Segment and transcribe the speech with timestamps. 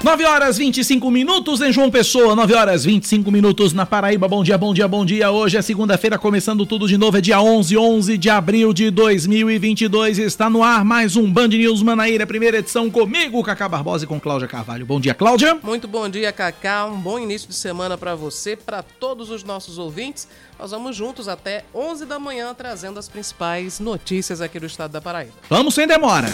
[0.00, 4.28] 9 horas 25 minutos em João Pessoa, 9 horas 25 minutos na Paraíba.
[4.28, 5.28] Bom dia, bom dia, bom dia.
[5.28, 7.18] Hoje é segunda-feira, começando tudo de novo.
[7.18, 10.18] É dia 11, 11 de abril de 2022.
[10.18, 14.20] Está no ar mais um Band News Manaíra, primeira edição comigo, Cacá Barbosa e com
[14.20, 14.86] Cláudia Carvalho.
[14.86, 15.58] Bom dia, Cláudia.
[15.64, 16.86] Muito bom dia, Cacá.
[16.86, 20.28] Um bom início de semana para você, para todos os nossos ouvintes.
[20.60, 25.00] Nós vamos juntos até 11 da manhã trazendo as principais notícias aqui do estado da
[25.00, 25.32] Paraíba.
[25.50, 26.28] Vamos sem demora.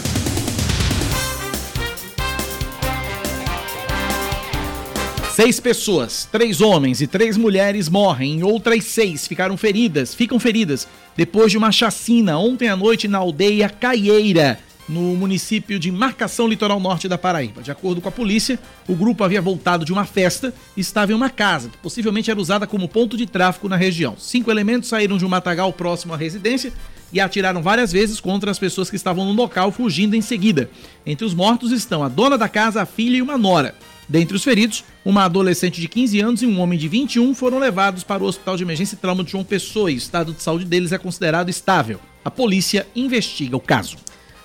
[5.34, 11.50] Seis pessoas, três homens e três mulheres morrem outras seis ficaram feridas, ficam feridas depois
[11.50, 17.08] de uma chacina ontem à noite na aldeia Caieira, no município de Marcação Litoral Norte
[17.08, 17.62] da Paraíba.
[17.62, 21.16] De acordo com a polícia, o grupo havia voltado de uma festa e estava em
[21.16, 24.14] uma casa, que possivelmente era usada como ponto de tráfico na região.
[24.16, 26.72] Cinco elementos saíram de um matagal próximo à residência
[27.12, 30.70] e atiraram várias vezes contra as pessoas que estavam no local, fugindo em seguida.
[31.04, 33.74] Entre os mortos estão a dona da casa, a filha e uma nora.
[34.08, 38.04] Dentre os feridos, uma adolescente de 15 anos e um homem de 21 foram levados
[38.04, 40.64] para o Hospital de Emergência e Trauma de João Pessoa e o estado de saúde
[40.64, 41.98] deles é considerado estável.
[42.24, 43.96] A polícia investiga o caso.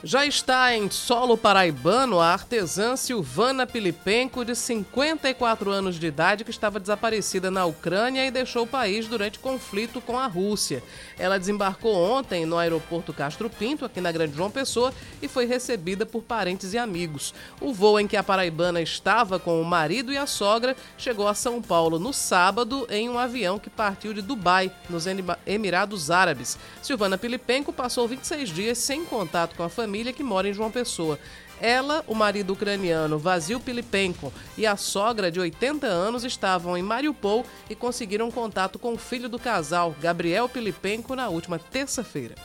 [0.02, 6.52] Já está em solo paraibano a artesã Silvana Pilipenko, de 54 anos de idade, que
[6.52, 10.82] estava desaparecida na Ucrânia e deixou o país durante conflito com a Rússia.
[11.18, 16.06] Ela desembarcou ontem no aeroporto Castro Pinto, aqui na Grande João Pessoa, e foi recebida
[16.06, 17.34] por parentes e amigos.
[17.60, 21.34] O voo em que a paraibana estava com o marido e a sogra chegou a
[21.34, 25.06] São Paulo no sábado em um avião que partiu de Dubai, nos
[25.46, 26.58] Emirados Árabes.
[26.82, 30.70] Silvana Pilipenko passou 26 dias sem contato com a família família que mora em João
[30.70, 31.18] Pessoa.
[31.60, 37.44] Ela, o marido ucraniano Vasil Pilipenko e a sogra de 80 anos estavam em Mariupol
[37.68, 42.36] e conseguiram contato com o filho do casal, Gabriel Pilipenko, na última terça-feira.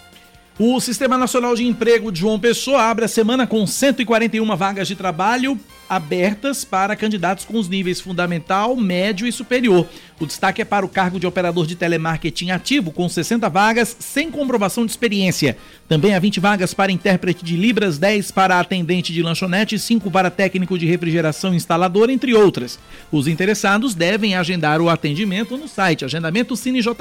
[0.56, 4.94] O Sistema Nacional de Emprego de João Pessoa abre a semana com 141 vagas de
[4.94, 9.84] trabalho abertas para candidatos com os níveis fundamental, médio e superior.
[10.20, 14.30] O destaque é para o cargo de operador de telemarketing ativo, com 60 vagas sem
[14.30, 15.56] comprovação de experiência.
[15.88, 20.30] Também há 20 vagas para intérprete de Libras, 10 para atendente de lanchonete, 5 para
[20.30, 22.78] técnico de refrigeração instalador, entre outras.
[23.10, 26.94] Os interessados devem agendar o atendimento no site agendamento cinejp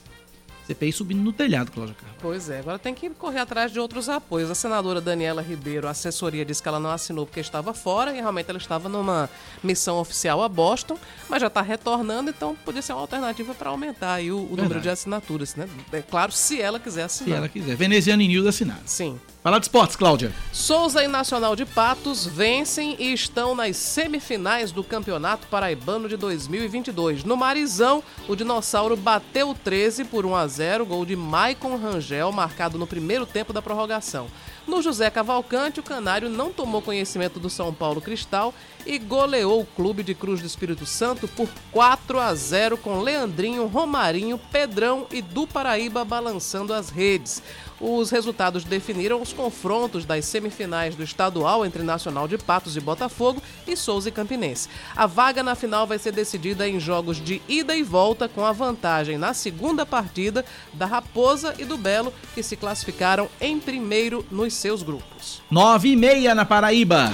[0.71, 2.19] CPI subindo no telhado, Cláudia Carvalho.
[2.21, 4.51] Pois é, agora tem que correr atrás de outros apoios.
[4.51, 8.21] A senadora Daniela Ribeiro, a assessoria disse que ela não assinou porque estava fora e
[8.21, 9.29] realmente ela estava numa
[9.63, 10.97] missão oficial a Boston,
[11.29, 14.81] mas já está retornando, então podia ser uma alternativa para aumentar aí o, o número
[14.81, 15.69] de assinaturas, né?
[15.93, 17.31] É claro, se ela quiser assinar.
[17.31, 17.77] Se ela quiser.
[17.77, 18.81] Veneziano e News assinar.
[18.87, 19.19] Sim.
[19.43, 20.35] Falar de esportes, Cláudia.
[20.53, 27.25] Souza e Nacional de Patos vencem e estão nas semifinais do Campeonato Paraibano de 2022.
[27.25, 32.77] No Marizão, o Dinossauro bateu 13 por 1 a 0, gol de Maicon Rangel, marcado
[32.77, 34.27] no primeiro tempo da prorrogação.
[34.67, 38.53] No José Cavalcante, o Canário não tomou conhecimento do São Paulo Cristal
[38.85, 43.67] e goleou o clube de Cruz do Espírito Santo por 4 a 0 com Leandrinho,
[43.67, 47.43] Romarinho, Pedrão e do Paraíba balançando as redes.
[47.81, 53.43] Os resultados definiram os confrontos das semifinais do estadual entre Nacional de Patos e Botafogo
[53.67, 54.69] e Souza e Campinense.
[54.95, 58.53] A vaga na final vai ser decidida em jogos de ida e volta, com a
[58.53, 60.45] vantagem na segunda partida
[60.75, 65.41] da Raposa e do Belo, que se classificaram em primeiro nos seus grupos.
[65.51, 67.11] Nove e meia na Paraíba.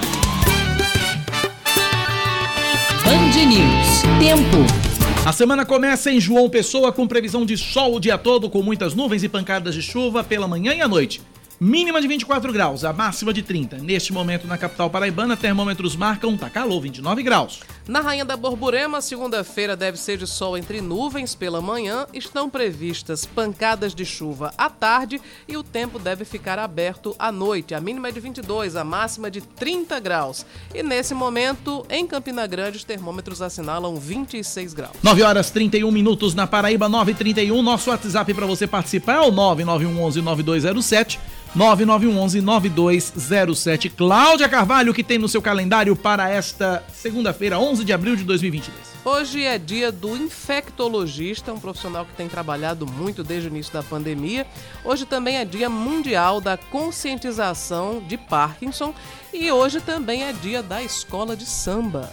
[3.05, 4.01] Band News.
[4.19, 4.86] Tempo.
[5.27, 8.95] A semana começa em João Pessoa com previsão de sol o dia todo, com muitas
[8.95, 11.21] nuvens e pancadas de chuva pela manhã e à noite.
[11.59, 13.79] Mínima de 24 graus, a máxima de 30.
[13.79, 17.59] Neste momento, na capital paraibana, termômetros marcam, tá calor, 29 graus.
[17.87, 22.05] Na Rainha da Borborema, segunda-feira deve ser de sol entre nuvens pela manhã.
[22.13, 27.73] Estão previstas pancadas de chuva à tarde e o tempo deve ficar aberto à noite.
[27.73, 30.45] A mínima é de 22, a máxima de 30 graus.
[30.75, 34.97] E nesse momento, em Campina Grande, os termômetros assinalam 26 graus.
[35.01, 37.61] 9 horas 31 minutos na Paraíba, 9h31.
[37.61, 41.19] Nosso WhatsApp para você participar é o 99111 9207.
[41.55, 43.91] 9911-9207.
[43.95, 48.75] Cláudia Carvalho, que tem no seu calendário para esta segunda-feira, 11 de abril de 2022.
[49.03, 53.81] Hoje é dia do infectologista, um profissional que tem trabalhado muito desde o início da
[53.81, 54.45] pandemia.
[54.83, 58.93] Hoje também é dia mundial da conscientização de Parkinson
[59.33, 62.11] e hoje também é dia da escola de samba.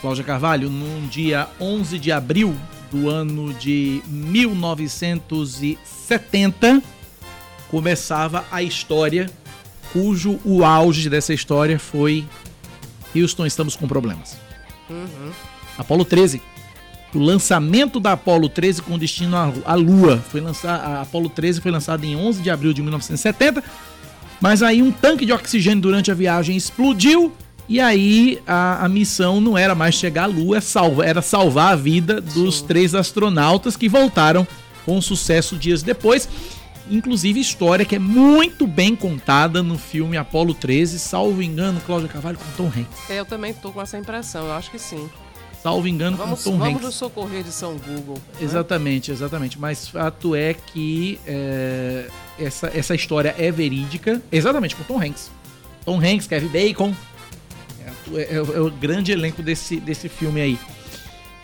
[0.00, 2.56] Cláudia Carvalho, num dia 11 de abril
[2.90, 6.82] do ano de 1970,
[7.70, 9.30] começava a história,
[9.92, 12.26] cujo o auge dessa história foi
[13.14, 14.49] Houston, estamos com problemas.
[14.90, 15.30] Uhum.
[15.78, 16.42] Apolo 13.
[17.14, 20.18] O lançamento da Apolo 13 com destino à Lua.
[20.18, 23.64] Foi lançar, a Apolo 13 foi lançada em 11 de abril de 1970,
[24.40, 27.32] mas aí um tanque de oxigênio durante a viagem explodiu
[27.68, 31.72] e aí a, a missão não era mais chegar à Lua, é salva, era salvar
[31.72, 32.66] a vida dos Sim.
[32.66, 34.46] três astronautas que voltaram
[34.84, 36.28] com sucesso dias depois
[36.90, 42.38] inclusive história que é muito bem contada no filme Apolo 13, salvo engano, Cláudia Carvalho
[42.38, 43.10] com Tom Hanks.
[43.10, 45.08] É, eu também tô com essa impressão, eu acho que sim.
[45.62, 46.82] Salvo engano vamos, com Tom vamos Hanks.
[46.82, 48.16] Vamos nos socorrer de São Google.
[48.16, 48.44] Né?
[48.44, 49.58] Exatamente, exatamente.
[49.58, 52.08] Mas fato é que é,
[52.38, 55.30] essa, essa história é verídica, exatamente com Tom Hanks.
[55.84, 56.94] Tom Hanks, Kevin Bacon,
[58.14, 60.58] é, é, é o grande elenco desse, desse filme aí.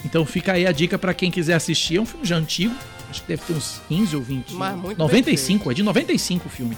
[0.04, 1.96] Então fica aí a dica para quem quiser assistir.
[1.96, 2.74] É um filme já antigo,
[3.10, 4.54] acho que deve ter uns 15 ou 20.
[4.54, 6.76] Mas muito 95, é de 95 o filme.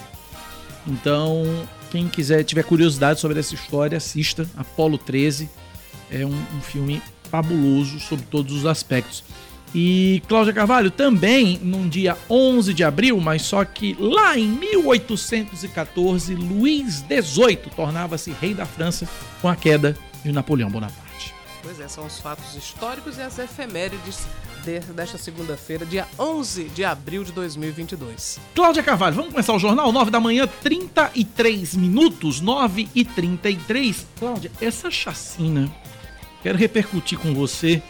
[0.86, 1.44] Então,
[1.90, 5.48] quem quiser, tiver curiosidade sobre essa história, assista Apolo 13.
[6.10, 9.22] É um, um filme fabuloso sobre todos os aspectos.
[9.74, 16.34] E Cláudia Carvalho também, num dia 11 de abril, mas só que lá em 1814,
[16.34, 19.06] Luís XVIII tornava-se rei da França
[19.42, 19.94] com a queda
[20.24, 21.34] de Napoleão Bonaparte.
[21.62, 24.26] Pois é, são os fatos históricos e as efemérides
[24.68, 28.38] desta segunda-feira, dia 11 de abril de 2022.
[28.54, 29.90] Cláudia Carvalho, vamos começar o jornal?
[29.90, 34.06] 9 da manhã, 33 minutos, 9 e 33.
[34.18, 35.70] Cláudia, essa chacina,
[36.42, 37.82] quero repercutir com você,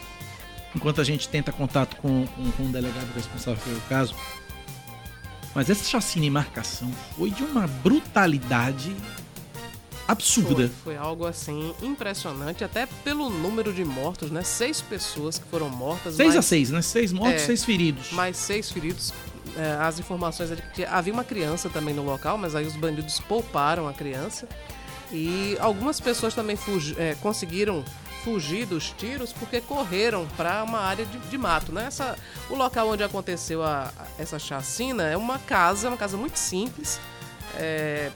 [0.73, 4.15] enquanto a gente tenta contato com, com, com o delegado responsável pelo caso.
[5.53, 8.95] Mas essa chacina e marcação foi de uma brutalidade
[10.11, 10.69] absurda.
[10.83, 14.43] Foi, foi, algo assim impressionante, até pelo número de mortos, né?
[14.43, 16.15] Seis pessoas que foram mortas.
[16.15, 16.81] Seis mais, a seis, né?
[16.81, 18.11] Seis mortos, é, seis feridos.
[18.11, 19.13] Mais seis feridos.
[19.55, 22.75] É, as informações é de que havia uma criança também no local, mas aí os
[22.75, 24.47] bandidos pouparam a criança.
[25.11, 27.83] E algumas pessoas também fugi, é, conseguiram
[28.23, 31.71] fugir dos tiros porque correram para uma área de, de, mato.
[31.71, 31.85] Né?
[31.85, 32.17] Essa,
[32.49, 36.99] o local onde aconteceu a, a, essa chacina é uma casa, uma casa muito simples
[37.57, 38.11] é,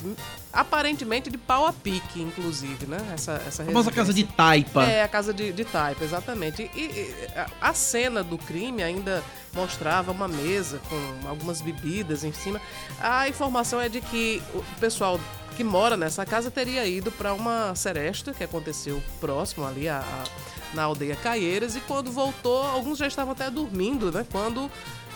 [0.53, 2.97] aparentemente de pau a pique, inclusive, né?
[3.11, 4.85] Essa, essa a famosa casa de taipa.
[4.85, 6.69] É, a casa de, de taipa, exatamente.
[6.75, 7.15] E, e,
[7.59, 12.61] a cena do crime ainda mostrava uma mesa com algumas bebidas em cima.
[13.01, 15.19] A informação é de que o pessoal
[15.57, 20.75] que mora nessa casa teria ido para uma seresta que aconteceu próximo ali a, a,
[20.75, 24.25] na aldeia Caieiras e quando voltou, alguns já estavam até dormindo, né?
[24.31, 24.69] Quando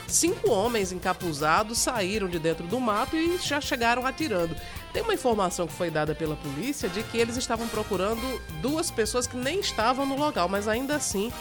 [0.07, 4.55] cinco homens encapuzados saíram de dentro do mato e já chegaram atirando.
[4.97, 9.27] Tem uma informação que foi dada pela polícia de que eles estavam procurando duas pessoas
[9.27, 11.31] que nem estavam no local, mas ainda assim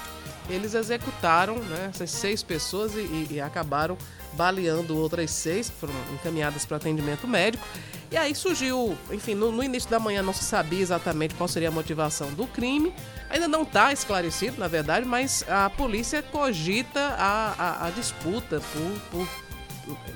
[0.50, 3.96] eles executaram né, essas seis pessoas e, e, acabaram
[4.34, 7.66] baleando outras seis, que foram encaminhadas para atendimento médico.
[8.10, 11.68] E aí surgiu, enfim, no, no, início da manhã não se sabia exatamente qual seria
[11.68, 12.92] a motivação do crime.
[13.30, 19.00] Ainda não está esclarecido, na verdade, mas a polícia cogita a, a, a disputa por,
[19.10, 19.28] por,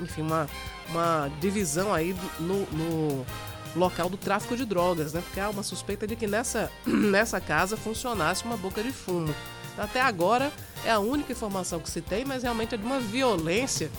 [0.02, 0.46] enfim, uma,
[0.90, 3.26] uma divisão aí no, no
[3.74, 5.22] local do tráfico de drogas, né?
[5.24, 9.34] Porque há uma suspeita de que nessa, nessa casa funcionasse uma boca de fumo.
[9.78, 10.52] Até agora
[10.84, 13.90] é a única informação que se tem, mas realmente é de uma violência.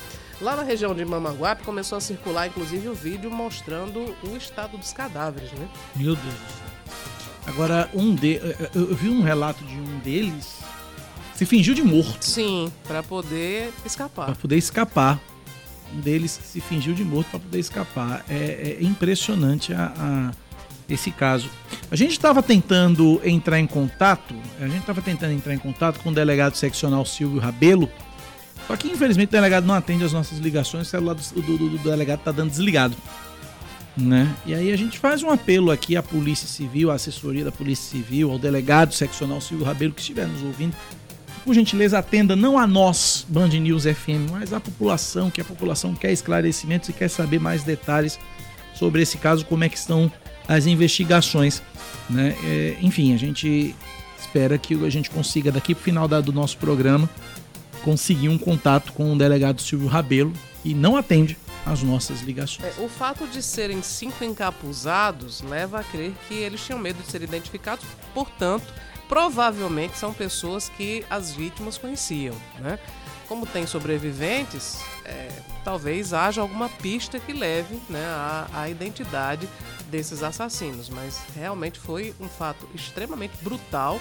[0.41, 4.91] Lá na região de Mamaguape começou a circular inclusive o vídeo mostrando o estado dos
[4.91, 5.67] cadáveres, né?
[5.95, 6.35] Meu Deus.
[7.47, 8.39] Agora, um de...
[8.75, 10.61] eu vi um relato de um deles
[11.41, 12.23] se fingiu de morto.
[12.23, 14.25] Sim, para poder escapar.
[14.27, 15.19] Para poder escapar.
[15.93, 18.23] Um deles se fingiu de morto para poder escapar.
[18.29, 20.31] É, é impressionante a, a
[20.93, 21.49] esse caso.
[21.89, 26.09] A gente estava tentando entrar em contato, a gente estava tentando entrar em contato com
[26.09, 27.89] o delegado seccional Silvio Rabelo,
[28.67, 31.69] só que infelizmente o delegado não atende as nossas ligações, o celular do, do, do,
[31.69, 32.95] do delegado está dando desligado.
[33.97, 34.33] Né?
[34.45, 37.91] E aí a gente faz um apelo aqui à Polícia Civil, à assessoria da Polícia
[37.91, 40.73] Civil, ao delegado seccional Silvio Rabelo que estiver nos ouvindo,
[41.43, 45.93] por gentileza, atenda não a nós, Band News FM, mas à população, que a população
[45.93, 48.19] quer esclarecimentos e quer saber mais detalhes
[48.73, 50.11] sobre esse caso, como é que estão
[50.47, 51.61] as investigações.
[52.09, 52.35] Né?
[52.43, 53.75] É, enfim, a gente
[54.19, 57.09] espera que a gente consiga, daqui para o final do nosso programa,
[57.83, 60.33] conseguir um contato com o delegado Silvio Rabelo,
[60.63, 62.77] e não atende as nossas ligações.
[62.77, 67.09] É, o fato de serem cinco encapuzados leva a crer que eles tinham medo de
[67.09, 68.65] ser identificados, portanto,
[69.11, 72.79] provavelmente são pessoas que as vítimas conheciam, né?
[73.27, 75.27] Como tem sobreviventes, é,
[75.65, 79.49] talvez haja alguma pista que leve né, à, à identidade
[79.87, 83.99] desses assassinos, mas realmente foi um fato extremamente brutal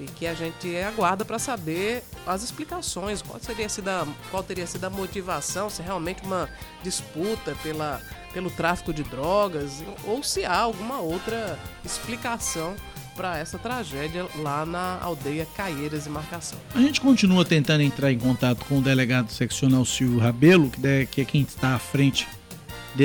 [0.00, 4.66] e que a gente aguarda para saber as explicações, qual, seria sido a, qual teria
[4.66, 6.48] sido a motivação, se é realmente uma
[6.82, 12.74] disputa pela, pelo tráfico de drogas ou se há alguma outra explicação
[13.14, 16.58] para essa tragédia lá na aldeia Caieiras e Marcação.
[16.74, 20.70] A gente continua tentando entrar em contato com o delegado seccional Silvio Rabelo,
[21.10, 22.26] que é quem está à frente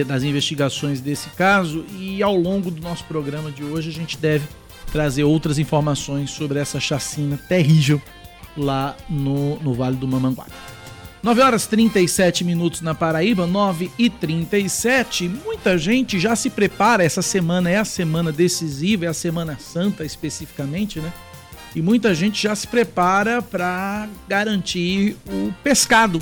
[0.06, 4.48] das investigações desse caso, e ao longo do nosso programa de hoje a gente deve
[4.92, 8.02] trazer outras informações sobre essa chacina terrível
[8.56, 10.52] lá no, no Vale do Mamanguape.
[11.22, 15.28] 9 horas 37 minutos na Paraíba, 9 e 37.
[15.28, 17.04] Muita gente já se prepara.
[17.04, 21.12] Essa semana é a semana decisiva, é a Semana Santa especificamente, né?
[21.76, 26.22] E muita gente já se prepara para garantir o pescado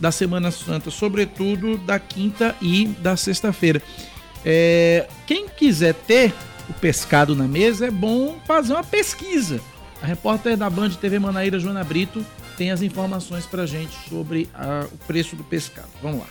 [0.00, 3.82] da Semana Santa, sobretudo da quinta e da sexta-feira.
[4.44, 6.32] É, quem quiser ter
[6.68, 9.60] o pescado na mesa, é bom fazer uma pesquisa.
[10.02, 12.24] A repórter da Band TV Manaíra, Joana Brito,
[12.58, 15.88] tem as informações para gente sobre a, o preço do pescado.
[16.02, 16.26] Vamos lá.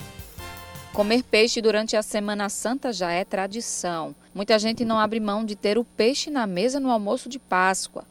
[0.92, 4.14] Comer peixe durante a Semana Santa já é tradição.
[4.36, 8.04] Muita gente não abre mão de ter o peixe na mesa no almoço de Páscoa.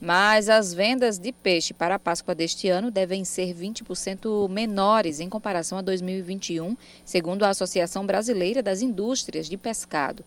[0.00, 5.28] Mas as vendas de peixe para a Páscoa deste ano devem ser 20% menores em
[5.28, 10.24] comparação a 2021, segundo a Associação Brasileira das Indústrias de Pescado.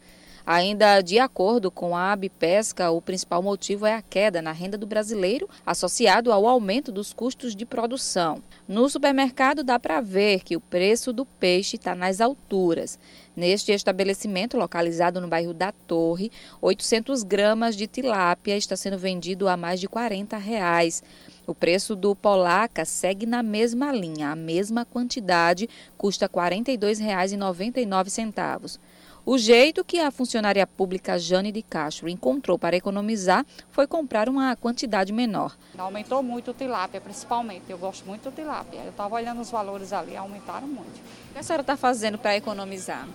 [0.49, 4.87] Ainda de acordo com a Abpesca, o principal motivo é a queda na renda do
[4.87, 8.41] brasileiro, associado ao aumento dos custos de produção.
[8.65, 12.97] No supermercado dá para ver que o preço do peixe está nas alturas.
[13.35, 19.57] Neste estabelecimento, localizado no bairro da Torre, 800 gramas de tilápia está sendo vendido a
[19.57, 21.03] mais de 40 reais.
[21.45, 28.79] O preço do polaca segue na mesma linha, a mesma quantidade custa R$ 42,99.
[29.29, 34.55] O jeito que a funcionária pública Jane de Castro encontrou para economizar foi comprar uma
[34.55, 35.53] quantidade menor.
[35.77, 37.65] Aumentou muito o tilápia, principalmente.
[37.67, 38.79] Eu gosto muito do tilápia.
[38.85, 40.95] Eu estava olhando os valores ali, aumentaram muito.
[41.29, 43.05] O que a senhora está fazendo para economizar?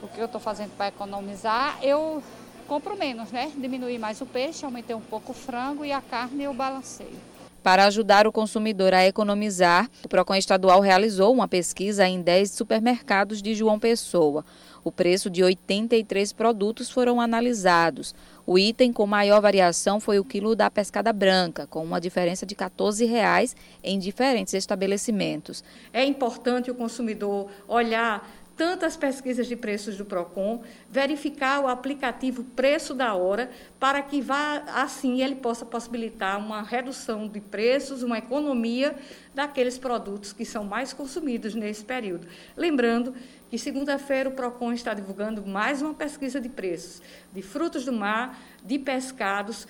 [0.00, 2.22] O que eu estou fazendo para economizar, eu
[2.68, 3.50] compro menos, né?
[3.56, 7.18] Diminui mais o peixe, aumentei um pouco o frango e a carne eu balanceio.
[7.66, 13.42] Para ajudar o consumidor a economizar, o PROCON estadual realizou uma pesquisa em 10 supermercados
[13.42, 14.44] de João Pessoa.
[14.86, 18.14] O preço de 83 produtos foram analisados.
[18.46, 22.54] O item com maior variação foi o quilo da pescada branca, com uma diferença de
[22.54, 25.64] 14 reais em diferentes estabelecimentos.
[25.92, 32.94] É importante o consumidor olhar tantas pesquisas de preços do Procon, verificar o aplicativo preço
[32.94, 38.96] da hora, para que vá assim ele possa possibilitar uma redução de preços, uma economia
[39.34, 42.26] daqueles produtos que são mais consumidos nesse período.
[42.56, 43.14] Lembrando
[43.50, 48.38] que segunda-feira o Procon está divulgando mais uma pesquisa de preços de frutos do mar,
[48.64, 49.68] de pescados,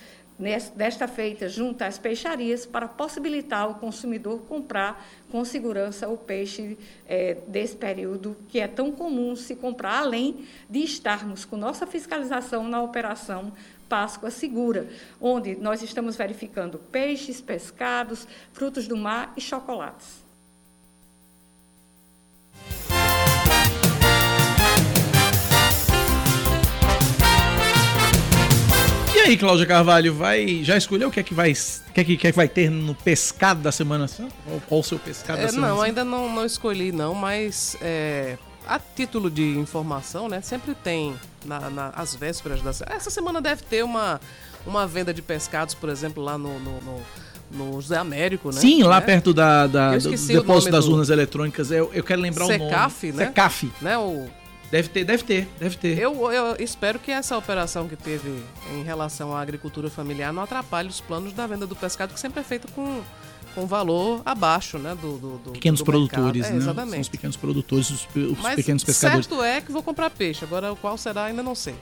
[0.75, 6.77] desta feita junto às peixarias para possibilitar o consumidor comprar com segurança o peixe
[7.07, 12.67] é, desse período que é tão comum se comprar, além de estarmos com nossa fiscalização
[12.67, 13.51] na operação
[13.89, 14.87] Páscoa Segura,
[15.19, 20.26] onde nós estamos verificando peixes, pescados, frutos do mar e chocolates.
[29.27, 32.27] Aí, Cláudia Carvalho, vai já escolheu o que é que vai, que é que, que,
[32.27, 34.33] é que vai ter no pescado da Semana Santa?
[34.45, 37.77] Qual, qual o seu pescado é, da Semana Não, ainda não, não escolhi não, mas
[37.81, 41.15] é, a título de informação, né, sempre tem
[41.45, 44.19] na, na, as vésperas da essa semana deve ter uma
[44.65, 47.01] uma venda de pescados, por exemplo, lá no, no, no
[47.49, 48.59] no José Américo, né?
[48.59, 49.05] Sim, lá né?
[49.05, 51.71] perto da, da do depósito das urnas eletrônicas.
[51.71, 53.19] Eu, eu quero lembrar Secaf, o nome.
[53.19, 53.27] né?
[53.27, 53.97] Secaf, né?
[53.97, 54.27] O
[54.69, 55.97] Deve ter, deve ter, deve ter.
[55.97, 58.43] Eu, eu espero que essa operação que teve
[58.75, 62.41] em relação à agricultura familiar não atrapalhe os planos da venda do pescado, que sempre
[62.41, 63.01] é feito com,
[63.55, 64.93] com valor abaixo, né?
[65.01, 66.51] Do, do, do pequenos do produtores, mercado.
[66.51, 66.57] né?
[66.57, 67.01] É, São exatamente.
[67.01, 69.25] os pequenos produtores, os, os Mas pequenos pescadores.
[69.25, 70.43] certo é que vou comprar peixe.
[70.43, 71.75] Agora, qual será, ainda não sei.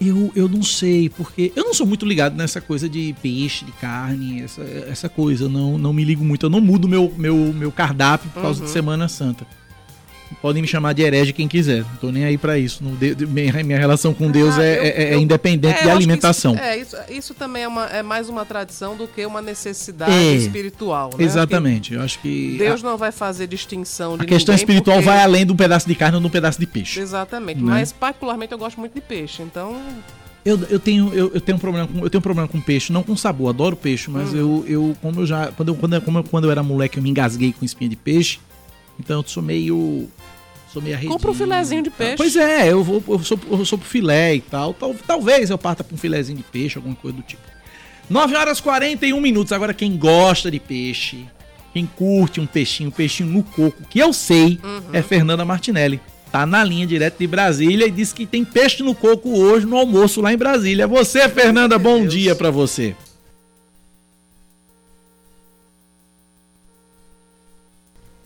[0.00, 3.72] Eu, eu não sei, porque eu não sou muito ligado nessa coisa de peixe, de
[3.72, 5.44] carne, essa, essa coisa.
[5.44, 6.44] Eu não, não me ligo muito.
[6.44, 8.66] Eu não mudo meu, meu, meu cardápio por causa Uhum.
[8.66, 9.46] de Semana Santa.
[10.42, 11.82] Podem me chamar de herege quem quiser.
[11.82, 12.82] Não tô nem aí pra isso.
[12.82, 15.78] Não de- de- minha, minha relação com Deus Ah, é, eu- é- é eu- independente
[15.78, 16.54] É, de alimentação.
[16.54, 20.12] Isso, é, isso, isso também é, uma, é mais uma tradição do que uma necessidade
[20.12, 21.10] É, espiritual.
[21.16, 21.24] Né?
[21.24, 21.94] Exatamente.
[21.94, 25.22] Eu acho que Deus a, não vai fazer distinção de a questão espiritual porque- vai
[25.22, 26.98] além de um pedaço de carne ou de um pedaço de peixe.
[27.00, 27.60] Exatamente.
[27.62, 27.70] Né?
[27.70, 29.42] Mas, particularmente, eu gosto muito de peixe.
[29.42, 29.80] Então,
[30.44, 32.92] Eu, eu, tenho, eu, eu tenho um problema com eu tenho um problema com peixe,
[32.92, 36.24] não com sabor, adoro peixe, mas eu, eu como eu já quando eu, quando, eu-
[36.24, 38.38] quando eu era moleque eu me engasguei com espinha de peixe,
[39.00, 40.08] então eu sou meio
[40.76, 41.12] sou meio arredio.
[41.12, 41.98] Compra um filezinho de tal.
[41.98, 42.16] peixe.
[42.16, 44.74] Pois é, eu vou eu sou eu sou pro filé e tal.
[44.74, 47.42] Tal- Talvez eu parta pra um filezinho de peixe, alguma coisa do tipo.
[48.10, 49.52] 9 horas e 41 minutos.
[49.52, 51.24] Agora quem gosta de peixe,
[51.72, 54.60] quem curte um peixinho, um peixinho no coco, que eu sei,
[54.92, 56.00] é Fernanda Martinelli.
[56.30, 59.76] Tá na linha direto de Brasília e disse que tem peixe no coco hoje no
[59.76, 60.86] almoço lá em Brasília.
[60.86, 62.12] Você, Fernanda, bom Deus.
[62.12, 62.94] dia pra você.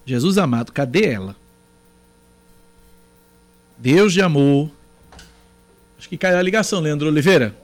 [0.04, 1.36] Jesus amado, cadê ela?
[3.80, 4.70] Deus de amor.
[5.98, 7.54] Acho que caiu a ligação, Leandro Oliveira.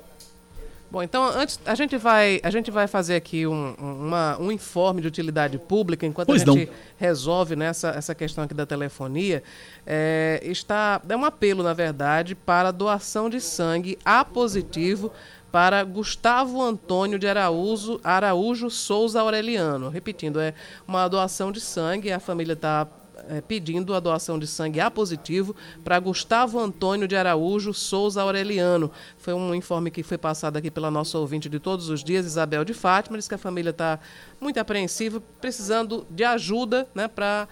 [0.90, 4.52] Bom, então antes a gente vai a gente vai fazer aqui um, um- uma- um
[4.52, 6.73] informe de utilidade pública enquanto Pois a gente não.
[6.96, 9.42] resolve nessa essa questão aqui da telefonia
[9.85, 15.12] é, está é um apelo na verdade para doação de sangue A positivo
[15.50, 19.88] para Gustavo Antônio de Araújo, Araújo Souza Aureliano.
[19.88, 20.52] Repetindo, é
[20.87, 22.87] uma doação de sangue, a família está
[23.28, 28.90] é, pedindo a doação de sangue A positivo para Gustavo Antônio de Araújo Souza Aureliano.
[29.18, 32.64] Foi um informe que foi passado aqui pela nossa ouvinte de todos os dias, Isabel
[32.64, 33.98] de Fátima, diz que a família está
[34.40, 37.48] muito apreensiva, precisando de ajuda né, para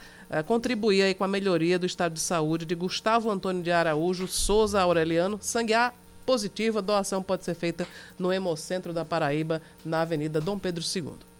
[0.46, 4.80] contribuir aí com a melhoria do estado de saúde de Gustavo Antônio de Araújo Souza
[4.80, 5.38] Aureliano.
[5.40, 5.92] Sangue A
[6.24, 7.86] positivo, a doação pode ser feita
[8.18, 11.33] no Hemocentro da Paraíba, na Avenida Dom Pedro II.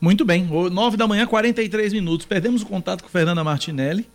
[0.00, 2.24] Muito bem, 9 da manhã, 43 minutos.
[2.26, 4.06] Perdemos o contato com Fernanda Martinelli.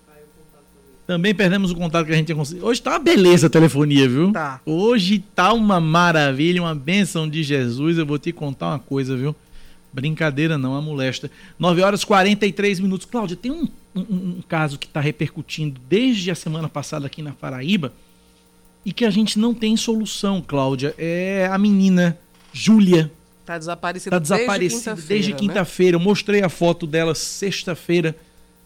[1.05, 2.65] Também perdemos o contato que a gente tinha conseguido.
[2.65, 4.31] Hoje tá uma beleza a telefonia, viu?
[4.31, 4.61] Tá.
[4.65, 7.97] Hoje tá uma maravilha, uma bênção de Jesus.
[7.97, 9.35] Eu vou te contar uma coisa, viu?
[9.91, 11.29] Brincadeira não, a molesta.
[11.59, 13.05] 9 horas e 43 minutos.
[13.05, 14.01] Cláudia, tem um, um-
[14.37, 17.91] um caso que está repercutindo desde a semana passada aqui na Paraíba
[18.85, 20.95] e que a gente não tem solução, Cláudia.
[20.97, 22.17] É a menina
[22.53, 23.11] Júlia.
[23.43, 25.37] Está desaparecida, Tá desaparecida desde né?
[25.37, 25.95] quinta-feira.
[25.97, 28.15] Eu mostrei a foto dela sexta-feira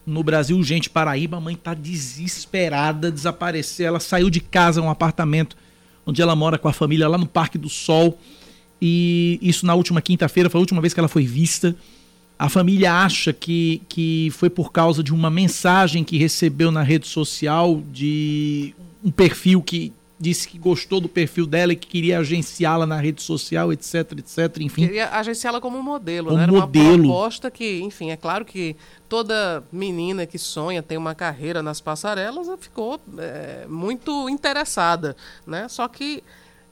[0.05, 0.61] no Brasil.
[0.61, 3.87] Gente, Paraíba, a mãe tá desesperada, desaparecer.
[3.87, 5.57] Ela saiu de casa, um apartamento
[6.05, 8.19] onde ela mora com a família lá no Parque do Sol.
[8.79, 11.75] E isso na última quinta-feira, foi a última vez que ela foi vista.
[12.37, 17.07] A família acha que, que foi por causa de uma mensagem que recebeu na rede
[17.07, 22.85] social de um perfil que disse que gostou do perfil dela e que queria agenciá-la
[22.85, 24.87] na rede social, etc, etc, enfim.
[24.87, 26.43] Queria agenciá-la como modelo, Como né?
[26.43, 26.87] Era modelo.
[26.87, 28.75] uma proposta que, enfim, é claro que
[29.07, 35.67] toda menina que sonha ter uma carreira nas passarelas ela ficou é, muito interessada, né?
[35.67, 36.23] Só que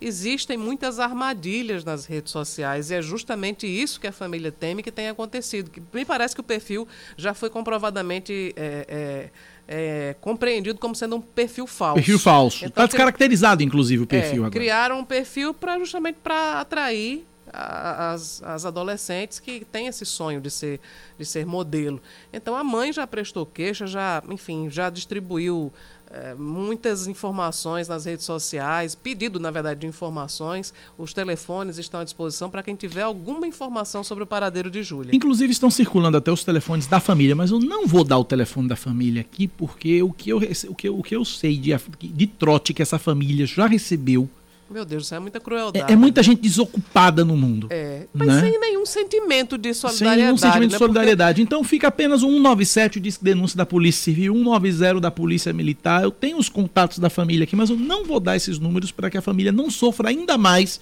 [0.01, 4.91] existem muitas armadilhas nas redes sociais e é justamente isso que a família teme que
[4.91, 5.69] tenha acontecido.
[5.69, 9.29] Que me parece que o perfil já foi comprovadamente é, é,
[9.67, 11.95] é, compreendido como sendo um perfil falso.
[11.95, 12.65] Perfil falso.
[12.65, 14.51] Então, tá descaracterizado, inclusive, o perfil é, agora.
[14.51, 20.41] Criaram um perfil para justamente para atrair a- as, as adolescentes que têm esse sonho
[20.41, 20.79] de ser,
[21.17, 22.01] de ser modelo.
[22.33, 25.71] Então a mãe já prestou queixa, já, enfim, já distribuiu
[26.11, 30.73] eh, muitas informações nas redes sociais, pedido, na verdade, de informações.
[30.97, 35.15] Os telefones estão à disposição para quem tiver alguma informação sobre o paradeiro de Júlia.
[35.15, 38.67] Inclusive estão circulando até os telefones da família, mas eu não vou dar o telefone
[38.67, 40.37] da família aqui, porque o que eu,
[40.69, 44.29] o que o que eu sei de, de trote que essa família já recebeu
[44.69, 45.93] Meu Deus, isso é muita é, crueldade.
[45.93, 47.67] é muita gente desocupada no mundo.
[47.69, 48.41] É, mas né?
[48.41, 50.21] sem nenhum sentimento de Sem solidariedade.
[50.23, 50.67] nenhum sentimento né?
[50.67, 51.41] de Porque- solidariedade.
[51.41, 55.53] Então fica apenas o 197, o disco de denúncia da Polícia Civil, 190 da Polícia
[55.53, 56.03] Militar.
[56.03, 59.09] Eu tenho os contatos da família aqui, mas eu não vou dar esses números para
[59.09, 60.81] que a família não sofra ainda mais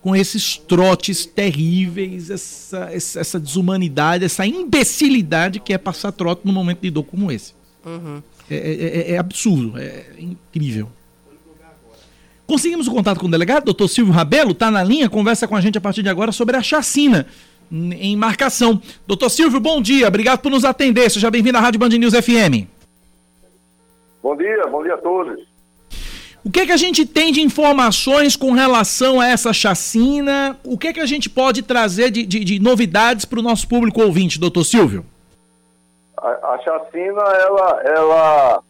[0.00, 6.52] com esses trotes terríveis, essa, essa, essa desumanidade, essa imbecilidade que é passar trote num
[6.52, 7.52] momento de dor como esse.
[7.84, 8.22] Uhum.
[8.50, 10.88] É, é- é- é absurdo, é incrível.
[12.48, 15.60] Conseguimos o contato com o delegado, doutor Silvio Rabelo, está na linha, conversa com a
[15.60, 17.26] gente a partir de agora sobre a chacina
[17.70, 18.80] em marcação.
[19.06, 22.64] Doutor Silvio, bom dia, obrigado por nos atender, seja bem-vindo à Rádio Band News FM.
[24.22, 25.46] Bom dia, bom dia a todos.
[26.42, 30.58] O que, que a gente tem de informações com relação a essa chacina?
[30.64, 34.00] O que, que a gente pode trazer de, de, de novidades para o nosso público
[34.00, 35.04] ouvinte, doutor Silvio?
[36.16, 38.62] A, a chacina, ela, ela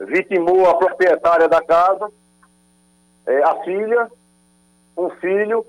[0.00, 2.10] vitimou a proprietária da casa,
[3.26, 4.10] é, a filha,
[4.96, 5.66] um filho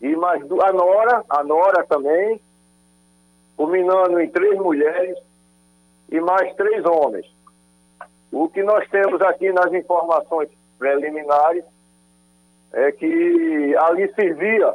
[0.00, 2.40] e mais a nora, a nora também,
[3.56, 5.18] culminando em três mulheres
[6.10, 7.26] e mais três homens.
[8.32, 11.64] O que nós temos aqui nas informações preliminares
[12.72, 14.74] é que ali servia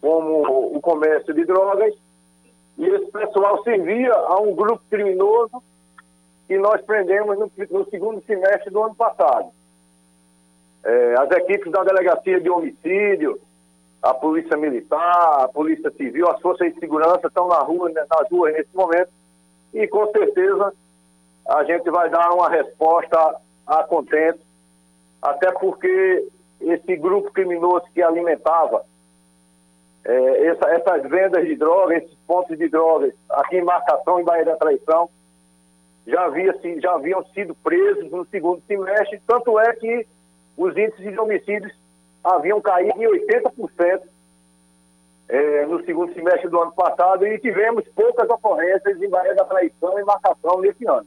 [0.00, 1.94] como o comércio de drogas
[2.76, 5.62] e esse pessoal servia a um grupo criminoso
[6.46, 9.50] que nós prendemos no, no segundo semestre do ano passado.
[10.84, 13.40] É, as equipes da Delegacia de Homicídio,
[14.02, 18.30] a Polícia Militar, a Polícia Civil, as forças de segurança estão na rua, né, nas
[18.30, 19.10] ruas nesse momento.
[19.74, 20.72] E com certeza
[21.48, 23.36] a gente vai dar uma resposta
[23.66, 24.40] a contento,
[25.20, 26.26] até porque
[26.60, 28.84] esse grupo criminoso que alimentava
[30.04, 34.44] é, essa, essas vendas de drogas, esses pontos de drogas aqui em Marcação, em Bahia
[34.44, 35.10] da Traição,
[36.06, 40.06] já, havia, já haviam sido presos no segundo semestre, tanto é que
[40.58, 41.72] os índices de homicídios
[42.22, 44.00] haviam caído em 80%
[45.28, 49.98] é, no segundo semestre do ano passado e tivemos poucas ocorrências em Bahia da Traição
[49.98, 51.06] e Marcação nesse ano.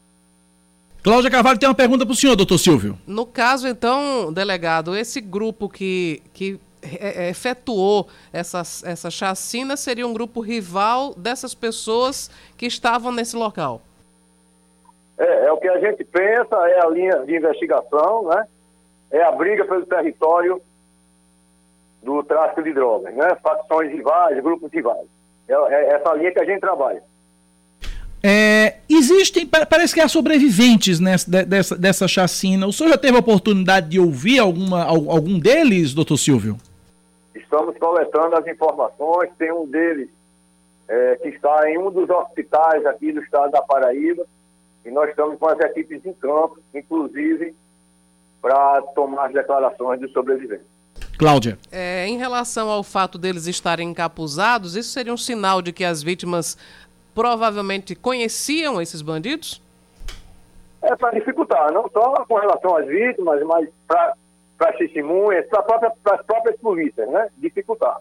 [1.04, 2.98] Cláudia Carvalho tem uma pergunta para o senhor, doutor Silvio.
[3.06, 10.06] No caso, então, delegado, esse grupo que, que é, é, efetuou essa, essa chacina seria
[10.08, 13.82] um grupo rival dessas pessoas que estavam nesse local?
[15.18, 18.46] É, é o que a gente pensa, é a linha de investigação, né?
[19.12, 20.62] É a briga pelo território
[22.02, 23.36] do tráfico de drogas, né?
[23.43, 25.08] Facções rivais, grupos rivais.
[25.47, 27.04] É, é essa linha que a gente trabalha.
[28.24, 32.67] É, existem, parece que há sobreviventes nessa, dessa, dessa chacina.
[32.67, 36.58] O senhor já teve a oportunidade de ouvir alguma, algum deles, doutor Silvio?
[37.34, 39.32] Estamos coletando as informações.
[39.39, 40.10] Tem um deles
[40.88, 44.24] é, que está em um dos hospitais aqui do estado da Paraíba.
[44.86, 47.56] E nós estamos com as equipes em campo, inclusive,
[48.42, 50.66] para tomar as declarações dos sobreviventes.
[51.18, 51.58] Cláudia.
[51.72, 56.02] É, em relação ao fato deles estarem encapuzados, isso seria um sinal de que as
[56.02, 56.58] vítimas
[57.14, 59.62] provavelmente conheciam esses bandidos?
[60.82, 64.16] É para dificultar, não só com relação às vítimas, mas para
[64.62, 67.30] as testemunhas, para própria, as próprias polícias, né?
[67.38, 68.00] Dificultar.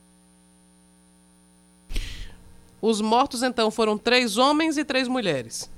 [2.81, 5.71] Os mortos, então, foram três homens e três mulheres.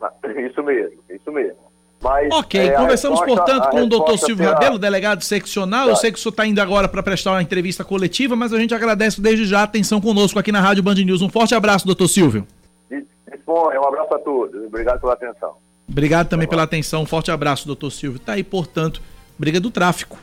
[0.00, 1.65] Ah, isso mesmo, isso mesmo.
[2.02, 4.52] Mas, ok, é, conversamos, resposta, portanto, com o doutor Silvio será...
[4.52, 5.86] Rabelo, delegado seccional.
[5.86, 5.92] Tá.
[5.92, 8.58] Eu sei que o senhor está indo agora para prestar uma entrevista coletiva, mas a
[8.58, 11.22] gente agradece desde já a atenção conosco aqui na Rádio Band News.
[11.22, 12.46] Um forte abraço, doutor Silvio.
[12.90, 14.66] Dispõe, um abraço a todos.
[14.66, 15.54] Obrigado pela atenção.
[15.88, 17.02] Obrigado também pela atenção.
[17.02, 18.18] Um forte abraço, doutor Silvio.
[18.18, 19.00] Está aí, portanto,
[19.38, 20.18] briga do tráfico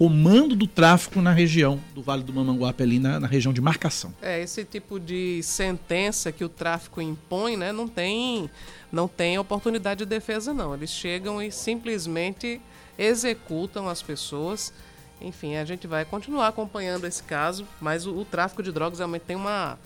[0.00, 4.14] comando do tráfico na região do Vale do Mamanguape, ali na, na, região de marcação.
[4.22, 8.48] É, esse tipo de sentença que o tráfico impõe, né, não tem,
[8.90, 10.72] não tem oportunidade de defesa, não.
[10.72, 12.62] Eles chegam e simplesmente
[12.98, 14.72] executam as pessoas.
[15.20, 19.24] Enfim, a gente vai continuar acompanhando esse caso, mas o, o tráfico de drogas realmente
[19.26, 19.78] tem uma,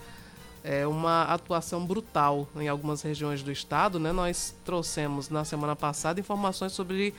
[0.63, 3.99] é, uma atuação brutal em algumas regiões do estado.
[3.99, 4.13] Né?
[4.13, 7.13] Nós trouxemos na semana passada informações sobre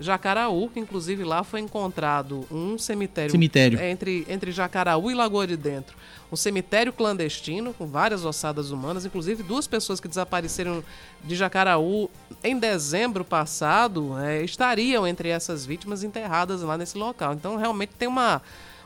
[0.00, 3.80] Jacaraú, que inclusive lá foi encontrado um cemitério, cemitério.
[3.80, 5.96] Entre, entre Jacaraú e Lagoa de Dentro.
[6.30, 10.84] Um cemitério clandestino com várias ossadas humanas, inclusive duas pessoas que desapareceram
[11.24, 12.08] de Jacaraú
[12.44, 17.32] em dezembro passado é, estariam entre essas vítimas enterradas lá nesse local.
[17.34, 18.40] Então realmente tem uma,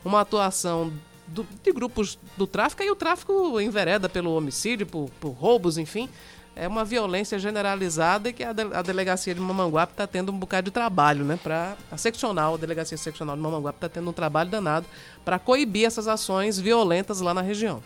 [0.04, 0.90] uma atuação
[1.26, 6.08] do, de grupos do tráfico e o tráfico envereda pelo homicídio, por, por roubos, enfim
[6.54, 10.38] é uma violência generalizada e que a, de, a delegacia de Mamanguape está tendo um
[10.38, 11.38] bocado de trabalho, né?
[11.42, 14.86] Para a seccional, a delegacia seccional de Mamanguape está tendo um trabalho danado
[15.24, 17.82] para coibir essas ações violentas lá na região.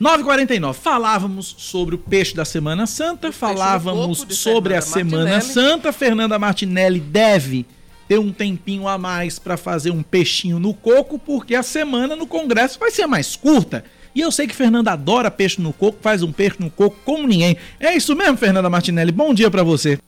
[0.00, 5.52] 9h49, falávamos sobre o peixe da Semana Santa, o falávamos sobre Fernanda a Semana Martinelli.
[5.52, 5.92] Santa.
[5.92, 7.66] Fernanda Martinelli deve
[8.08, 12.26] ter um tempinho a mais para fazer um peixinho no coco, porque a semana no
[12.26, 13.84] Congresso vai ser mais curta.
[14.14, 17.26] E eu sei que Fernanda adora peixe no coco, faz um peixe no coco como
[17.26, 17.56] ninguém.
[17.80, 19.10] É isso mesmo, Fernanda Martinelli?
[19.10, 19.98] Bom dia para você.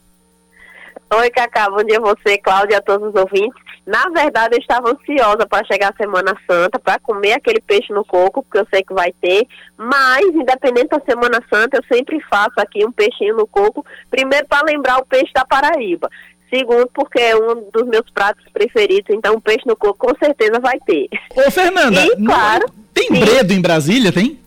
[1.16, 3.62] Oi, Cacá, bom dia a você, Cláudia, a todos os ouvintes.
[3.86, 8.04] Na verdade, eu estava ansiosa para chegar a Semana Santa, para comer aquele peixe no
[8.04, 9.46] coco, porque eu sei que vai ter.
[9.76, 14.66] Mas, independente da Semana Santa, eu sempre faço aqui um peixinho no coco, primeiro para
[14.66, 16.10] lembrar o peixe da Paraíba.
[16.52, 20.78] Segundo, porque é um dos meus pratos preferidos, então peixe no coco com certeza vai
[20.80, 21.08] ter.
[21.36, 23.20] Ô, Fernanda, e, claro, tem sim.
[23.20, 24.38] bredo em Brasília, tem?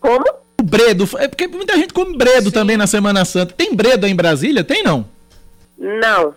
[0.00, 0.24] Como?
[0.60, 2.52] O bredo, é porque muita gente come bredo sim.
[2.52, 3.54] também na Semana Santa.
[3.56, 4.62] Tem bredo aí em Brasília?
[4.62, 5.06] Tem não?
[5.78, 6.34] Não.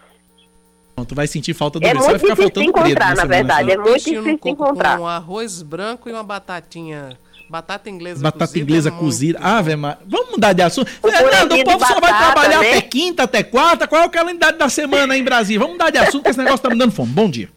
[1.07, 3.25] Tu vai sentir falta do É leite, vai muito ficar difícil faltando de encontrar, na
[3.25, 4.97] verdade, é muito difícil encontrar.
[4.97, 7.17] Com um arroz branco e uma batatinha.
[7.49, 8.59] Batata inglesa Batata cozida.
[8.63, 9.39] inglesa é cozida.
[9.39, 9.45] bom.
[9.45, 9.99] Ave Maria.
[10.07, 10.89] Vamos mudar de assunto.
[11.03, 12.69] O Fernando, o povo de só vai batata, trabalhar né?
[12.69, 13.87] até quinta, até quarta.
[13.87, 15.59] Qual é o calendário da semana aí em Brasília?
[15.59, 17.11] Vamos mudar de assunto, que esse negócio tá me dando fome.
[17.11, 17.49] Bom dia.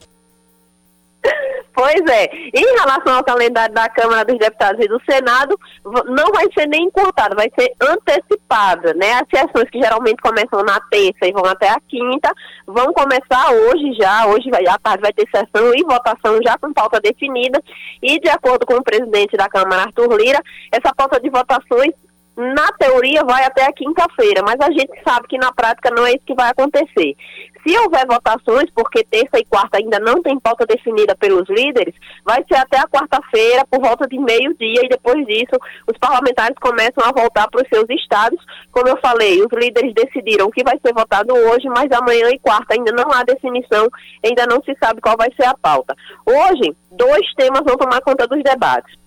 [1.74, 6.46] Pois é, em relação ao calendário da Câmara dos Deputados e do Senado, não vai
[6.56, 9.14] ser nem encurtado, vai ser antecipada, né?
[9.14, 12.32] As sessões que geralmente começam na terça e vão até a quinta,
[12.64, 16.72] vão começar hoje já, hoje vai, à tarde vai ter sessão e votação já com
[16.72, 17.60] pauta definida,
[18.00, 21.92] e de acordo com o presidente da Câmara, Arthur Lira, essa pauta de votações
[22.36, 26.10] na teoria vai até a quinta-feira, mas a gente sabe que na prática não é
[26.10, 27.16] isso que vai acontecer.
[27.66, 32.44] Se houver votações, porque terça e quarta ainda não tem pauta definida pelos líderes, vai
[32.46, 35.56] ser até a quarta-feira, por volta de meio-dia, e depois disso
[35.90, 38.38] os parlamentares começam a voltar para os seus estados.
[38.70, 42.74] Como eu falei, os líderes decidiram que vai ser votado hoje, mas amanhã e quarta
[42.74, 43.88] ainda não há definição,
[44.22, 45.94] ainda não se sabe qual vai ser a pauta.
[46.26, 49.03] Hoje, dois temas vão tomar conta dos debates.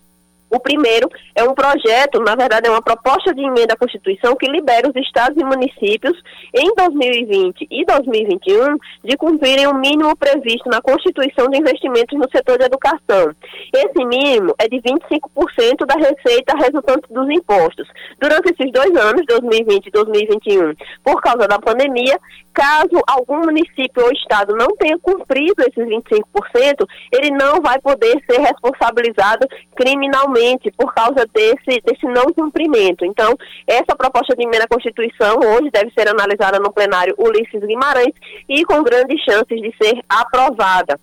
[0.49, 4.49] O primeiro é um projeto, na verdade é uma proposta de emenda à Constituição que
[4.49, 6.17] libera os estados e municípios
[6.53, 12.57] em 2020 e 2021 de cumprirem o mínimo previsto na Constituição de investimentos no setor
[12.57, 13.35] de educação.
[13.73, 17.87] Esse mínimo é de 25% da receita resultante dos impostos.
[18.19, 22.17] Durante esses dois anos, 2020 e 2021, por causa da pandemia,
[22.53, 28.39] caso algum município ou estado não tenha cumprido esses 25%, ele não vai poder ser
[28.39, 30.36] responsabilizado criminalmente
[30.77, 33.05] por causa desse, desse não cumprimento.
[33.05, 38.13] Então, essa proposta de emenda à Constituição hoje deve ser analisada no plenário Ulisses Guimarães
[38.47, 40.99] e com grandes chances de ser aprovada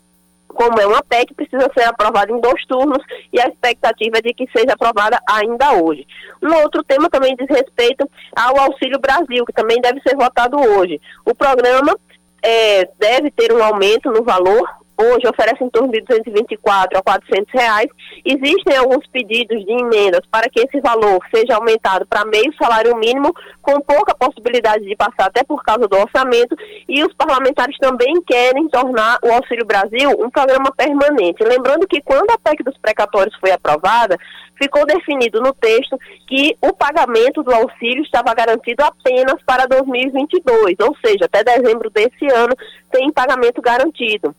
[0.55, 4.33] como é uma PEC, precisa ser aprovada em dois turnos e a expectativa é de
[4.33, 6.07] que seja aprovada ainda hoje.
[6.43, 11.01] Um outro tema também diz respeito ao Auxílio Brasil, que também deve ser votado hoje.
[11.27, 11.97] O programa
[12.43, 14.84] eh, deve ter um aumento no valor.
[14.97, 17.89] Hoje oferece em torno de 224 a 400 reais.
[18.25, 23.35] Existem alguns pedidos de emendas para que esse valor seja aumentado para meio salário mínimo,
[23.61, 26.57] com pouca possibilidade de passar até por causa do orçamento.
[26.89, 31.43] E os parlamentares também querem tornar o Auxílio Brasil um programa permanente.
[31.43, 34.17] Lembrando que quando a PEC dos precatórios foi aprovada,
[34.57, 40.97] ficou definido no texto que o pagamento do auxílio estava garantido apenas para 2022, ou
[41.05, 42.55] seja, até dezembro desse ano
[42.93, 44.35] tem pagamento garantido.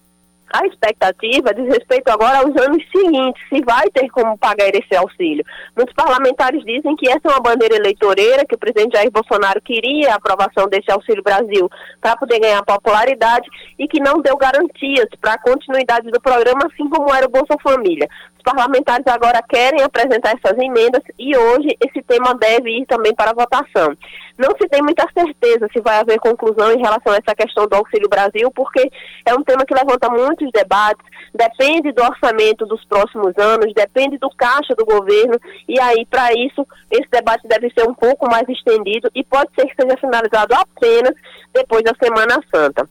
[0.53, 5.43] A expectativa diz respeito agora aos anos seguintes, se vai ter como pagar esse auxílio.
[5.75, 10.13] Muitos parlamentares dizem que essa é uma bandeira eleitoreira, que o presidente Jair Bolsonaro queria
[10.13, 15.33] a aprovação desse Auxílio Brasil para poder ganhar popularidade e que não deu garantias para
[15.33, 18.07] a continuidade do programa, assim como era o Bolsa Família.
[18.45, 23.97] Parlamentares agora querem apresentar essas emendas e hoje esse tema deve ir também para votação.
[24.37, 27.75] Não se tem muita certeza se vai haver conclusão em relação a essa questão do
[27.75, 28.87] Auxílio Brasil, porque
[29.25, 31.03] é um tema que levanta muitos debates,
[31.33, 36.67] depende do orçamento dos próximos anos, depende do caixa do governo, e aí, para isso,
[36.91, 41.15] esse debate deve ser um pouco mais estendido e pode ser que seja finalizado apenas
[41.51, 42.87] depois da Semana Santa.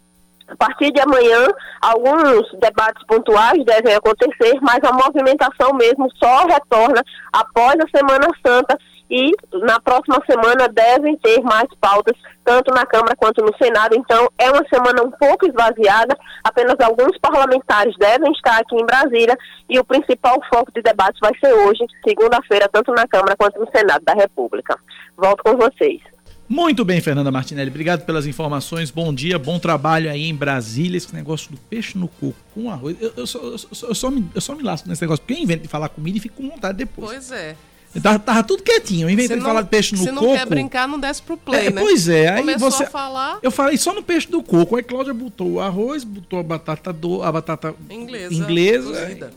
[0.46, 1.46] A partir de amanhã,
[1.80, 7.02] alguns debates pontuais devem acontecer, mas a movimentação mesmo só retorna
[7.32, 8.78] após a Semana Santa
[9.10, 13.94] e na próxima semana devem ter mais pautas, tanto na Câmara quanto no Senado.
[13.94, 19.36] Então, é uma semana um pouco esvaziada, apenas alguns parlamentares devem estar aqui em Brasília
[19.68, 23.70] e o principal foco de debate vai ser hoje, segunda-feira, tanto na Câmara quanto no
[23.70, 24.78] Senado da República.
[25.16, 26.13] Volto com vocês.
[26.48, 27.70] Muito bem, Fernanda Martinelli.
[27.70, 28.90] Obrigado pelas informações.
[28.90, 30.98] Bom dia, bom trabalho aí em Brasília.
[30.98, 32.96] Esse negócio do peixe no coco com arroz.
[33.00, 35.40] Eu, eu, só, eu, só, eu, só, me, eu só me lasco nesse negócio, porque
[35.40, 37.08] eu invento de falar comida e fico com vontade depois.
[37.08, 37.56] Pois é.
[38.02, 39.06] Tava, tava tudo quietinho.
[39.06, 40.10] Eu inventei falar de peixe no coco.
[40.10, 41.80] Se não quer brincar, não desce pro play, é, né?
[41.80, 42.84] Pois é, aí Começou você.
[42.84, 43.38] a falar.
[43.42, 44.76] Eu falei só no peixe do coco.
[44.76, 48.34] Aí Cláudia botou o arroz, botou a batata do, a batata inglesa.
[48.34, 49.30] inglesa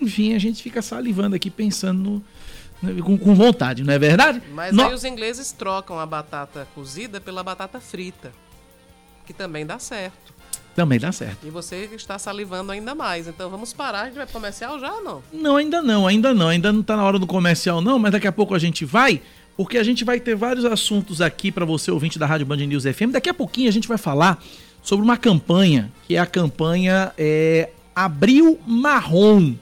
[0.00, 2.24] enfim, a gente fica salivando aqui pensando no,
[3.04, 4.40] com, com, vontade, não é verdade?
[4.52, 4.84] Mas no...
[4.84, 8.32] aí os ingleses trocam a batata cozida pela batata frita,
[9.26, 10.38] que também dá certo.
[10.74, 11.44] Também dá certo.
[11.44, 13.26] E você está salivando ainda mais.
[13.26, 15.22] Então vamos parar, a gente vai comercial já ou não?
[15.32, 16.48] Não, ainda não, ainda não.
[16.48, 19.20] Ainda não tá na hora do comercial não, mas daqui a pouco a gente vai,
[19.56, 22.84] porque a gente vai ter vários assuntos aqui para você ouvinte da Rádio Band News
[22.84, 23.10] FM.
[23.10, 24.40] Daqui a pouquinho a gente vai falar
[24.80, 29.56] sobre uma campanha, que é a campanha é, Abril Marrom.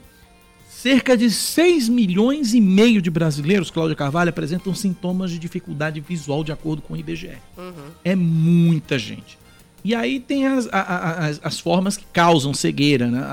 [0.79, 6.43] Cerca de 6 milhões e meio de brasileiros, Cláudia Carvalho, apresentam sintomas de dificuldade visual
[6.43, 7.31] de acordo com o IBGE.
[7.57, 7.73] Uhum.
[8.05, 9.39] É muita gente.
[9.83, 13.25] E aí tem as, as, as formas que causam cegueira, né?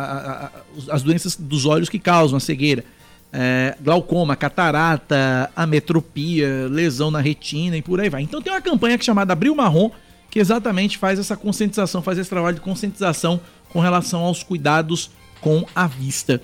[0.91, 2.83] as doenças dos olhos que causam a cegueira.
[3.31, 8.23] É, glaucoma, catarata, ametropia, lesão na retina e por aí vai.
[8.23, 9.91] Então tem uma campanha chamada Abril Marrom,
[10.31, 15.11] que exatamente faz essa conscientização, faz esse trabalho de conscientização com relação aos cuidados
[15.43, 16.41] com a vista.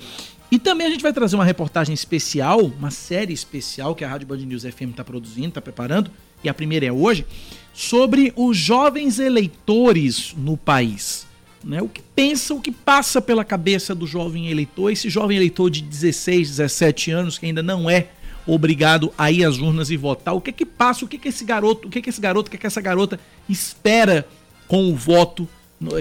[0.51, 4.27] E também a gente vai trazer uma reportagem especial, uma série especial que a Rádio
[4.27, 6.11] Band News FM está produzindo, está preparando,
[6.43, 7.25] e a primeira é hoje,
[7.73, 11.25] sobre os jovens eleitores no país.
[11.63, 11.81] Né?
[11.81, 15.83] O que pensa, o que passa pela cabeça do jovem eleitor, esse jovem eleitor de
[15.83, 18.09] 16, 17 anos que ainda não é
[18.45, 20.35] obrigado a ir às urnas e votar.
[20.35, 21.05] O que é que passa?
[21.05, 22.61] O que é que esse garoto, o que é que esse garoto, o que é
[22.61, 24.27] que essa garota espera
[24.67, 25.49] com o voto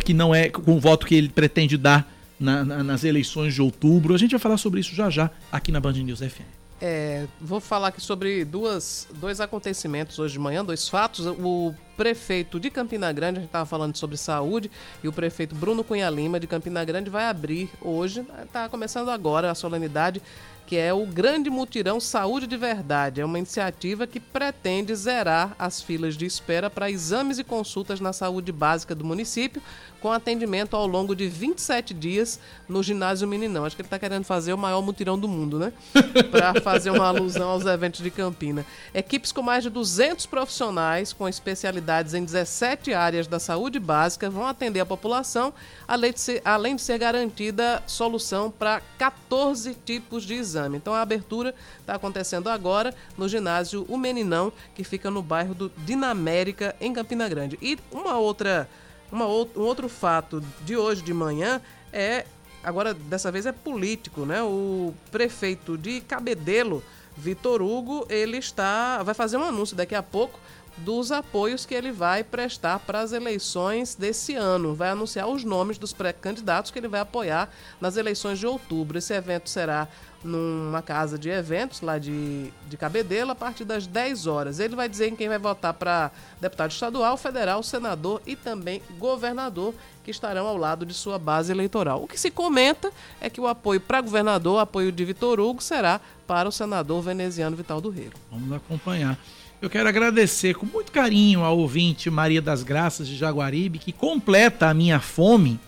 [0.04, 3.62] que não é com o voto que ele pretende dar na, na, nas eleições de
[3.62, 4.14] outubro?
[4.14, 6.60] A gente vai falar sobre isso já já aqui na Band News FM.
[6.82, 11.26] É, vou falar aqui sobre duas, dois acontecimentos hoje de manhã, dois fatos.
[11.26, 14.72] O prefeito de Campina Grande, a gente estava falando sobre saúde,
[15.04, 19.52] e o prefeito Bruno Cunha Lima de Campina Grande vai abrir hoje, está começando agora
[19.52, 20.22] a solenidade
[20.70, 23.20] que é o Grande Mutirão Saúde de Verdade.
[23.20, 28.14] É uma iniciativa que pretende zerar as filas de espera para exames e consultas na
[28.14, 29.64] saúde básica do município,
[30.00, 33.66] com atendimento ao longo de 27 dias no ginásio Meninão.
[33.66, 35.74] Acho que ele está querendo fazer o maior mutirão do mundo, né?
[36.30, 38.64] Para fazer uma alusão aos eventos de Campina.
[38.94, 44.46] Equipes com mais de 200 profissionais, com especialidades em 17 áreas da saúde básica, vão
[44.46, 45.52] atender a população,
[45.90, 50.78] além de ser, além de ser garantida solução para 14 tipos de exame.
[50.78, 55.72] Então a abertura está acontecendo agora no ginásio O Meninão, que fica no bairro do
[55.80, 57.58] Dinamérica, em Campina Grande.
[57.60, 58.70] E uma outra
[59.12, 61.60] uma, um outro fato de hoje de manhã
[61.92, 62.28] é,
[62.64, 64.44] agora dessa vez é político, né?
[64.44, 66.84] O prefeito de Cabedelo,
[67.18, 70.40] Vitor Hugo, ele está, vai fazer um anúncio daqui a pouco
[70.84, 74.74] dos apoios que ele vai prestar para as eleições desse ano.
[74.74, 78.98] Vai anunciar os nomes dos pré-candidatos que ele vai apoiar nas eleições de outubro.
[78.98, 79.88] Esse evento será
[80.24, 84.60] numa casa de eventos lá de, de Cabedelo a partir das 10 horas.
[84.60, 86.12] Ele vai dizer em quem vai votar para
[86.42, 92.04] deputado estadual, federal, senador e também governador que estarão ao lado de sua base eleitoral.
[92.04, 95.62] O que se comenta é que o apoio para governador, o apoio de Vitor Hugo,
[95.62, 98.18] será para o senador veneziano Vital do Reiro.
[98.32, 99.18] Vamos acompanhar.
[99.62, 104.70] Eu quero agradecer com muito carinho ao ouvinte Maria das Graças de Jaguaribe, que completa
[104.70, 105.60] a minha fome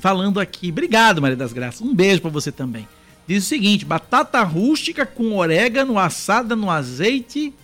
[0.00, 0.68] falando aqui.
[0.68, 1.80] Obrigado, Maria das Graças.
[1.80, 2.86] Um beijo para você também.
[3.26, 7.54] Diz o seguinte: batata rústica com orégano assada no azeite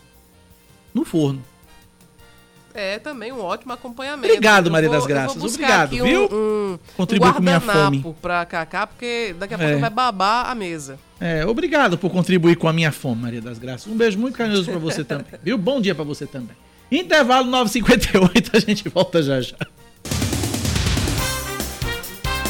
[0.94, 1.44] no forno.
[2.74, 4.28] É também um ótimo acompanhamento.
[4.28, 5.42] Obrigado, Maria das Graças.
[5.42, 6.28] Obrigado, viu?
[6.30, 8.14] Um, um, Contribui um com minha fome.
[8.20, 9.78] para Cacá, porque daqui a pouco é.
[9.78, 10.98] vai babar a mesa.
[11.20, 13.90] É, obrigado por contribuir com a minha fome, Maria das Graças.
[13.90, 15.58] Um beijo muito carinhoso para você também, viu?
[15.58, 16.56] Bom dia para você também.
[16.90, 19.56] Intervalo 9h58, a gente volta já já.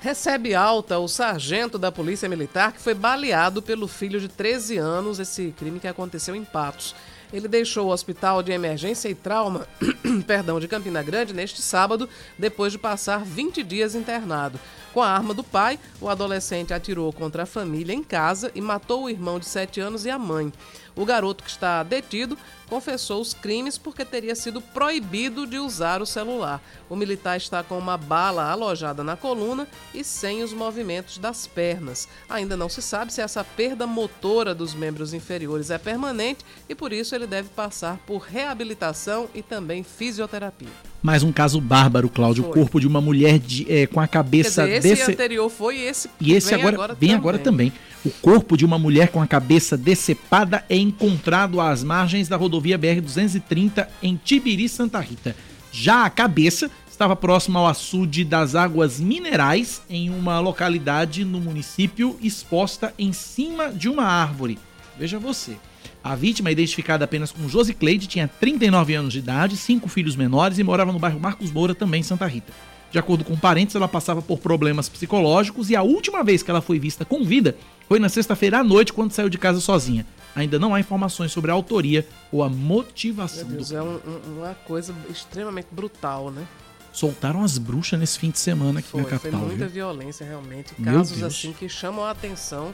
[0.00, 5.18] Recebe alta o sargento da Polícia Militar que foi baleado pelo filho de 13 anos,
[5.18, 6.94] esse crime que aconteceu em Patos.
[7.34, 9.66] Ele deixou o Hospital de Emergência e Trauma
[10.24, 12.08] perdão, de Campina Grande neste sábado,
[12.38, 14.60] depois de passar 20 dias internado.
[14.92, 19.02] Com a arma do pai, o adolescente atirou contra a família em casa e matou
[19.02, 20.52] o irmão de 7 anos e a mãe.
[20.96, 22.38] O garoto que está detido
[22.68, 26.62] confessou os crimes porque teria sido proibido de usar o celular.
[26.88, 32.08] O militar está com uma bala alojada na coluna e sem os movimentos das pernas.
[32.28, 36.92] Ainda não se sabe se essa perda motora dos membros inferiores é permanente e por
[36.92, 40.93] isso ele deve passar por reabilitação e também fisioterapia.
[41.04, 42.48] Mais um caso bárbaro, Cláudio.
[42.48, 45.12] O corpo de uma mulher de, é, com a cabeça dizer, esse desse...
[45.12, 47.14] anterior foi esse E esse agora, agora vem também.
[47.14, 47.72] agora também.
[48.02, 52.78] O corpo de uma mulher com a cabeça decepada é encontrado às margens da rodovia
[52.78, 55.36] BR-230 em Tibiri, Santa Rita.
[55.70, 62.18] Já a cabeça estava próxima ao açude das águas minerais, em uma localidade no município,
[62.22, 64.58] exposta em cima de uma árvore.
[64.98, 65.58] Veja você.
[66.04, 70.62] A vítima, identificada apenas como Josicleide, tinha 39 anos de idade, cinco filhos menores e
[70.62, 72.52] morava no bairro Marcos Moura, também em Santa Rita.
[72.92, 76.60] De acordo com parentes, ela passava por problemas psicológicos e a última vez que ela
[76.60, 77.56] foi vista com vida
[77.88, 80.06] foi na sexta-feira à noite, quando saiu de casa sozinha.
[80.36, 83.96] Ainda não há informações sobre a autoria ou a Meu motivação Deus, do é um-
[84.06, 86.46] um- uma coisa extremamente brutal, né?
[86.92, 89.40] Soltaram as bruxas nesse fim de semana aqui Foi, na foi capital.
[89.40, 89.74] muita viu?
[89.74, 90.72] violência realmente.
[90.78, 92.72] Meu Casos assim que chamam a atenção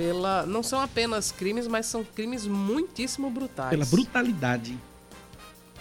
[0.00, 0.46] pela.
[0.46, 3.68] Não são apenas crimes, mas são crimes muitíssimo brutais.
[3.68, 4.78] Pela brutalidade.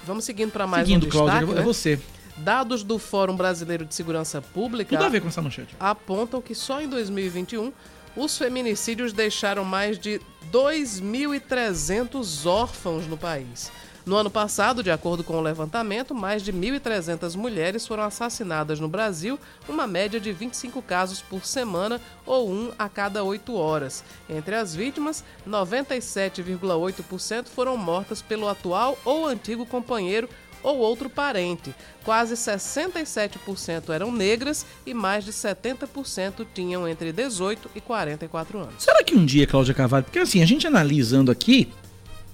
[0.05, 1.61] Vamos seguindo para mais Seguindo, um destaque, Cláudio, é né?
[1.61, 1.97] você.
[2.35, 5.75] Dados do Fórum Brasileiro de Segurança Pública Tudo a ver com essa manchete.
[5.79, 7.71] apontam que só em 2021
[8.15, 13.71] os feminicídios deixaram mais de 2.300 órfãos no país.
[14.09, 18.87] No ano passado, de acordo com o levantamento, mais de 1.300 mulheres foram assassinadas no
[18.87, 19.37] Brasil,
[19.67, 24.03] uma média de 25 casos por semana ou um a cada 8 horas.
[24.27, 30.27] Entre as vítimas, 97,8% foram mortas pelo atual ou antigo companheiro
[30.63, 31.71] ou outro parente.
[32.03, 38.73] Quase 67% eram negras e mais de 70% tinham entre 18 e 44 anos.
[38.79, 41.71] Será que um dia, Cláudia Carvalho, porque assim, a gente analisando aqui,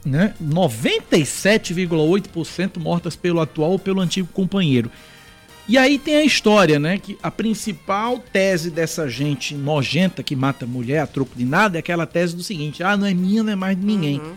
[0.06, 4.92] né, 97,8% mortas pelo atual ou pelo antigo companheiro.
[5.68, 10.68] E aí tem a história, né, que a principal tese dessa gente nojenta que mata
[10.68, 13.52] mulher a troco de nada é aquela tese do seguinte: ah, não é minha, não
[13.52, 14.20] é mais de ninguém.
[14.20, 14.36] Uhum.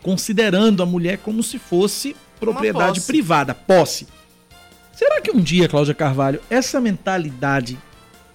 [0.00, 3.06] Considerando a mulher como se fosse propriedade posse.
[3.08, 4.06] privada, posse.
[4.92, 7.76] Será que um dia, Cláudia Carvalho, essa mentalidade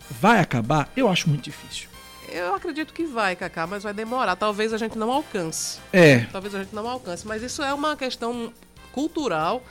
[0.10, 0.92] vai acabar?
[0.96, 1.93] Eu acho muito difícil.
[2.34, 4.36] Eu acredito que vai, Cacá, mas vai demorar.
[4.36, 5.80] Talvez a gente não alcance.
[5.92, 7.28] É, Talvez a gente não alcance.
[7.28, 8.52] Mas isso é uma questão
[8.92, 9.62] cultural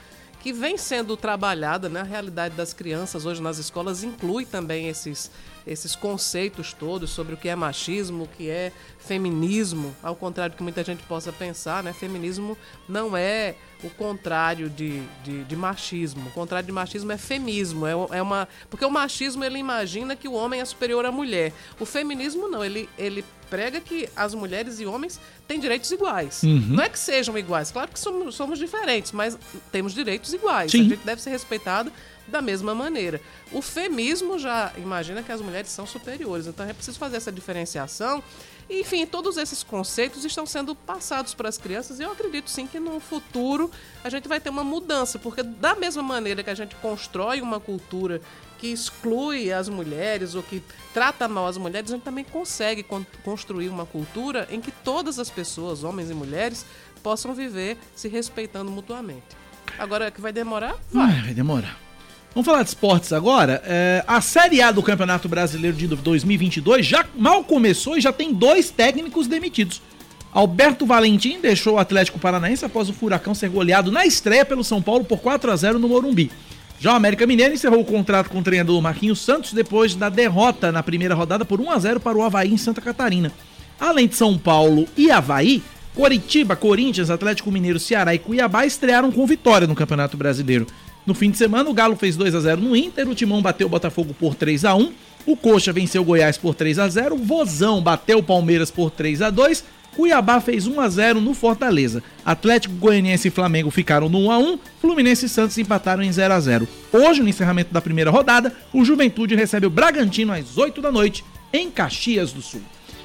[0.41, 2.01] que vem sendo trabalhada, né?
[2.01, 5.31] A realidade das crianças hoje nas escolas inclui também esses,
[5.67, 10.57] esses conceitos todos sobre o que é machismo, o que é feminismo, ao contrário do
[10.57, 11.93] que muita gente possa pensar, né?
[11.93, 12.57] Feminismo
[12.89, 16.29] não é o contrário de, de, de machismo.
[16.29, 17.87] O contrário de machismo é femismo.
[17.87, 21.53] É, é uma, porque o machismo ele imagina que o homem é superior à mulher.
[21.81, 26.43] O feminismo não, ele, ele prega que as mulheres e homens têm direitos iguais.
[26.43, 26.69] Uhum.
[26.71, 29.39] Não é que sejam iguais, claro que somos, somos diferentes, mas
[29.71, 30.73] temos direitos iguais.
[30.73, 30.81] Sim.
[30.81, 31.93] A gente deve ser respeitado
[32.33, 33.21] da mesma maneira.
[33.53, 38.23] O feminismo já imagina que as mulheres são superiores, então é preciso fazer essa diferenciação.
[38.71, 42.81] Enfim, todos esses conceitos estão sendo passados para as crianças e eu acredito sim que
[42.81, 43.71] no futuro
[44.03, 47.61] a gente vai ter uma mudança, porque da mesma maneira que a gente constrói uma
[47.61, 48.21] cultura
[48.59, 50.63] que exclui as mulheres ou que
[50.95, 55.19] trata mal as mulheres, a gente também consegue con- construir uma cultura em que todas
[55.19, 56.65] as pessoas, homens e mulheres,
[57.03, 59.27] possam viver se respeitando mutuamente.
[59.79, 60.77] Agora que vai demorar?
[60.93, 61.77] Vai, vai demorar.
[62.35, 63.63] Vamos falar de esportes agora.
[63.67, 68.33] É, a Série A do Campeonato Brasileiro de 2022 já mal começou e já tem
[68.33, 69.83] dois técnicos demitidos.
[70.33, 74.81] Alberto Valentim deixou o Atlético Paranaense após o Furacão ser goleado na estreia pelo São
[74.81, 76.31] Paulo por 4 a 0 no Morumbi.
[76.81, 80.73] Já o América Mineiro encerrou o contrato com o treinador Marquinhos Santos depois da derrota
[80.73, 83.31] na primeira rodada por 1 a 0 para o Havaí em Santa Catarina.
[83.79, 85.63] Além de São Paulo e Havaí,
[85.95, 90.67] Coritiba, Corinthians, Atlético Mineiro, Ceará e Cuiabá estrearam com vitória no Campeonato Brasileiro.
[91.07, 93.67] No fim de semana, o Galo fez 2 a 0 no Inter, o Timão bateu
[93.67, 94.93] o Botafogo por 3 a 1
[95.25, 98.91] o Coxa venceu o Goiás por 3 a 0 o Vozão bateu o Palmeiras por
[98.91, 102.03] 3 a 2 Cuiabá fez 1 a 0 no Fortaleza.
[102.25, 106.33] Atlético Goianiense e Flamengo ficaram no 1 a 1 Fluminense e Santos empataram em 0
[106.33, 110.81] a 0 Hoje, no encerramento da primeira rodada, o Juventude recebe o Bragantino às 8
[110.81, 111.23] da noite,
[111.53, 112.63] em Caxias do Sul.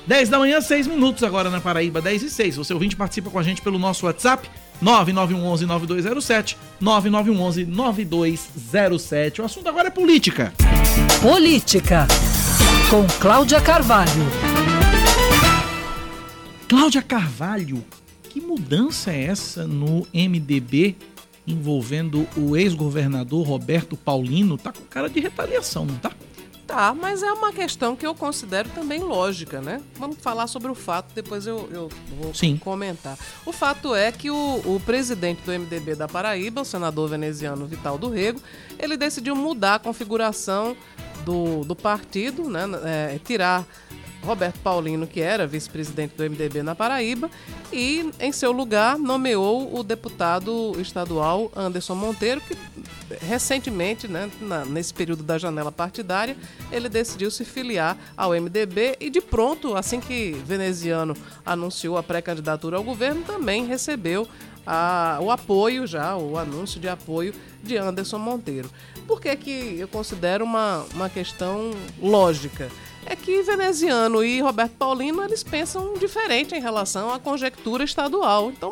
[0.07, 2.55] 10 da manhã, 6 minutos agora na Paraíba, 10 e 6.
[2.55, 4.49] Você ouvinte participa com a gente pelo nosso WhatsApp,
[4.81, 9.39] 9911-9207, 9911-9207.
[9.39, 10.53] O assunto agora é política.
[11.21, 12.07] Política,
[12.89, 14.07] com Cláudia Carvalho.
[16.69, 17.83] Cláudia Carvalho,
[18.29, 20.95] que mudança é essa no MDB
[21.45, 24.57] envolvendo o ex-governador Roberto Paulino?
[24.57, 26.13] Tá com cara de retaliação, não tá?
[26.67, 29.81] Tá, mas é uma questão que eu considero também lógica, né?
[29.95, 31.89] Vamos falar sobre o fato, depois eu, eu
[32.19, 32.57] vou Sim.
[32.57, 33.17] comentar.
[33.45, 37.97] O fato é que o, o presidente do MDB da Paraíba, o senador veneziano Vital
[37.97, 38.41] do Rego,
[38.77, 40.75] ele decidiu mudar a configuração
[41.23, 42.63] do, do partido, né?
[42.83, 43.65] É, tirar
[44.27, 47.31] Roberto Paulino, que era vice-presidente do MDB na Paraíba,
[47.71, 52.55] e em seu lugar nomeou o deputado estadual Anderson Monteiro, que
[53.21, 56.35] recentemente, né, na, nesse período da janela partidária,
[56.69, 61.15] ele decidiu se filiar ao MDB e de pronto, assim que Veneziano
[61.45, 64.27] anunciou a pré-candidatura ao governo, também recebeu
[64.65, 68.69] a, o apoio já, o anúncio de apoio de Anderson Monteiro.
[69.07, 71.71] Por que, que eu considero uma, uma questão
[72.01, 72.69] lógica?
[73.09, 78.51] É que Veneziano e Roberto Paulino eles pensam diferente em relação à conjectura estadual.
[78.51, 78.71] Então,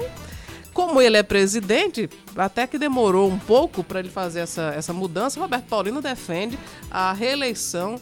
[0.74, 5.40] como ele é presidente, até que demorou um pouco para ele fazer essa, essa mudança,
[5.40, 6.60] Roberto Paulino defende
[6.92, 7.96] a reeleição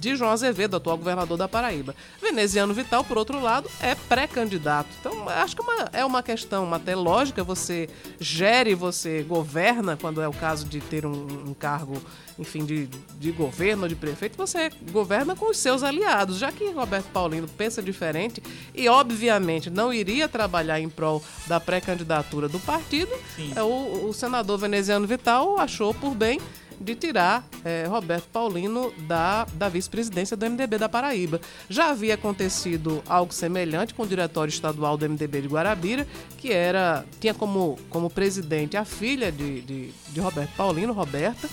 [0.00, 1.94] de João Azevedo, atual governador da Paraíba.
[2.20, 4.88] Veneziano Vital, por outro lado, é pré-candidato.
[4.98, 7.86] Então, acho que é uma, é uma questão até lógica, você
[8.18, 12.00] gere, você governa, quando é o caso de ter um, um cargo,
[12.38, 12.86] enfim, de,
[13.18, 16.38] de governo, de prefeito, você governa com os seus aliados.
[16.38, 18.42] Já que Roberto Paulino pensa diferente
[18.74, 23.12] e, obviamente, não iria trabalhar em prol da pré-candidatura do partido,
[23.54, 26.40] é, o, o senador veneziano Vital achou por bem
[26.80, 31.40] de tirar é, Roberto Paulino da, da vice-presidência do MDB da Paraíba.
[31.68, 36.06] Já havia acontecido algo semelhante com o diretório estadual do MDB de Guarabira,
[36.38, 41.48] que era tinha como, como presidente a filha de, de, de Roberto Paulino, Roberta,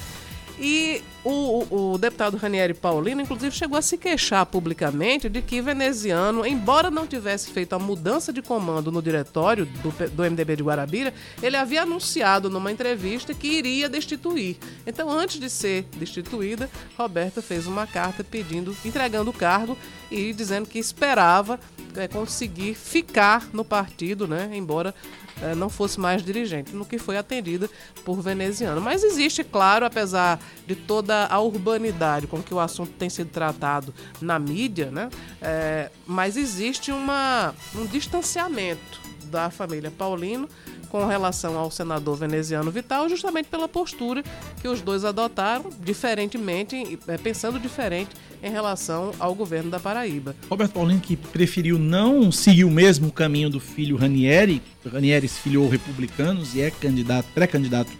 [0.59, 6.45] e o, o, deputado Ranieri Paulino, inclusive, chegou a se queixar publicamente de que veneziano,
[6.45, 11.13] embora não tivesse feito a mudança de comando no diretório do, do MDB de Guarabira,
[11.41, 14.57] ele havia anunciado numa entrevista que iria destituir.
[14.85, 19.77] Então, antes de ser destituída, Roberta fez uma carta pedindo, entregando o cargo
[20.09, 21.59] e dizendo que esperava
[21.95, 24.49] é, conseguir ficar no partido, né?
[24.53, 24.93] Embora
[25.41, 27.69] é, não fosse mais dirigente, no que foi atendida
[28.03, 28.81] por veneziano.
[28.81, 33.93] Mas existe, claro, apesar de toda a urbanidade com que o assunto tem sido tratado
[34.21, 35.09] na mídia, né?
[35.41, 40.47] É, mas existe uma, um distanciamento da família Paulino
[40.89, 44.23] com relação ao senador veneziano Vital, justamente pela postura
[44.61, 50.35] que os dois adotaram, diferentemente, é, pensando diferente em relação ao governo da Paraíba.
[50.49, 55.67] Roberto Paulino que preferiu não seguir o mesmo caminho do filho Ranieri, Ranieri se filiou
[55.67, 57.91] republicanos e é candidato, pré-candidato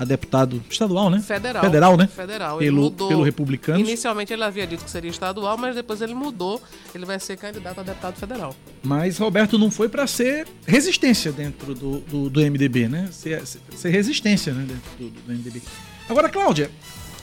[0.00, 1.20] a deputado estadual, né?
[1.20, 1.62] Federal.
[1.62, 2.06] Federal, né?
[2.06, 2.56] Federal.
[2.56, 3.08] Pelo, mudou.
[3.08, 3.80] pelo republicano.
[3.80, 6.58] Inicialmente ele havia dito que seria estadual, mas depois ele mudou.
[6.94, 8.56] Ele vai ser candidato a deputado federal.
[8.82, 13.10] Mas Roberto não foi para ser resistência dentro do, do, do MDB, né?
[13.12, 14.64] Ser, ser, resistência né?
[14.66, 15.60] dentro do, do MDB.
[16.08, 16.70] Agora, Cláudia,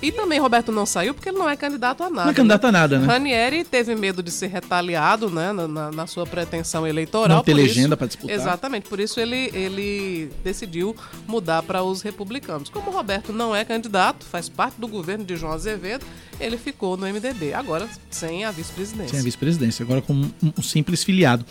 [0.01, 2.25] e também Roberto não saiu porque ele não é candidato a nada.
[2.25, 2.69] Não é candidato né?
[2.69, 3.07] a nada, né?
[3.07, 7.37] Ranieri teve medo de ser retaliado, né, na, na sua pretensão eleitoral.
[7.37, 8.35] Não ter legenda para disputar.
[8.35, 10.95] Exatamente, por isso ele, ele decidiu
[11.27, 12.69] mudar para os republicanos.
[12.69, 16.05] Como Roberto não é candidato, faz parte do governo de João Azevedo,
[16.39, 17.53] ele ficou no MDB.
[17.53, 19.09] Agora sem a vice-presidência.
[19.09, 21.45] Sem a vice-presidência, agora como um simples filiado.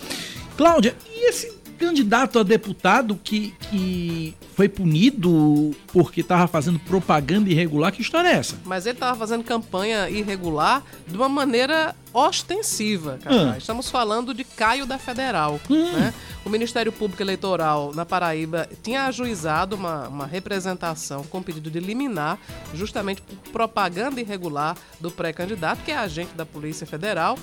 [0.57, 7.93] Cláudia, e esse candidato a deputado que, que foi punido porque estava fazendo propaganda irregular.
[7.93, 8.57] Que história é essa?
[8.65, 13.53] Mas ele estava fazendo campanha irregular de uma maneira ostensiva, cara.
[13.53, 13.59] Ah.
[13.59, 15.61] Estamos falando de Caio da Federal.
[15.69, 15.93] Hum.
[15.93, 16.15] Né?
[16.45, 22.39] O Ministério Público Eleitoral na Paraíba tinha ajuizado uma, uma representação com pedido de liminar,
[22.73, 27.37] justamente por propaganda irregular do pré-candidato, que é agente da Polícia Federal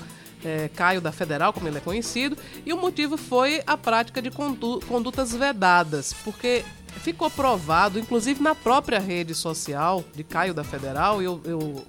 [0.44, 4.30] é, Caio da Federal, como ele é conhecido, e o motivo foi a prática de
[4.32, 6.64] condutas vedadas, porque
[7.00, 11.86] ficou provado, inclusive na própria rede social de Caio da Federal, eu, eu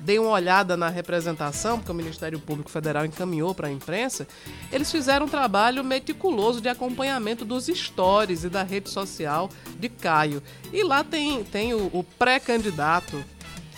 [0.00, 4.26] dei uma olhada na representação, porque o Ministério Público Federal encaminhou para a imprensa,
[4.72, 10.42] eles fizeram um trabalho meticuloso de acompanhamento dos stories e da rede social de Caio.
[10.72, 13.22] E lá tem, tem o, o pré-candidato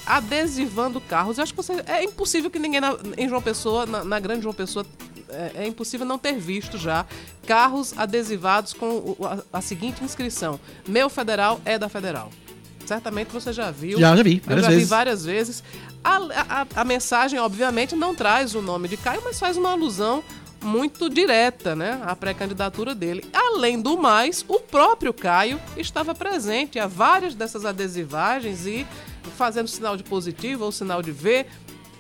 [0.07, 1.39] adesivando carros.
[1.39, 4.43] Eu acho que você, é impossível que ninguém na, em João Pessoa, na, na grande
[4.43, 4.85] João Pessoa,
[5.29, 7.07] é, é, impossível não ter visto já
[7.47, 12.31] carros adesivados com a, a, seguinte inscrição: Meu federal é da federal.
[12.85, 13.99] Certamente você já viu.
[13.99, 14.85] Já, já vi, várias Eu já vezes.
[14.85, 15.65] vi várias vezes.
[16.03, 20.25] A, a, a mensagem, obviamente, não traz o nome de Caio, mas faz uma alusão
[20.63, 23.25] muito direta né, à pré-candidatura dele.
[23.33, 28.87] Além do mais, o próprio Caio estava presente a várias dessas adesivagens e
[29.37, 31.47] fazendo sinal de positivo ou sinal de V,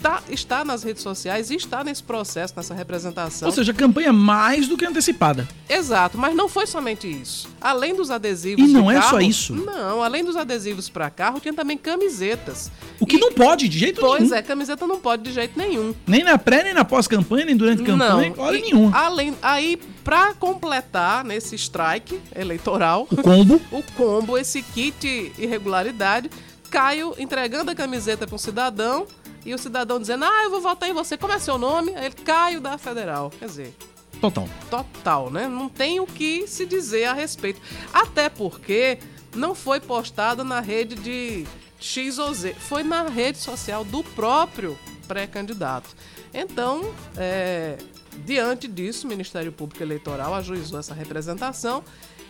[0.00, 3.48] tá, está nas redes sociais e está nesse processo, nessa representação.
[3.48, 5.46] Ou seja, campanha mais do que antecipada.
[5.68, 7.48] Exato, mas não foi somente isso.
[7.60, 8.68] Além dos adesivos.
[8.68, 9.54] E não é carro, só isso.
[9.54, 12.70] Não, além dos adesivos para carro, tinha também camisetas.
[12.98, 14.30] O que e, não pode de jeito pois nenhum.
[14.30, 15.94] Pois é, camiseta não pode de jeito nenhum.
[16.06, 18.96] Nem na pré, nem na pós-campanha, nem durante campanha, hora nenhuma.
[18.96, 23.06] Além, aí, para completar nesse strike eleitoral.
[23.10, 23.60] O combo.
[23.70, 26.30] o combo, esse kit irregularidade
[26.70, 29.06] Caio entregando a camiseta para um cidadão,
[29.44, 31.94] e o cidadão dizendo, ah, eu vou votar em você, como é seu nome?
[31.94, 33.30] Aí ele, Caio da Federal.
[33.38, 33.76] Quer dizer,
[34.20, 34.48] Total.
[34.68, 35.48] total, né?
[35.48, 37.60] Não tem o que se dizer a respeito.
[37.92, 38.98] Até porque
[39.34, 41.46] não foi postado na rede de
[41.78, 45.88] X ou Z, foi na rede social do próprio pré-candidato.
[46.34, 47.78] Então, é,
[48.24, 51.82] diante disso, o Ministério Público Eleitoral ajuizou essa representação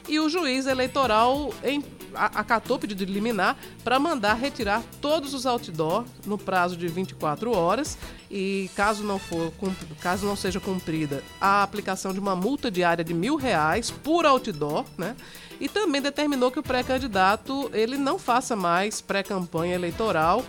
[0.09, 1.83] e o juiz eleitoral em,
[2.15, 7.57] acatou o pedido de liminar para mandar retirar todos os outdoor no prazo de 24
[7.57, 7.97] horas
[8.31, 9.53] e caso não for
[10.01, 14.85] caso não seja cumprida a aplicação de uma multa diária de mil reais por outdoor,
[14.99, 15.15] né?
[15.61, 20.45] E também determinou que o pré-candidato ele não faça mais pré-campanha eleitoral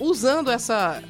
[0.00, 1.02] usando essa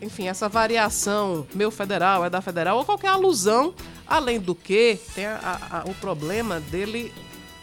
[0.00, 3.74] enfim, essa variação meu federal é da federal ou qualquer alusão,
[4.06, 7.12] além do que tem a- a- o problema dele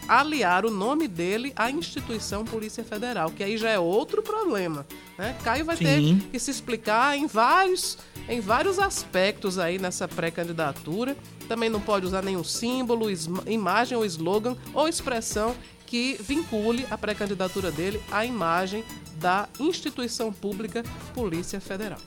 [0.07, 4.85] aliar o nome dele à instituição Polícia Federal, que aí já é outro problema.
[5.17, 5.35] Né?
[5.43, 5.83] Caio vai Sim.
[5.83, 7.97] ter que se explicar em vários,
[8.27, 11.15] em vários aspectos aí nessa pré-candidatura.
[11.47, 13.07] Também não pode usar nenhum símbolo,
[13.45, 18.83] imagem ou slogan ou expressão que vincule a pré-candidatura dele à imagem
[19.17, 20.83] da instituição pública
[21.13, 21.99] Polícia Federal.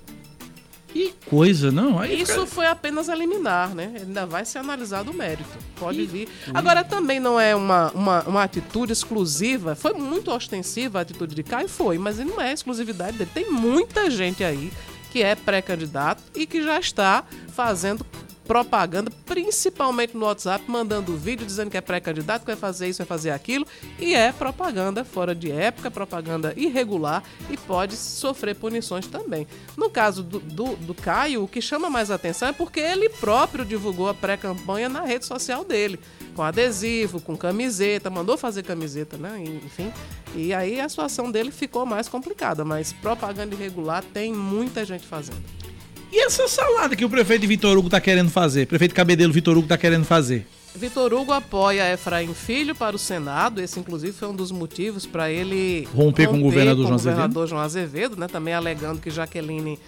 [0.88, 1.98] Que coisa, não?
[1.98, 3.92] Aí Isso fica- foi apenas a liminar, né?
[4.00, 5.48] Ainda vai ser analisado o mérito.
[5.78, 6.28] Pode vir.
[6.54, 9.74] Agora, também não é uma, uma, uma atitude exclusiva.
[9.74, 13.30] Foi muito ostensiva a atitude de Caio, foi, mas não é exclusividade dele.
[13.34, 14.72] Tem muita gente aí
[15.10, 17.24] que é pré-candidato e que já está
[17.54, 18.04] fazendo
[18.48, 23.06] propaganda, principalmente no WhatsApp, mandando vídeo dizendo que é pré-candidato, que vai fazer isso, vai
[23.06, 23.66] fazer aquilo,
[23.98, 29.46] e é propaganda fora de época, propaganda irregular e pode sofrer punições também.
[29.76, 33.66] No caso do, do, do Caio, o que chama mais atenção é porque ele próprio
[33.66, 36.00] divulgou a pré-campanha na rede social dele,
[36.34, 39.44] com adesivo, com camiseta, mandou fazer camiseta, né?
[39.64, 39.92] Enfim.
[40.34, 45.67] E aí a situação dele ficou mais complicada, mas propaganda irregular tem muita gente fazendo.
[46.10, 48.66] E essa salada que o prefeito Vitor Hugo tá querendo fazer?
[48.66, 50.46] Prefeito Cabedelo Vitor Hugo tá querendo fazer?
[50.74, 53.60] Vitor Hugo apoia Efraim Filho para o Senado.
[53.60, 57.14] Esse, inclusive, foi um dos motivos para ele Romper com o governador João Azevedo.
[57.14, 58.26] governador João Azevedo, né?
[58.28, 59.78] Também alegando que Jaqueline,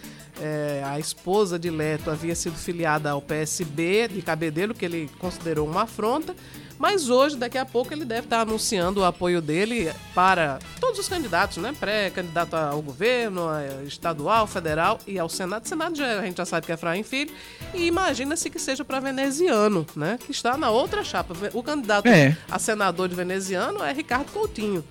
[0.40, 5.66] eh, a esposa de Leto, havia sido filiada ao PSB de Cabedelo, que ele considerou
[5.66, 6.34] uma afronta.
[6.80, 11.06] Mas hoje, daqui a pouco, ele deve estar anunciando o apoio dele para todos os
[11.10, 11.74] candidatos, né?
[11.78, 13.48] Pré-candidato ao governo,
[13.86, 15.68] estadual, federal e ao Senado.
[15.68, 17.30] Senado já, a gente já sabe que é Efraim Filho.
[17.74, 20.18] E imagina-se que seja para veneziano, né?
[20.24, 21.34] Que está na outra chapa.
[21.52, 22.34] O candidato É.
[22.50, 24.82] a senador de veneziano é Ricardo Coutinho.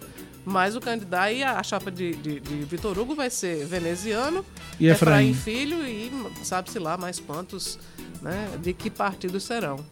[0.45, 4.45] Mas o candidato e a chapa de, de, de Vitor Hugo vai ser veneziano,
[4.79, 5.33] E Efraim.
[5.33, 6.11] Filho e
[6.43, 7.79] sabe-se lá mais quantos,
[8.21, 8.47] né?
[8.61, 9.83] De que partidos serão.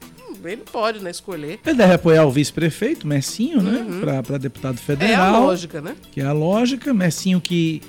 [0.43, 1.59] Ele pode, né, escolher.
[1.65, 3.85] Ele deve apoiar o vice-prefeito, Messinho, né?
[3.99, 5.43] Pra, pra deputado É a federal.
[5.45, 5.95] lógica, né?
[6.11, 6.93] Que é a lógica.
[6.93, 7.81] Messinho que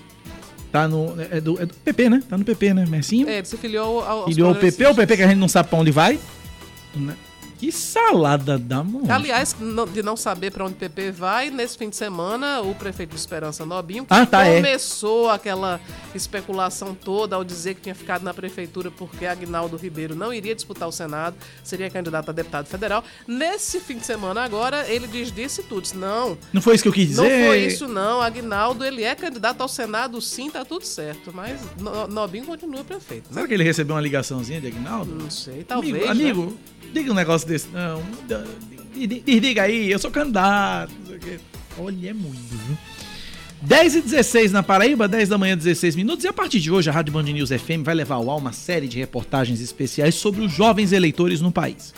[0.72, 1.14] tá no.
[1.30, 2.22] É do, é do PP, né?
[2.28, 2.84] Tá no PP, né?
[2.88, 3.28] Messinho.
[3.28, 4.94] É, ele se filiou ao, Filiou o PP, o.
[4.94, 6.18] PP que a gente não sabe pra onde vai.
[6.94, 7.14] Né?
[7.58, 9.02] Que salada da mão.
[9.08, 12.74] Aliás, não- de não saber para onde o PP vai, nesse fim de semana, o
[12.74, 14.56] prefeito de Esperança Nobinho Ah, tá, é.
[14.56, 15.80] começou aquela
[16.14, 20.88] especulação toda ao dizer que tinha ficado na prefeitura porque Agnaldo Ribeiro não iria disputar
[20.88, 23.02] o Senado, seria candidato a deputado federal.
[23.26, 25.82] Nesse fim de semana agora, ele desdisse tudo.
[25.82, 27.46] Disse, não, Não foi isso que eu quis não dizer.
[27.46, 28.20] foi isso não.
[28.20, 31.32] Agnaldo, ele é candidato ao Senado, sim, tá tudo certo.
[31.34, 33.28] Mas No- Nobinho continua prefeito.
[33.28, 33.34] Né?
[33.34, 35.14] Será que ele recebeu uma ligaçãozinha de Aguinaldo?
[35.14, 35.94] Não sei, talvez.
[35.94, 36.10] Amigo, né?
[36.10, 36.58] amigo,
[36.92, 37.68] diga um negócio desse.
[37.68, 38.02] Não,
[38.94, 40.92] di- di- diga aí, eu sou candidato.
[41.78, 42.76] Olha, é muito, viu?
[43.62, 46.24] 10 e 16 na Paraíba, 10 da manhã, 16 minutos.
[46.24, 48.52] E a partir de hoje, a Rádio Band News FM vai levar ao ar uma
[48.52, 51.92] série de reportagens especiais sobre os jovens eleitores no país.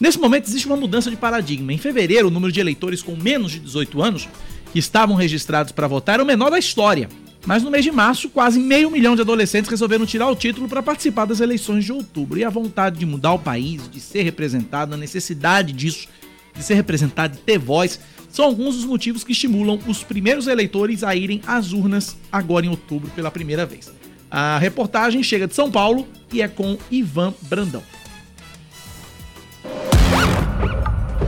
[0.00, 1.72] Nesse momento, existe uma mudança de paradigma.
[1.72, 4.28] Em fevereiro, o número de eleitores com menos de 18 anos
[4.72, 7.08] que estavam registrados para votar era o menor da história.
[7.44, 10.82] Mas no mês de março, quase meio milhão de adolescentes resolveram tirar o título para
[10.82, 12.38] participar das eleições de outubro.
[12.38, 16.08] E a vontade de mudar o país, de ser representado, a necessidade disso,
[16.54, 17.98] de ser representado, de ter voz,
[18.30, 22.68] são alguns dos motivos que estimulam os primeiros eleitores a irem às urnas agora em
[22.68, 23.92] outubro pela primeira vez.
[24.30, 27.82] A reportagem chega de São Paulo e é com Ivan Brandão.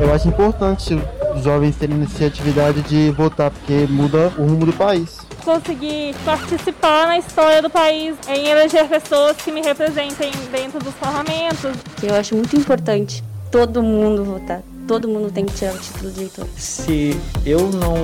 [0.00, 0.94] Eu acho importante
[1.36, 5.23] os jovens terem iniciatividade de votar, porque muda o rumo do país.
[5.44, 11.72] Conseguir participar na história do país, em eleger pessoas que me representem dentro dos parlamentos.
[12.02, 14.62] Eu acho muito importante todo mundo votar.
[14.86, 16.46] Todo mundo tem que tirar o título de eleitor.
[16.56, 17.94] Se eu não,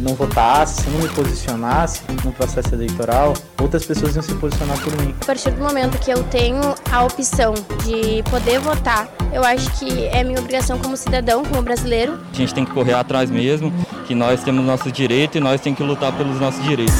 [0.00, 4.78] não votasse, se eu não me posicionasse no processo eleitoral, outras pessoas iam se posicionar
[4.80, 5.14] por mim.
[5.20, 6.60] A partir do momento que eu tenho
[6.90, 7.52] a opção
[7.84, 12.18] de poder votar, eu acho que é minha obrigação como cidadão, como brasileiro.
[12.32, 13.70] A gente tem que correr atrás mesmo,
[14.06, 16.94] que nós temos nosso direito e nós temos que lutar pelos nossos direitos.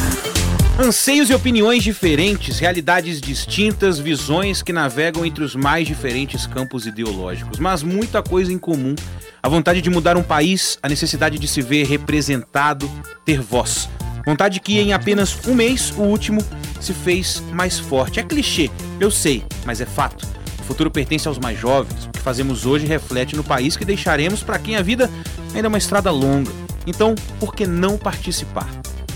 [0.78, 7.58] Anseios e opiniões diferentes, realidades distintas, visões que navegam entre os mais diferentes campos ideológicos,
[7.58, 8.94] mas muita coisa em comum.
[9.42, 12.90] A vontade de mudar um país, a necessidade de se ver representado,
[13.24, 13.88] ter voz.
[14.26, 16.44] Vontade que em apenas um mês, o último,
[16.78, 18.20] se fez mais forte.
[18.20, 18.70] É clichê,
[19.00, 20.28] eu sei, mas é fato.
[20.58, 22.04] O futuro pertence aos mais jovens.
[22.04, 25.10] O que fazemos hoje reflete no país que deixaremos para quem a vida
[25.54, 26.52] ainda é uma estrada longa.
[26.86, 28.68] Então, por que não participar?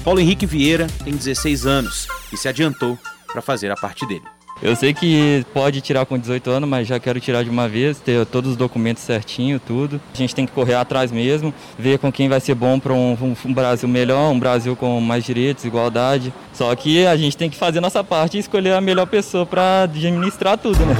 [0.02, 2.98] Paulo Henrique Vieira tem 16 anos e se adiantou
[3.30, 4.33] para fazer a parte dele.
[4.62, 7.98] Eu sei que pode tirar com 18 anos, mas já quero tirar de uma vez,
[7.98, 10.00] ter todos os documentos certinho, tudo.
[10.12, 13.36] A gente tem que correr atrás mesmo, ver com quem vai ser bom para um,
[13.44, 16.32] um, Brasil melhor, um Brasil com mais direitos, igualdade.
[16.52, 19.82] Só que a gente tem que fazer nossa parte e escolher a melhor pessoa para
[19.82, 20.94] administrar tudo, né?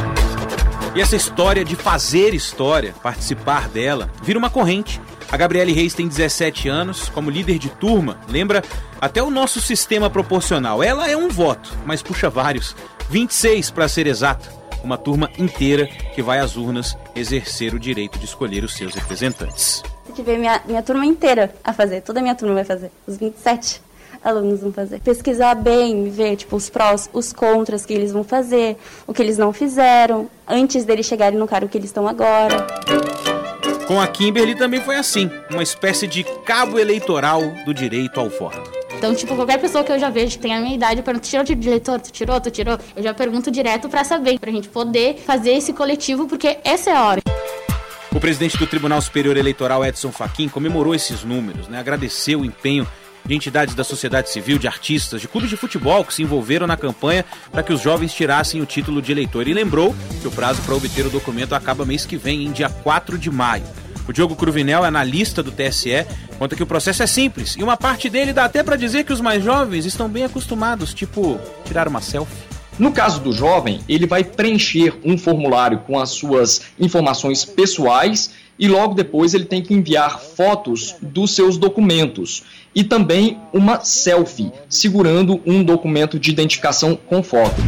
[0.94, 5.00] E essa história de fazer história, participar dela, vira uma corrente
[5.34, 8.62] a Gabriele Reis tem 17 anos, como líder de turma, lembra
[9.00, 10.80] até o nosso sistema proporcional.
[10.80, 12.76] Ela é um voto, mas puxa vários.
[13.10, 14.50] 26 para ser exato.
[14.82, 19.82] Uma turma inteira que vai às urnas exercer o direito de escolher os seus representantes.
[20.04, 22.90] Tem que ver minha, minha turma inteira a fazer, toda a minha turma vai fazer,
[23.06, 23.80] os 27
[24.22, 25.00] alunos vão fazer.
[25.00, 28.76] Pesquisar bem, ver tipo os prós, os contras que eles vão fazer,
[29.06, 32.66] o que eles não fizeram, antes deles chegarem no cargo que eles estão agora.
[33.86, 38.83] Com a Kimberly também foi assim, uma espécie de cabo eleitoral do direito ao voto.
[39.04, 41.28] Então, tipo, qualquer pessoa que eu já vejo que tem a minha idade, eu pergunto,
[41.28, 42.00] tirou de eleitor?
[42.00, 42.40] Tu tirou?
[42.40, 42.78] Tu tirou?
[42.96, 46.96] Eu já pergunto direto para saber, pra gente poder fazer esse coletivo, porque essa é
[46.96, 47.20] a hora.
[48.10, 51.78] O presidente do Tribunal Superior Eleitoral, Edson Fachin, comemorou esses números, né?
[51.78, 52.88] agradeceu o empenho
[53.24, 56.76] de entidades da sociedade civil, de artistas, de clubes de futebol que se envolveram na
[56.76, 59.48] campanha para que os jovens tirassem o título de eleitor.
[59.48, 62.68] E lembrou que o prazo para obter o documento acaba mês que vem, em dia
[62.68, 63.64] 4 de maio.
[64.06, 66.06] O Diogo Cruvinel, analista do TSE,
[66.38, 69.12] conta que o processo é simples e uma parte dele dá até para dizer que
[69.12, 72.54] os mais jovens estão bem acostumados, tipo tirar uma selfie.
[72.78, 78.68] No caso do jovem, ele vai preencher um formulário com as suas informações pessoais e
[78.68, 82.42] logo depois ele tem que enviar fotos dos seus documentos
[82.74, 87.62] e também uma selfie segurando um documento de identificação com foto.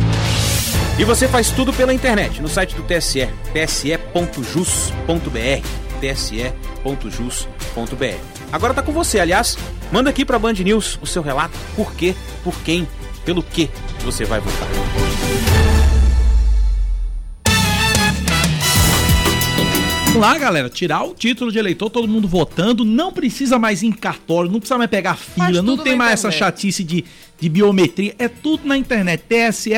[0.98, 4.96] E você faz tudo pela internet no site do TSE, tse.jus.br
[6.00, 7.56] tse.jus.br.
[8.52, 9.56] Agora tá com você, aliás,
[9.90, 12.86] manda aqui para Band News o seu relato, por quê, por quem,
[13.24, 13.68] pelo que
[14.04, 15.65] você vai votar.
[20.16, 23.88] Vamos lá, galera, tirar o título de eleitor, todo mundo votando, não precisa mais ir
[23.88, 27.04] em cartório, não precisa mais pegar fila, não tem mais essa chatice de,
[27.38, 29.74] de biometria, é tudo na internet, tse.jus.br.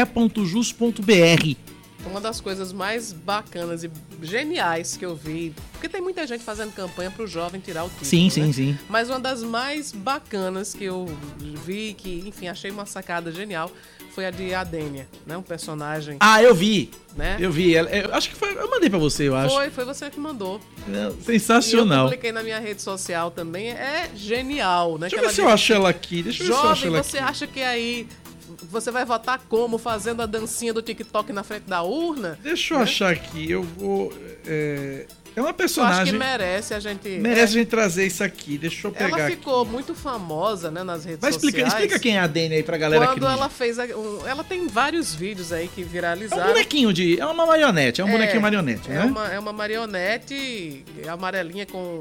[2.07, 3.91] Uma das coisas mais bacanas e
[4.23, 7.89] geniais que eu vi, porque tem muita gente fazendo campanha para o jovem tirar o
[7.89, 8.07] título.
[8.07, 8.31] Sim, né?
[8.31, 8.79] sim, sim.
[8.89, 11.07] Mas uma das mais bacanas que eu
[11.65, 13.71] vi, que, enfim, achei uma sacada genial,
[14.19, 15.37] foi a de Adênia, né?
[15.37, 16.17] Um personagem.
[16.19, 16.91] Ah, eu vi.
[17.17, 17.37] Né?
[17.39, 17.73] Eu vi.
[17.75, 18.57] Eu acho que foi.
[18.57, 19.55] Eu mandei para você, eu acho.
[19.55, 20.61] Foi, foi você que mandou.
[20.89, 21.99] É, sensacional.
[21.99, 23.69] E eu publiquei na minha rede social também.
[23.69, 25.09] É genial, né?
[25.09, 26.23] Deixa eu ver se eu acho ela aqui.
[26.25, 27.29] Deixa eu ver se eu acho ela você aqui.
[27.29, 28.09] acha que aí
[28.71, 29.79] você vai votar como?
[29.79, 32.39] Fazendo a dancinha do TikTok na frente da urna?
[32.43, 32.85] Deixa eu né?
[32.85, 34.13] achar aqui, eu vou.
[34.47, 35.07] É,
[35.39, 35.99] é uma personagem.
[35.99, 37.09] Eu acho que merece a gente.
[37.09, 38.59] Merece é, a gente trazer isso aqui.
[38.59, 39.21] Deixa eu pegar.
[39.21, 39.71] Ela ficou aqui.
[39.71, 41.75] muito famosa, né, nas redes Vai explica, sociais.
[41.75, 43.79] Explica quem é a Dani aí pra galera Quando ela fez.
[43.79, 46.43] A, um, ela tem vários vídeos aí que viralizaram.
[46.43, 47.21] É um bonequinho de.
[47.21, 49.05] É uma marionete, é um é, bonequinho marionete, é né?
[49.05, 52.01] Uma, é uma marionete amarelinha com o,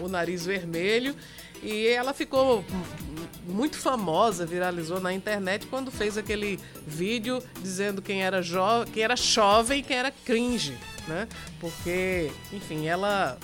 [0.00, 1.14] o, o nariz vermelho.
[1.62, 2.64] E ela ficou
[3.46, 8.60] muito famosa, viralizou na internet quando fez aquele vídeo dizendo quem era, jo
[8.92, 11.28] quem era jovem e quem era cringe, né?
[11.60, 13.38] Porque, enfim, ela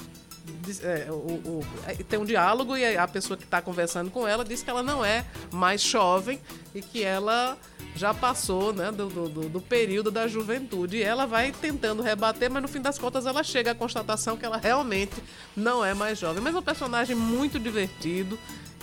[0.83, 1.67] é, o, o,
[2.09, 5.05] tem um diálogo e a pessoa que está conversando com ela diz que ela não
[5.05, 6.41] é mais jovem
[6.75, 7.57] e que ela
[7.95, 10.99] já passou né, do, do, do, período da juventude.
[10.99, 14.45] E ela vai tentando rebater, mas no fim das contas ela chega à constatação que
[14.45, 15.15] ela realmente
[15.57, 16.43] não é mais jovem.
[16.43, 18.39] Mas é um personagem muito divertido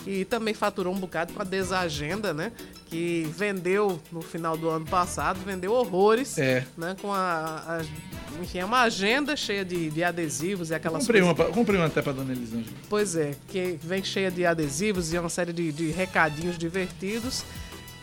[0.06, 2.52] e também faturou um bocado com a Desagenda, né?
[2.88, 6.66] Que vendeu no final do ano passado, vendeu horrores, é.
[6.78, 6.96] né?
[7.02, 7.82] Com a, a
[8.42, 11.40] enfim, é uma agenda cheia de, de adesivos e aquelas comprei coisas.
[11.40, 12.76] Uma, comprei uma até pra Dona Elisângela.
[12.90, 17.44] Pois é, que vem cheia de adesivos e uma série de, de recadinhos divertidos.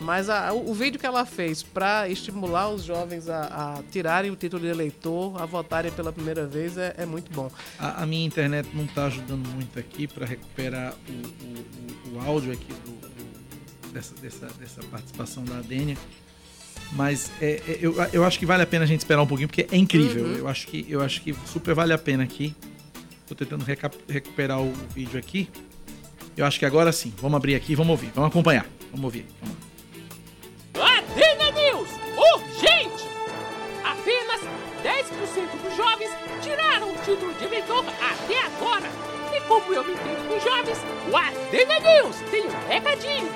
[0.00, 3.42] Mas a, o, vídeo que ela fez para estimular os jovens a,
[3.78, 7.50] a, tirarem o título de eleitor, a votarem pela primeira vez, é, é muito bom.
[7.78, 12.50] A, a, minha internet não está ajudando muito aqui para recuperar o, o, o, áudio
[12.50, 15.98] aqui do, do, dessa, dessa, dessa participação da Adênia.
[16.92, 19.48] Mas é, é, eu, eu acho que vale a pena a gente esperar um pouquinho,
[19.48, 20.24] porque é incrível.
[20.24, 20.36] Uhum.
[20.36, 22.56] Eu, acho que, eu acho que super vale a pena aqui.
[23.28, 23.64] Tô tentando
[24.08, 25.48] recuperar o vídeo aqui.
[26.36, 27.12] Eu acho que agora sim.
[27.20, 28.10] Vamos abrir aqui, vamos ouvir.
[28.14, 28.66] Vamos acompanhar.
[28.90, 29.26] Vamos ouvir.
[29.40, 29.69] Vamos
[33.84, 34.40] Apenas
[34.82, 36.10] 10% dos jovens
[36.42, 38.88] tiraram o título de eleitor até agora.
[39.34, 40.78] E como eu me entendo com jovens,
[41.10, 43.30] o Adega News tem um recadinho.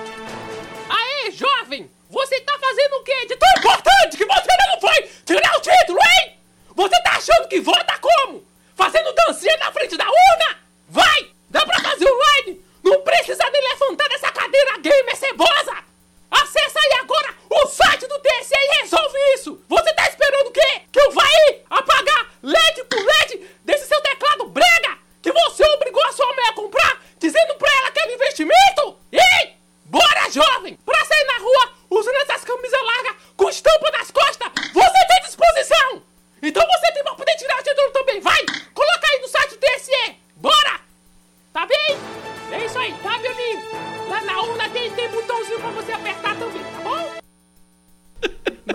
[0.88, 1.90] Aê, jovem!
[2.10, 5.98] Você tá fazendo o quê de tão importante que você não foi tirar o título,
[5.98, 6.38] hein?
[6.74, 8.44] Você tá achando que vota como?
[8.74, 10.58] Fazendo dancinha na frente da urna?
[10.88, 11.30] Vai!
[11.50, 12.64] Dá pra fazer online!
[12.82, 15.93] Não precisa nem levantar dessa cadeira gamer cebosa!
[16.42, 19.60] Acesse aí agora o site do TSE e resolve isso!
[19.68, 20.82] Você tá esperando o quê?
[20.90, 26.04] Que eu vá aí apagar LED por LED desse seu teclado brega que você obrigou
[26.04, 28.98] a sua mãe a comprar, dizendo pra ela que era investimento?
[29.12, 29.54] Ei!
[29.86, 30.78] Bora, jovem!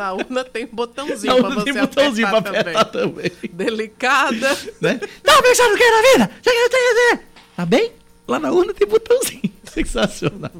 [0.10, 3.32] Na urna tem botãozinho Na pra urna você tem botãozinho pra apertar, apertar também.
[3.54, 4.58] Delicada.
[4.82, 5.00] Né?
[5.24, 6.32] Tá pensando o que na vida?
[6.42, 7.24] Você quer- você quer-
[7.56, 7.92] Tá bem?
[8.28, 9.42] Lá na urna tem botãozinho.
[9.72, 10.52] Sensacional.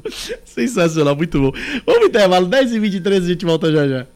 [0.44, 1.52] Sensacional, muito bom.
[1.84, 4.06] Vamos intervalo, 10 e 23 a gente volta já já.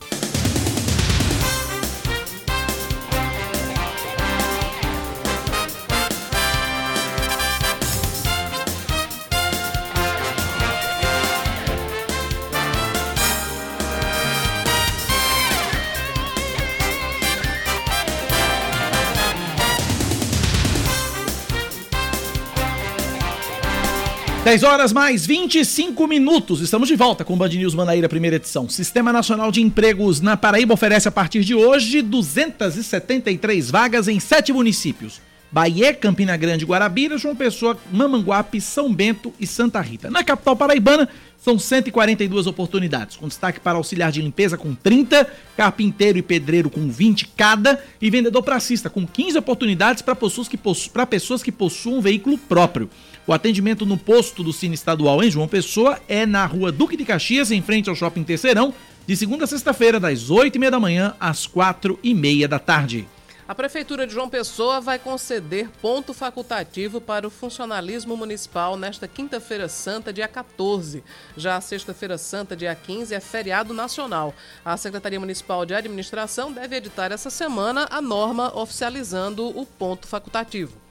[24.54, 26.60] Dez horas mais 25 minutos.
[26.60, 28.68] Estamos de volta com o Band News Manaíra, primeira edição.
[28.68, 34.52] Sistema Nacional de Empregos na Paraíba oferece a partir de hoje 273 vagas em sete
[34.52, 35.20] municípios.
[35.50, 40.08] Bahia, Campina Grande, Guarabira, João Pessoa, Mamanguape, São Bento e Santa Rita.
[40.08, 46.16] Na capital paraibana, são 142 oportunidades, com destaque para auxiliar de limpeza com 30, carpinteiro
[46.16, 51.98] e pedreiro com 20 cada e vendedor pracista com 15 oportunidades para pessoas que possuam
[51.98, 52.88] um veículo próprio.
[53.26, 57.06] O atendimento no posto do Cine Estadual em João Pessoa é na rua Duque de
[57.06, 58.74] Caxias, em frente ao Shopping Terceirão,
[59.06, 63.08] de segunda a sexta-feira, das 8h30 da manhã às 4h30 da tarde.
[63.48, 69.68] A Prefeitura de João Pessoa vai conceder ponto facultativo para o funcionalismo municipal nesta quinta-feira
[69.68, 71.02] santa, dia 14.
[71.34, 74.34] Já a sexta-feira santa, dia 15, é feriado nacional.
[74.62, 80.83] A Secretaria Municipal de Administração deve editar essa semana a norma oficializando o ponto facultativo.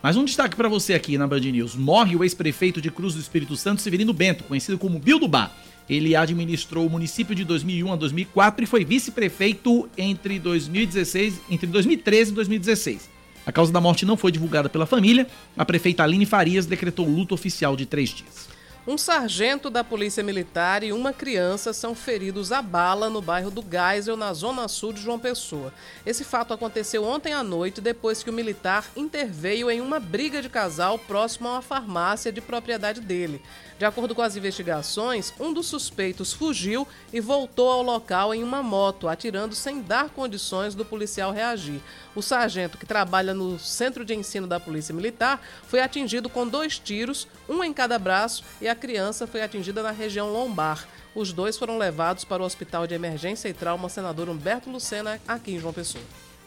[0.00, 1.74] Mais um destaque para você aqui na Band News.
[1.74, 5.52] Morre o ex-prefeito de Cruz do Espírito Santo, Severino Bento, conhecido como Bill do Bar.
[5.90, 12.30] Ele administrou o município de 2001 a 2004 e foi vice-prefeito entre 2016, entre 2013
[12.30, 13.10] e 2016.
[13.44, 15.26] A causa da morte não foi divulgada pela família.
[15.56, 18.48] A prefeita Aline Farias decretou luto oficial de três dias.
[18.88, 23.62] Um sargento da Polícia Militar e uma criança são feridos a bala no bairro do
[23.62, 25.74] Geisel, na zona sul de João Pessoa.
[26.06, 30.48] Esse fato aconteceu ontem à noite, depois que o militar interveio em uma briga de
[30.48, 33.42] casal próximo a uma farmácia de propriedade dele.
[33.78, 38.60] De acordo com as investigações, um dos suspeitos fugiu e voltou ao local em uma
[38.60, 41.80] moto, atirando sem dar condições do policial reagir.
[42.12, 46.76] O sargento, que trabalha no Centro de Ensino da Polícia Militar, foi atingido com dois
[46.76, 50.88] tiros, um em cada braço, e a criança foi atingida na região lombar.
[51.14, 55.52] Os dois foram levados para o Hospital de Emergência e Trauma Senador Humberto Lucena, aqui
[55.52, 56.02] em João Pessoa.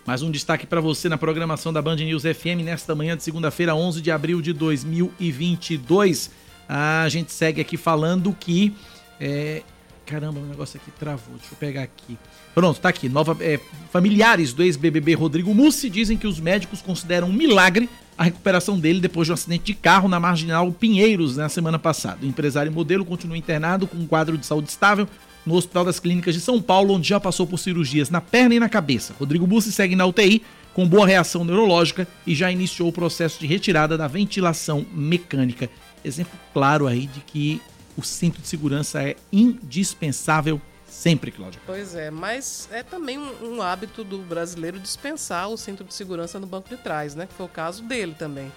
[0.05, 3.73] Mais um destaque para você na programação da Band News FM nesta manhã de segunda-feira,
[3.73, 6.40] 11 de abril de 2022.
[6.73, 8.73] A gente segue aqui falando que.
[9.19, 9.61] é,
[10.05, 11.35] Caramba, o negócio aqui travou.
[11.35, 12.17] Deixa eu pegar aqui.
[12.55, 13.07] Pronto, tá aqui.
[13.07, 13.59] Nova, é,
[13.91, 18.99] familiares do ex-BBB Rodrigo Mussi dizem que os médicos consideram um milagre a recuperação dele
[18.99, 22.19] depois de um acidente de carro na marginal Pinheiros na semana passada.
[22.23, 25.07] O empresário modelo continua internado com um quadro de saúde estável
[25.45, 28.59] no Hospital das Clínicas de São Paulo, onde já passou por cirurgias na perna e
[28.59, 29.15] na cabeça.
[29.19, 30.43] Rodrigo Bussi segue na UTI
[30.73, 35.69] com boa reação neurológica e já iniciou o processo de retirada da ventilação mecânica.
[36.03, 37.61] Exemplo claro aí de que
[37.97, 41.59] o cinto de segurança é indispensável sempre, Cláudia.
[41.65, 46.39] Pois é, mas é também um, um hábito do brasileiro dispensar o cinto de segurança
[46.39, 47.25] no banco de trás, né?
[47.27, 48.51] Que foi o caso dele também.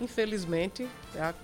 [0.00, 0.86] Infelizmente,
[1.18, 1.34] a-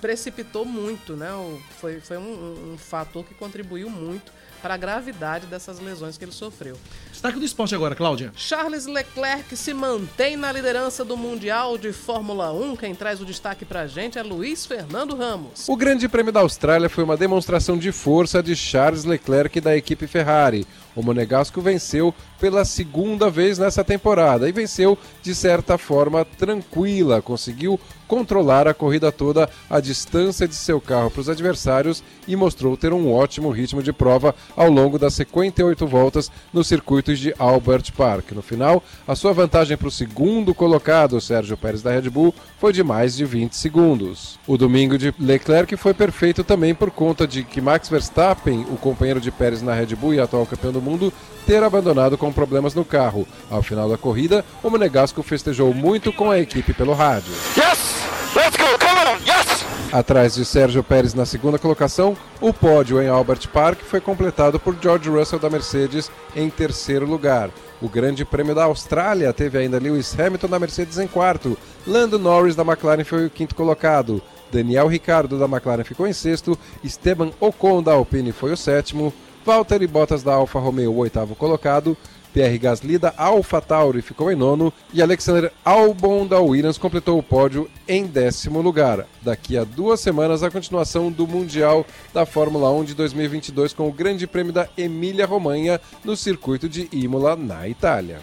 [0.00, 1.32] precipitou muito, né?
[1.32, 6.18] O- foi foi um, um- um fator que contribuiu muito para a gravidade dessas lesões
[6.18, 6.76] que ele sofreu.
[7.10, 8.32] Destaque do esporte agora, Cláudia.
[8.36, 12.76] Charles Leclerc se mantém na liderança do Mundial de Fórmula 1.
[12.76, 15.68] Quem traz o destaque pra gente é Luiz Fernando Ramos.
[15.68, 19.76] O Grande Prêmio da Austrália foi uma demonstração de força de Charles Leclerc e da
[19.76, 20.66] equipe Ferrari.
[20.96, 27.78] O Monegasco venceu pela segunda vez nessa temporada e venceu de certa forma tranquila, conseguiu
[28.06, 32.92] controlar a corrida toda, a distância de seu carro para os adversários e mostrou ter
[32.92, 38.32] um ótimo ritmo de prova ao longo das 58 voltas nos circuitos de Albert Park.
[38.32, 42.72] No final, a sua vantagem para o segundo colocado, Sérgio Pérez da Red Bull, foi
[42.72, 44.38] de mais de 20 segundos.
[44.46, 49.20] O domingo de Leclerc foi perfeito também por conta de que Max Verstappen, o companheiro
[49.20, 51.12] de Pérez na Red Bull e atual campeão do mundo,
[51.46, 53.26] ter abandonado com problemas no carro.
[53.50, 57.32] Ao final da corrida, o Monegasco festejou muito com a equipe pelo rádio.
[57.56, 57.96] Yes!
[58.34, 58.78] Let's go!
[58.78, 59.18] Come on!
[59.26, 59.64] Yes!
[59.92, 64.76] Atrás de Sérgio Pérez na segunda colocação, o pódio em Albert Park foi completado por
[64.80, 67.50] George Russell da Mercedes em terceiro lugar.
[67.80, 71.56] O Grande Prêmio da Austrália teve ainda Lewis Hamilton da Mercedes em quarto,
[71.86, 74.20] Lando Norris da McLaren foi o quinto colocado,
[74.50, 79.12] Daniel Ricciardo da McLaren ficou em sexto, Esteban Ocon da Alpine foi o sétimo,
[79.46, 81.96] Valtteri Bottas da Alfa Romeo o oitavo colocado,
[82.34, 87.22] Pierre Gasly da Alfa Tauri ficou em nono e Alexander Albon da Williams completou o
[87.22, 89.06] pódio em décimo lugar.
[89.22, 93.92] Daqui a duas semanas a continuação do Mundial da Fórmula 1 de 2022 com o
[93.92, 98.18] Grande Prêmio da Emília-Romanha no circuito de Imola, na Itália.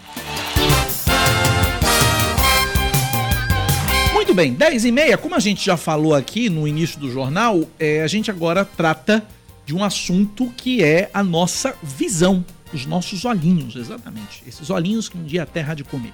[4.12, 7.62] Muito bem, 10 e meia, como a gente já falou aqui no início do jornal,
[7.80, 9.26] é, a gente agora trata
[9.64, 12.44] de um assunto que é a nossa visão
[12.74, 14.42] os nossos olhinhos, exatamente.
[14.46, 16.12] Esses olhinhos que um dia a terra há de comer.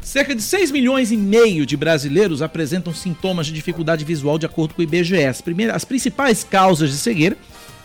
[0.00, 4.74] Cerca de 6 milhões e meio de brasileiros apresentam sintomas de dificuldade visual de acordo
[4.74, 5.24] com o IBGE.
[5.24, 7.36] As, primeiras, as principais causas de cegueira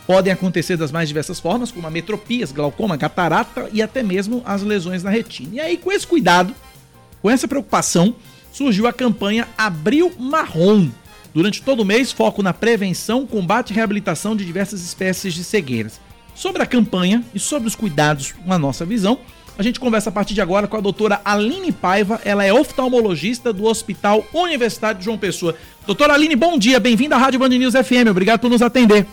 [0.05, 5.01] podem acontecer das mais diversas formas, como ametropias, glaucoma, catarata e até mesmo as lesões
[5.03, 5.55] na retina.
[5.55, 6.53] E aí, com esse cuidado,
[7.21, 8.15] com essa preocupação,
[8.51, 10.89] surgiu a campanha Abril Marrom.
[11.33, 15.99] Durante todo o mês, foco na prevenção, combate e reabilitação de diversas espécies de cegueiras.
[16.35, 19.17] Sobre a campanha e sobre os cuidados com a nossa visão,
[19.57, 23.51] a gente conversa a partir de agora com a doutora Aline Paiva, ela é oftalmologista
[23.51, 25.55] do Hospital Universitário de João Pessoa.
[25.87, 29.05] Doutora Aline, bom dia, bem-vinda à Rádio Band News FM, obrigado por nos atender.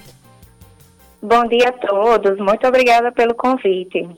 [1.22, 4.08] Bom dia a todos, muito obrigada pelo convite.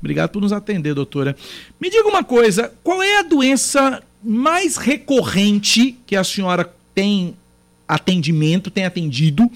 [0.00, 1.36] Obrigado por nos atender, doutora.
[1.80, 7.36] Me diga uma coisa, qual é a doença mais recorrente que a senhora tem
[7.86, 9.50] atendimento, tem atendido,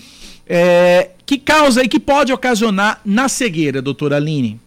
[0.47, 4.61] é, que causa e que pode ocasionar na cegueira, doutora Aline?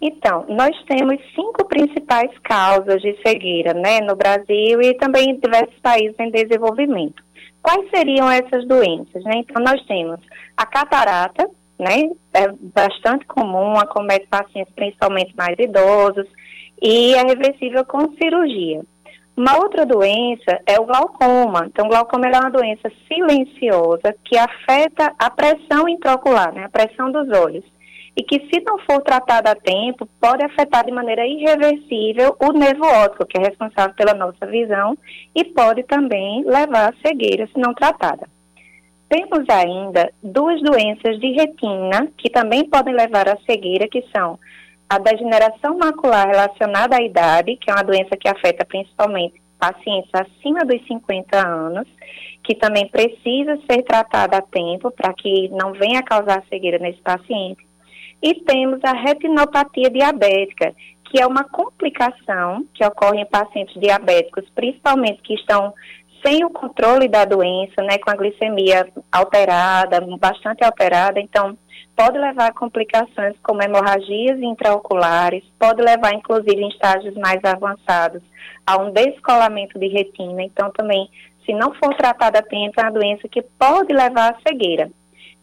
[0.00, 5.74] Então, nós temos cinco principais causas de cegueira, né, no Brasil e também em diversos
[5.80, 7.24] países em desenvolvimento.
[7.62, 9.38] Quais seriam essas doenças, né?
[9.38, 10.20] Então, nós temos
[10.56, 16.26] a catarata, né, é bastante comum, acomete pacientes principalmente mais idosos
[16.80, 18.82] e é reversível com cirurgia.
[19.36, 21.66] Uma outra doença é o glaucoma.
[21.66, 27.12] Então, o glaucoma é uma doença silenciosa que afeta a pressão intraocular, né, a pressão
[27.12, 27.64] dos olhos.
[28.16, 32.86] E que, se não for tratada a tempo, pode afetar de maneira irreversível o nervo
[32.86, 34.96] óptico, que é responsável pela nossa visão,
[35.34, 38.26] e pode também levar à cegueira se não tratada.
[39.06, 44.38] Temos ainda duas doenças de retina que também podem levar à cegueira, que são
[44.88, 50.64] a degeneração macular relacionada à idade, que é uma doença que afeta principalmente pacientes acima
[50.64, 51.88] dos 50 anos,
[52.44, 57.66] que também precisa ser tratada a tempo para que não venha causar cegueira nesse paciente.
[58.22, 60.74] E temos a retinopatia diabética,
[61.10, 65.74] que é uma complicação que ocorre em pacientes diabéticos, principalmente que estão
[66.24, 71.20] sem o controle da doença, né, com a glicemia alterada, bastante alterada.
[71.20, 71.56] Então,
[71.96, 78.22] pode levar a complicações como hemorragias intraoculares, pode levar, inclusive, em estágios mais avançados,
[78.66, 80.42] a um descolamento de retina.
[80.42, 81.08] Então, também,
[81.44, 84.90] se não for tratada a tempo, é uma doença que pode levar à cegueira.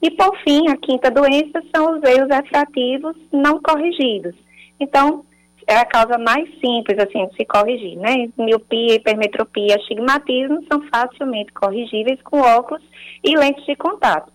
[0.01, 4.35] E, por fim, a quinta doença são os erros refrativos não corrigidos.
[4.79, 5.25] Então,
[5.65, 8.27] é a causa mais simples, assim, de se corrigir, né?
[8.37, 12.83] Miopia, hipermetropia, astigmatismo são facilmente corrigíveis com óculos
[13.23, 14.32] e lentes de contato.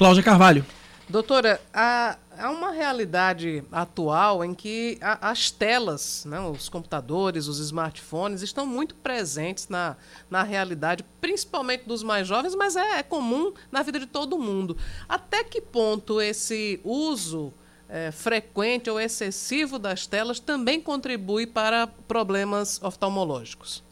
[0.00, 0.64] Cláudia Carvalho.
[1.10, 7.58] Doutora, há, há, uma realidade atual em que a, as telas, né, os computadores, os
[7.58, 9.98] smartphones, estão muito presentes na,
[10.30, 14.74] na realidade, principalmente dos mais jovens, mas é, é comum na vida de todo mundo.
[15.06, 17.52] Até que ponto esse uso
[17.86, 23.84] é, frequente ou excessivo das telas também contribui para problemas oftalmológicos?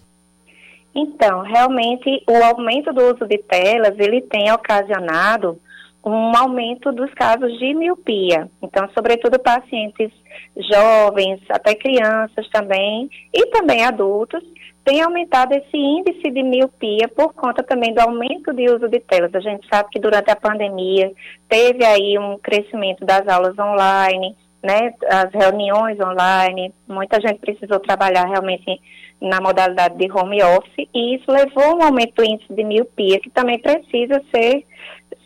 [0.94, 5.60] Então, realmente, o aumento do uso de telas, ele tem ocasionado
[6.04, 8.48] um aumento dos casos de miopia.
[8.62, 10.10] Então, sobretudo pacientes
[10.56, 14.42] jovens, até crianças também, e também adultos,
[14.84, 19.34] tem aumentado esse índice de miopia por conta também do aumento de uso de telas.
[19.34, 21.12] A gente sabe que durante a pandemia
[21.48, 28.24] teve aí um crescimento das aulas online, né, as reuniões online, muita gente precisou trabalhar
[28.26, 28.80] realmente
[29.20, 33.20] na modalidade de home office e isso levou a um aumento do índice de miopia
[33.20, 34.64] que também precisa ser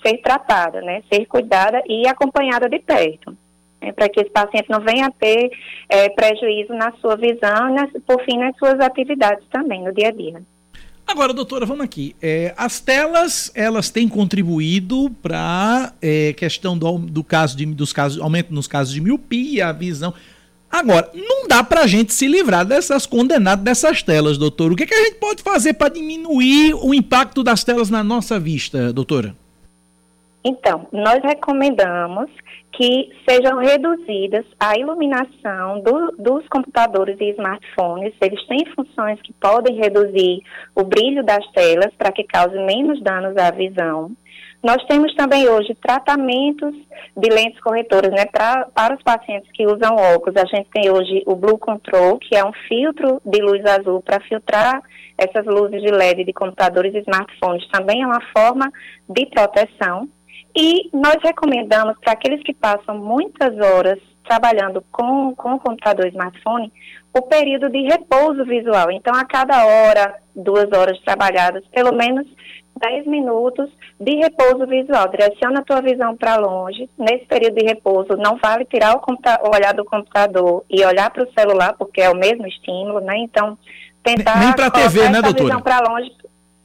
[0.04, 3.36] ser tratada, né, ser cuidada e acompanhada de perto,
[3.80, 5.50] né, para que esse paciente não venha a ter
[5.88, 10.12] é, prejuízo na sua visão e, por fim, nas suas atividades também no dia a
[10.12, 10.42] dia.
[11.06, 12.16] Agora, doutora, vamos aqui.
[12.22, 18.20] É, as telas, elas têm contribuído para é, questão do, do caso de, dos casos,
[18.20, 20.14] aumento nos casos de miopia, a visão.
[20.70, 24.72] Agora, não dá para a gente se livrar dessas condenadas dessas telas, doutor.
[24.72, 28.40] O que, que a gente pode fazer para diminuir o impacto das telas na nossa
[28.40, 29.36] vista, doutora?
[30.44, 32.28] Então, nós recomendamos
[32.72, 38.14] que sejam reduzidas a iluminação do, dos computadores e smartphones.
[38.20, 40.40] Eles têm funções que podem reduzir
[40.74, 44.10] o brilho das telas para que cause menos danos à visão.
[44.62, 46.72] Nós temos também hoje tratamentos
[47.16, 50.36] de lentes corretoras, né, pra, para os pacientes que usam óculos.
[50.36, 54.20] A gente tem hoje o Blue Control, que é um filtro de luz azul para
[54.20, 54.80] filtrar
[55.18, 57.68] essas luzes de LED de computadores e smartphones.
[57.70, 58.70] Também é uma forma
[59.08, 60.08] de proteção.
[60.56, 66.10] E nós recomendamos para aqueles que passam muitas horas trabalhando com, com o computador e
[66.10, 66.72] smartphone,
[67.12, 68.90] o período de repouso visual.
[68.90, 72.26] Então, a cada hora, duas horas trabalhadas, pelo menos
[72.76, 75.08] 10 minutos de repouso visual.
[75.08, 76.88] Direciona a tua visão para longe.
[76.98, 81.24] Nesse período de repouso, não vale tirar o, o olhar do computador e olhar para
[81.24, 83.18] o celular, porque é o mesmo estímulo, né?
[83.18, 83.58] Então,
[84.02, 85.44] tentar Nem para TV, né, doutora?
[85.44, 86.10] visão para longe.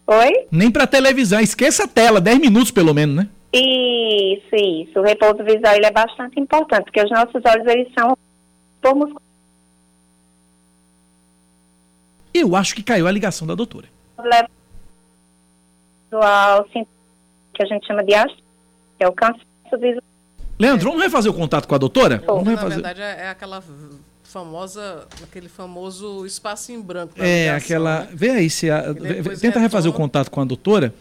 [0.08, 0.48] Oi?
[0.50, 1.40] Nem para televisão.
[1.40, 3.28] Esqueça a tela, 10 minutos pelo menos, né?
[3.54, 5.00] Isso, isso.
[5.00, 8.18] O repouso visual ele é bastante importante, porque os nossos olhos eles são
[8.82, 9.20] como
[12.34, 13.88] Eu acho que caiu a ligação da doutora.
[16.12, 18.38] Visual, que a gente chama de astro,
[18.98, 19.44] que é o cansaço
[19.80, 20.04] visual.
[20.60, 22.22] Leandro, vamos refazer o contato com a doutora?
[22.26, 22.74] Vamos Na refazer.
[22.84, 23.64] verdade, é aquela
[24.24, 27.14] famosa, aquele famoso espaço em branco.
[27.18, 28.00] na É, ligação, aquela.
[28.02, 28.10] né?
[28.14, 28.70] Vê aí se.
[28.70, 30.94] A, depois tenta refazer o contato com a doutora,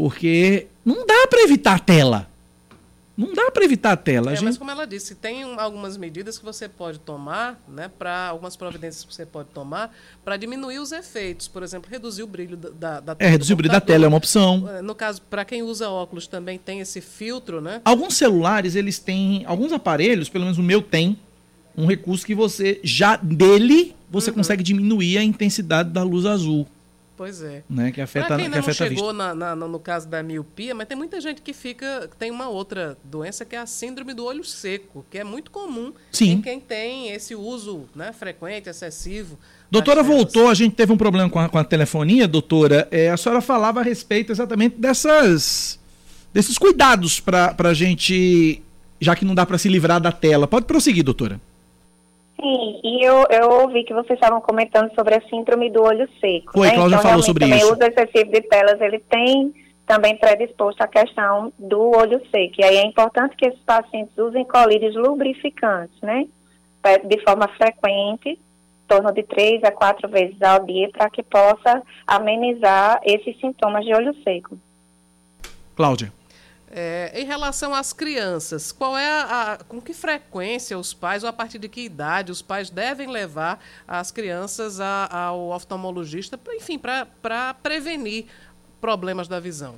[0.00, 2.26] porque não dá para evitar a tela.
[3.18, 4.30] Não dá para evitar a tela.
[4.30, 7.60] a É, gente- mas como ela disse, tem um- algumas medidas que você pode tomar,
[7.68, 9.94] né, para algumas providências que você pode tomar
[10.24, 13.56] para diminuir os efeitos, por exemplo, reduzir o brilho da, da, da É, reduzir o
[13.56, 14.66] brilho da tela é uma opção.
[14.70, 17.82] Eh, No caso, para quem usa óculos também tem esse filtro, né?
[17.84, 19.44] Alguns celulares, eles têm.
[19.44, 21.18] Alguns aparelhos, pelo menos o meu tem,
[21.76, 26.66] um recurso que você já dele você consegue diminuir a intensidade da luz azul,
[27.20, 27.62] Pois é.
[27.68, 27.92] né?
[27.92, 30.88] Que afeta, Pra quem que não a chegou na- na- no, caso da miopia, mas
[30.88, 34.24] tem muita gente que fica que tem uma outra doença que é a síndrome do
[34.24, 36.30] olho seco, que é muito comum Sim.
[36.30, 39.38] em quem tem esse uso né, frequente, excessivo.
[39.70, 42.88] Doutora voltou, a gente teve um problema com a, com a telefonia, doutora.
[42.90, 45.78] É, a senhora falava a respeito exatamente dessas
[46.32, 48.62] desses cuidados para a gente,
[48.98, 50.48] já que não dá para se livrar da tela.
[50.48, 51.38] Pode prosseguir, doutora.
[52.40, 56.52] Sim, e eu, eu ouvi que vocês estavam comentando sobre a síndrome do olho seco.
[56.52, 56.74] Foi, né?
[56.74, 57.68] Cláudia então, falou sobre também isso.
[57.68, 59.52] O uso excessivo de telas, ele tem
[59.86, 62.54] também predisposto à questão do olho seco.
[62.58, 66.26] E aí é importante que esses pacientes usem colírios lubrificantes, né?
[67.04, 68.38] De forma frequente, em
[68.88, 73.92] torno de três a quatro vezes ao dia, para que possa amenizar esses sintomas de
[73.92, 74.56] olho seco.
[75.76, 76.10] Cláudia.
[76.72, 81.28] É, em relação às crianças, qual é a, a- com que frequência os pais ou
[81.28, 83.58] a partir de que idade os pais devem levar
[83.88, 88.26] as crianças a- ao oftalmologista, enfim, para prevenir
[88.80, 89.74] problemas da visão?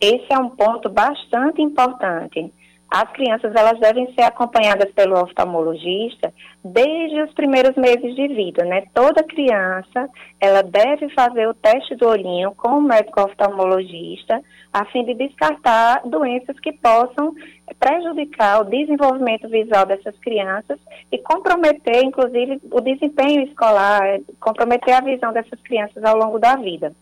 [0.00, 2.52] Esse é um ponto bastante importante.
[2.90, 6.32] As crianças elas devem ser acompanhadas pelo oftalmologista
[6.64, 8.84] desde os primeiros meses de vida, né?
[8.94, 10.08] Toda criança
[10.40, 16.02] ela deve fazer o teste do olhinho com o médico oftalmologista a fim de descartar
[16.06, 17.34] doenças que possam
[17.78, 20.78] prejudicar o desenvolvimento visual dessas crianças
[21.12, 26.94] e comprometer, inclusive, o desempenho escolar, comprometer a visão dessas crianças ao longo da vida.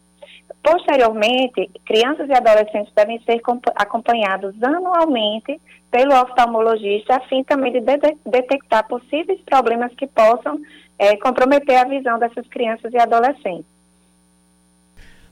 [0.63, 5.61] Posteriormente, crianças e adolescentes devem ser compa- acompanhados anualmente
[5.91, 10.61] pelo oftalmologista, a fim também de de- detectar possíveis problemas que possam
[10.99, 13.67] eh, comprometer a visão dessas crianças e adolescentes.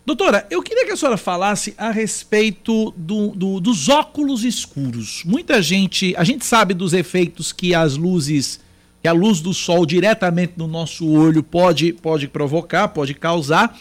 [0.07, 5.23] Doutora, eu queria que a senhora falasse a respeito do, do- dos óculos escuros.
[5.25, 8.61] Muita gente, a gente sabe dos efeitos que as luzes,
[9.03, 13.77] que a luz do sol diretamente no nosso olho pode, pode provocar, pode causar.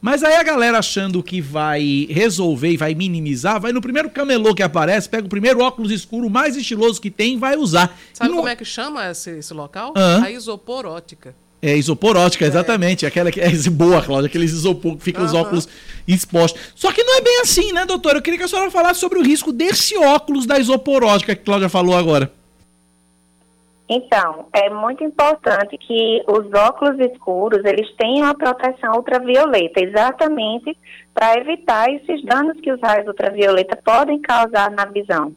[0.00, 4.54] Mas aí a galera achando que vai resolver e vai minimizar, vai no primeiro camelô
[4.54, 7.98] que aparece, pega o primeiro óculos escuro mais estiloso que tem e vai usar.
[8.12, 9.92] Sabe não- como é que chama esse, esse local?
[9.96, 10.22] Hã?
[10.24, 11.34] A isopor ótica.
[11.60, 13.04] É isopor ótica, exatamente.
[13.04, 15.40] Aquela que é boa, Cláudia, aqueles isopor que ficam os Aham.
[15.42, 15.68] óculos
[16.06, 16.60] expostos.
[16.76, 18.18] Só que não é bem assim, né, doutora?
[18.18, 21.42] Eu queria que a senhora falasse sobre o risco desse óculos da isopor ótica que
[21.42, 22.32] a Cláudia falou agora.
[23.88, 30.76] Então, é muito importante que os óculos escuros, eles tenham a proteção ultravioleta, exatamente
[31.14, 35.34] para evitar esses danos que os raios ultravioleta podem causar na visão.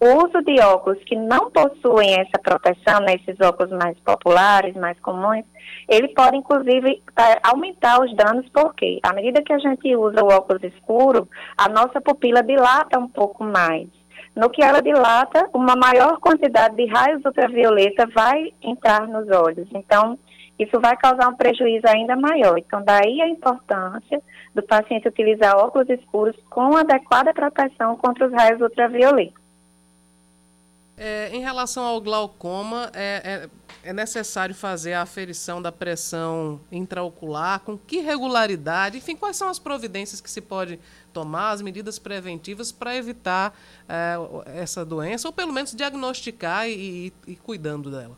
[0.00, 4.98] O uso de óculos que não possuem essa proteção, né, esses óculos mais populares, mais
[4.98, 5.44] comuns,
[5.88, 10.28] ele pode, inclusive, eh, aumentar os danos, porque à medida que a gente usa o
[10.28, 13.88] óculos escuro, a nossa pupila dilata um pouco mais.
[14.34, 19.68] No que ela dilata, uma maior quantidade de raios ultravioleta vai entrar nos olhos.
[19.72, 20.18] Então,
[20.58, 22.58] isso vai causar um prejuízo ainda maior.
[22.58, 24.20] Então, daí a importância
[24.54, 29.44] do paciente utilizar óculos escuros com adequada proteção contra os raios ultravioleta.
[30.96, 33.48] É, em relação ao glaucoma, é,
[33.84, 39.48] é- é necessário fazer a aferição da pressão intraocular, com que regularidade, enfim, quais são
[39.48, 40.78] as providências que se pode
[41.14, 43.54] tomar, as medidas preventivas para evitar
[43.88, 44.16] é,
[44.60, 48.16] essa doença, ou pelo menos diagnosticar e, e cuidando dela?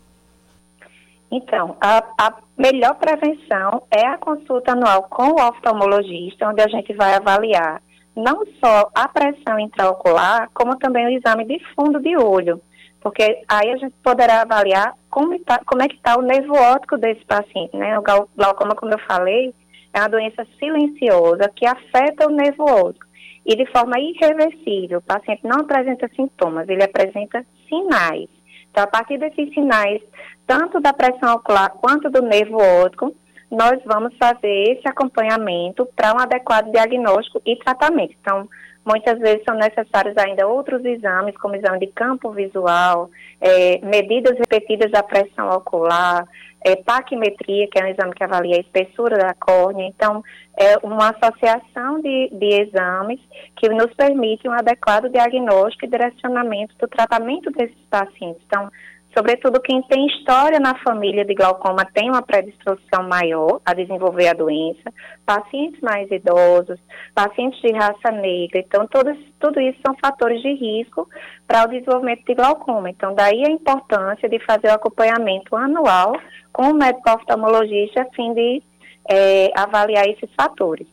[1.31, 6.93] Então, a, a melhor prevenção é a consulta anual com o oftalmologista, onde a gente
[6.95, 7.83] vai avaliar
[8.15, 12.63] não só a pressão intraocular, como também o exame de fundo de olho,
[13.01, 16.97] porque aí a gente poderá avaliar como, tá- como é que está o nervo óptico
[16.97, 17.99] desse paciente, né?
[17.99, 19.55] O glau- glaucoma, como eu falei,
[19.97, 23.07] é uma doença silenciosa que afeta o nervo óptico
[23.47, 24.99] e de forma irreversível.
[24.99, 28.29] O paciente não apresenta sintomas, ele apresenta sinais.
[28.71, 30.03] Então, a partir desses sinais,
[30.47, 33.15] tanto da pressão ocular quanto do nervo óptico,
[33.51, 38.15] nós vamos fazer esse acompanhamento para um adequado diagnóstico e tratamento.
[38.21, 38.47] Então,
[38.85, 43.09] muitas vezes são necessários ainda outros exames, como exame de campo visual,
[43.41, 46.27] eh, medidas repetidas da pressão ocular,
[46.67, 49.87] eh, paquimetria, que é um exame que avalia a espessura da córnea.
[49.87, 50.25] Então,
[50.59, 53.21] é uma associação de, de exames
[53.55, 58.43] que nos permite um adequado diagnóstico e direcionamento do tratamento desses pacientes.
[58.47, 58.69] Então,
[59.17, 64.35] sobretudo quem tem história na família de glaucoma tem uma predisposição maior a desenvolver a
[64.35, 64.93] doença,
[65.25, 66.79] pacientes mais idosos,
[67.15, 71.09] pacientes de raça negra, então todos, tudo isso são fatores de risco
[71.47, 72.91] para o desenvolvimento de glaucoma.
[72.91, 76.21] Então daí a importância de fazer o acompanhamento anual
[76.53, 78.63] com o médico oftalmologista a fim de
[79.09, 80.87] eh, avaliar esses fatores.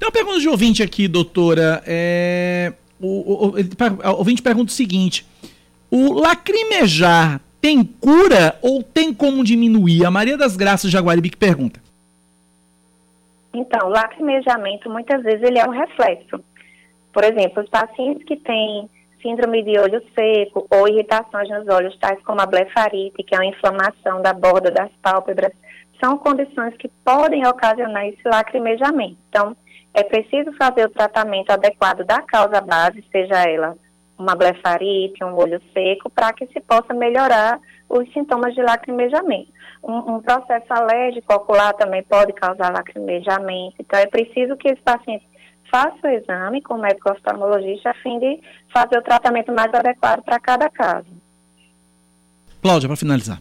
[0.00, 1.82] Uma pergunta de ouvinte aqui, doutora.
[1.86, 5.24] É, o, o, o, o ouvinte pergunta o seguinte:
[5.92, 10.06] o lacrimejar tem cura ou tem como diminuir?
[10.06, 11.78] A Maria das Graças Jaguaribe que pergunta.
[13.52, 16.42] Então, o lacrimejamento, muitas vezes, ele é um reflexo.
[17.12, 18.88] Por exemplo, os pacientes que têm
[19.20, 23.46] síndrome de olho seco ou irritações nos olhos, tais como a blefarite, que é uma
[23.46, 25.52] inflamação da borda das pálpebras,
[26.02, 29.18] são condições que podem ocasionar esse lacrimejamento.
[29.28, 29.54] Então,
[29.92, 33.76] é preciso fazer o tratamento adequado da causa base, seja ela
[34.22, 39.52] uma blefarite, um olho seco, para que se possa melhorar os sintomas de lacrimejamento.
[39.82, 45.26] Um, um processo alérgico ocular também pode causar lacrimejamento, então é preciso que esse paciente
[45.70, 48.40] faça o exame com o médico oftalmologista a fim de
[48.72, 51.08] fazer o tratamento mais adequado para cada caso.
[52.60, 53.40] Cláudia, para finalizar.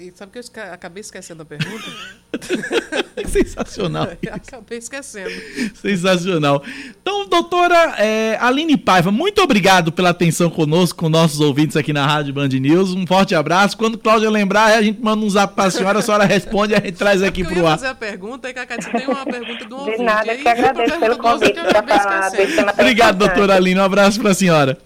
[0.00, 1.84] E sabe que eu esca- acabei esquecendo a pergunta?
[3.28, 4.08] Sensacional.
[4.32, 5.30] acabei esquecendo.
[5.74, 6.62] Sensacional.
[7.02, 12.06] Então, doutora é, Aline Paiva, muito obrigado pela atenção conosco, com nossos ouvintes aqui na
[12.06, 12.94] Rádio Band News.
[12.94, 13.76] Um forte abraço.
[13.76, 16.76] Quando Cláudia lembrar, a gente manda um zap para a senhora, a senhora responde e
[16.76, 17.72] a gente traz aqui Eu pro ar.
[17.78, 20.02] fazer a pergunta e Cacá tem uma pergunta do De ouvinte.
[20.02, 22.70] nada, E aí, que agradeço eu pelo convite que eu acabei esquecendo.
[22.70, 23.78] Obrigado, doutora Aline.
[23.78, 24.78] Um abraço para a senhora.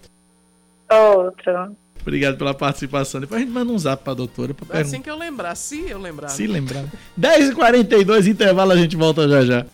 [0.91, 1.73] Outro.
[2.05, 3.19] Obrigado pela participação.
[3.19, 5.03] Depois a gente manda um zap para a doutora para Assim perguntar.
[5.03, 6.27] que eu lembrar, se eu lembrar.
[6.29, 6.85] Se lembrar.
[7.19, 9.65] 10h42, intervalo, a gente volta já já.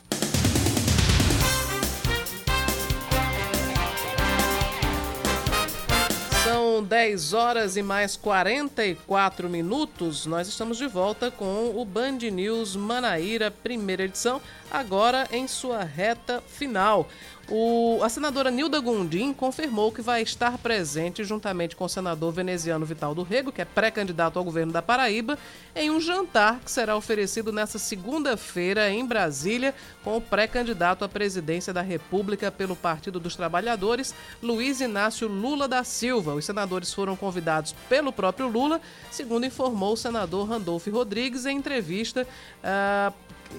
[6.43, 10.25] São 10 horas e mais 44 minutos.
[10.25, 14.41] Nós estamos de volta com o Band News Manaíra, primeira edição,
[14.71, 17.07] agora em sua reta final.
[17.49, 22.85] O, a senadora Nilda Gondim confirmou que vai estar presente juntamente com o senador veneziano
[22.85, 25.37] Vital do Rego, que é pré-candidato ao governo da Paraíba,
[25.75, 31.73] em um jantar que será oferecido nesta segunda-feira em Brasília com o pré-candidato à presidência
[31.73, 36.33] da República pelo Partido dos Trabalhadores, Luiz Inácio Lula da Silva.
[36.33, 42.25] Os senadores foram convidados pelo próprio Lula, segundo informou o senador Randolfo Rodrigues em entrevista.
[42.63, 43.11] ah,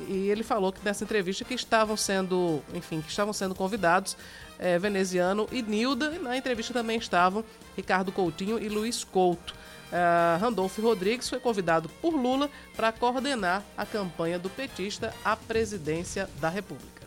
[0.08, 4.16] e ele falou que nessa entrevista que estavam sendo, enfim, que estavam sendo convidados
[4.58, 6.12] eh, veneziano e Nilda.
[6.14, 7.44] E na entrevista também estavam
[7.76, 9.54] Ricardo Coutinho e Luiz Couto.
[9.92, 16.30] Uh, Randolfo Rodrigues foi convidado por Lula para coordenar a campanha do petista à presidência
[16.40, 17.02] da República.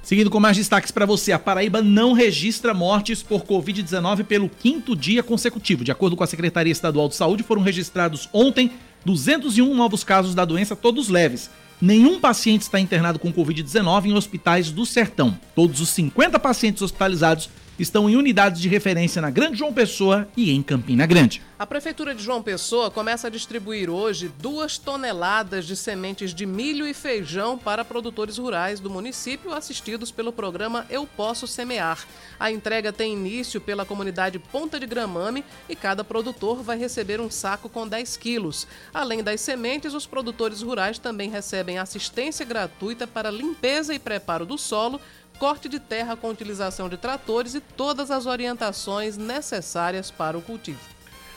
[0.00, 4.94] Seguindo com mais destaques para você, a Paraíba não registra mortes por Covid-19 pelo quinto
[4.94, 5.82] dia consecutivo.
[5.82, 8.72] De acordo com a Secretaria Estadual de Saúde, foram registrados ontem
[9.04, 11.50] 201 novos casos da doença, todos leves.
[11.80, 15.38] Nenhum paciente está internado com Covid-19 em hospitais do Sertão.
[15.54, 17.48] Todos os 50 pacientes hospitalizados
[17.80, 21.42] estão em unidades de referência na Grande João Pessoa e em Campina Grande.
[21.58, 26.86] A Prefeitura de João Pessoa começa a distribuir hoje duas toneladas de sementes de milho
[26.86, 32.06] e feijão para produtores rurais do município assistidos pelo programa Eu Posso Semear.
[32.38, 37.30] A entrega tem início pela comunidade Ponta de Gramame e cada produtor vai receber um
[37.30, 38.66] saco com 10 quilos.
[38.92, 44.56] Além das sementes, os produtores rurais também recebem assistência gratuita para limpeza e preparo do
[44.56, 45.00] solo
[45.40, 50.78] corte de terra com utilização de tratores e todas as orientações necessárias para o cultivo.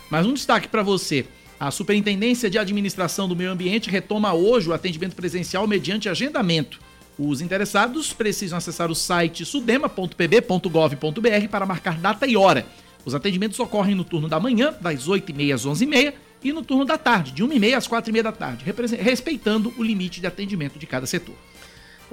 [0.09, 1.25] Mais um destaque para você.
[1.57, 6.81] A Superintendência de Administração do Meio Ambiente retoma hoje o atendimento presencial mediante agendamento.
[7.17, 12.65] Os interessados precisam acessar o site sudema.pb.gov.br para marcar data e hora.
[13.05, 16.13] Os atendimentos ocorrem no turno da manhã, das 8h30 às 11h30,
[16.43, 18.65] e no turno da tarde, de 1h30 às 4h30 da tarde,
[18.99, 21.35] respeitando o limite de atendimento de cada setor.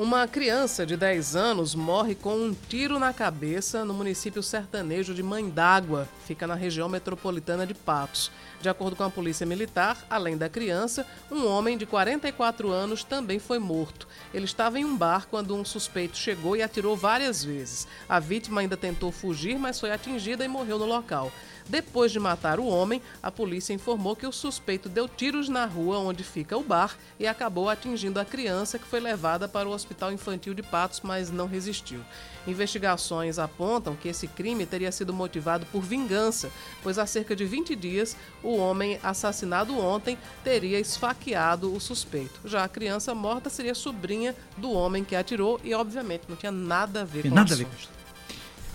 [0.01, 5.23] Uma criança de 10 anos morre com um tiro na cabeça no município sertanejo de
[5.23, 8.33] Mãe d'Água, fica na região metropolitana de Patos.
[8.63, 13.39] De acordo com a Polícia Militar, além da criança, um homem de 44 anos também
[13.39, 14.09] foi morto.
[14.33, 17.87] Ele estava em um bar quando um suspeito chegou e atirou várias vezes.
[18.09, 21.31] A vítima ainda tentou fugir, mas foi atingida e morreu no local.
[21.71, 25.99] Depois de matar o homem, a polícia informou que o suspeito deu tiros na rua
[25.99, 30.11] onde fica o bar e acabou atingindo a criança que foi levada para o Hospital
[30.11, 32.01] Infantil de Patos, mas não resistiu.
[32.45, 36.51] Investigações apontam que esse crime teria sido motivado por vingança,
[36.83, 42.41] pois há cerca de 20 dias o homem assassinado ontem teria esfaqueado o suspeito.
[42.47, 47.03] Já a criança morta seria sobrinha do homem que atirou e, obviamente, não tinha nada
[47.03, 48.00] a ver Tem com nada a ver com isso.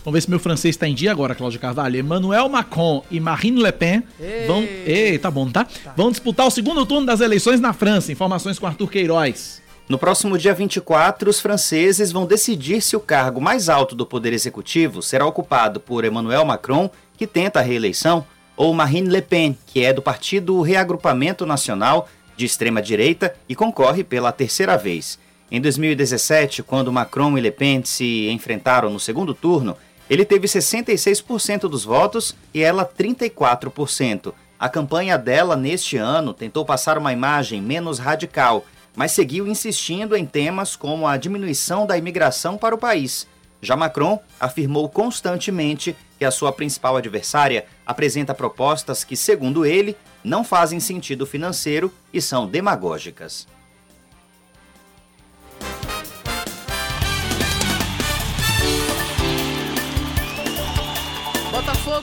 [0.06, 2.00] Vamos ver se meu francês está em dia agora, Cláudio Carvalho.
[2.00, 4.04] Emmanuel Macron e Marine Le Pen
[4.46, 4.62] vão.
[4.62, 5.66] Ei, tá bom, tá?
[5.98, 8.12] Vão disputar o segundo turno das eleições na França.
[8.12, 9.64] Informações com Arthur Queiroz.
[9.90, 14.32] No próximo dia 24, os franceses vão decidir se o cargo mais alto do poder
[14.32, 16.88] executivo será ocupado por Emmanuel Macron,
[17.18, 18.24] que tenta a reeleição,
[18.56, 22.08] ou Marine Le Pen, que é do Partido Reagrupamento Nacional
[22.38, 25.18] de extrema direita e concorre pela terceira vez.
[25.52, 29.76] Em 2017, quando Macron e Le Pen se enfrentaram no segundo turno,
[30.10, 34.34] ele teve 66% dos votos e ela 34%.
[34.60, 38.66] A campanha dela neste ano tentou passar uma imagem menos radical,
[38.96, 43.28] mas seguiu insistindo em temas como a diminuição da imigração para o país.
[43.62, 50.44] Já Macron afirmou constantemente que a sua principal adversária apresenta propostas que, segundo ele, não
[50.44, 53.48] fazem sentido financeiro e são demagógicas.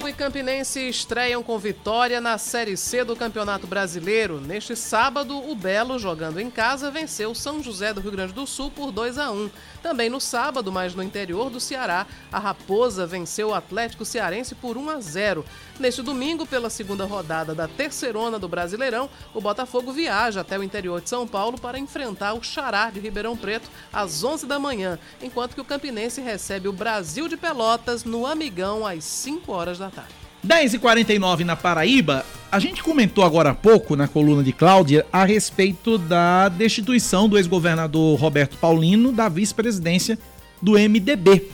[0.03, 4.41] Botafogo e Campinense estreiam com vitória na Série C do Campeonato Brasileiro.
[4.41, 8.69] Neste sábado, o Belo, jogando em casa, venceu São José do Rio Grande do Sul
[8.71, 9.51] por 2 a 1.
[9.81, 14.77] Também no sábado, mas no interior do Ceará, a Raposa venceu o Atlético Cearense por
[14.77, 15.45] 1 a 0.
[15.83, 21.01] Neste domingo, pela segunda rodada da terceirona do Brasileirão, o Botafogo viaja até o interior
[21.01, 25.57] de São Paulo para enfrentar o Xará de Ribeirão Preto às 11 da manhã, enquanto
[25.57, 30.15] que o Campinense recebe o Brasil de Pelotas no Amigão às 5 horas da tarde.
[30.47, 35.99] 10h49 na Paraíba, a gente comentou agora há pouco na coluna de Cláudia a respeito
[35.99, 40.17] da destituição do ex-governador Roberto Paulino da vice-presidência
[40.63, 41.51] do MDB.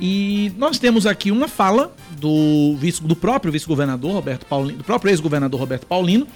[0.00, 5.10] E nós temos aqui uma fala do, vice, do próprio vice-governador Roberto Paulino, do próprio
[5.10, 6.26] ex-governador Roberto Paulino,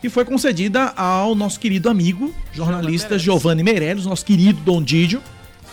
[0.00, 5.22] que foi concedida ao nosso querido amigo, jornalista Giovanni Meirelles, nosso querido Dom Didio,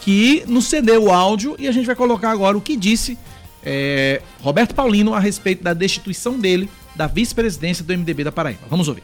[0.02, 3.18] que nos cedeu o áudio e a gente vai colocar agora o que disse
[3.66, 8.62] é, Roberto Paulino a respeito da destituição dele da vice-presidência do MDB da Paraíba.
[8.70, 9.04] Vamos ouvir.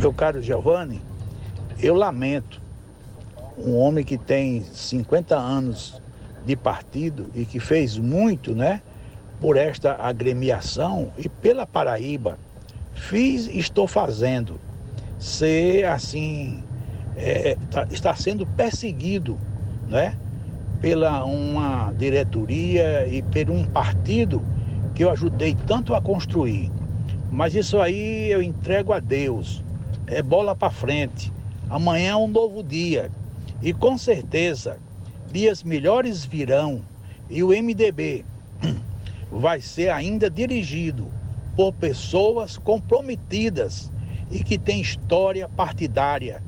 [0.00, 1.00] Meu caro Giovanni,
[1.80, 2.61] eu lamento
[3.58, 6.00] um homem que tem 50 anos
[6.44, 8.82] de partido e que fez muito, né,
[9.40, 12.38] por esta agremiação e pela Paraíba.
[12.94, 14.60] Fiz e estou fazendo
[15.18, 16.62] ser assim
[17.16, 19.38] é, tá, está sendo perseguido
[19.88, 20.16] né,
[20.80, 24.42] pela uma diretoria e por um partido
[24.94, 26.70] que eu ajudei tanto a construir.
[27.30, 29.64] Mas isso aí eu entrego a Deus.
[30.06, 31.32] É bola para frente.
[31.70, 33.10] Amanhã é um novo dia.
[33.62, 34.78] E com certeza,
[35.30, 36.82] dias melhores virão
[37.30, 38.24] e o MDB
[39.30, 41.06] vai ser ainda dirigido
[41.54, 43.92] por pessoas comprometidas
[44.32, 46.42] e que têm história partidária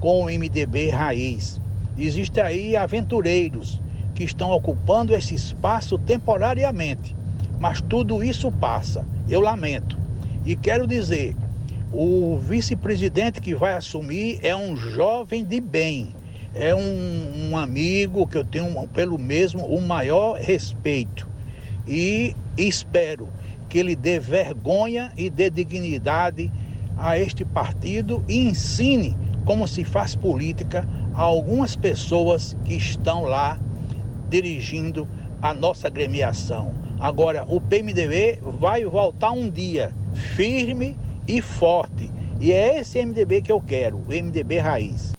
[0.00, 1.60] com o MDB raiz.
[1.98, 3.80] Existem aí aventureiros
[4.14, 7.14] que estão ocupando esse espaço temporariamente,
[7.60, 9.04] mas tudo isso passa.
[9.28, 9.98] Eu lamento.
[10.46, 11.36] E quero dizer,
[11.92, 16.14] o vice-presidente que vai assumir é um jovem de bem,
[16.54, 21.28] é um, um amigo que eu tenho pelo mesmo o maior respeito.
[21.86, 23.28] E espero
[23.68, 26.50] que ele dê vergonha e dê dignidade
[26.96, 33.58] a este partido e ensine como se faz política a algumas pessoas que estão lá
[34.30, 35.08] dirigindo
[35.42, 36.72] a nossa gremiação.
[36.98, 42.10] Agora, o PMDB vai voltar um dia firme e forte.
[42.40, 45.12] E é esse MDB que eu quero, o MDB raiz.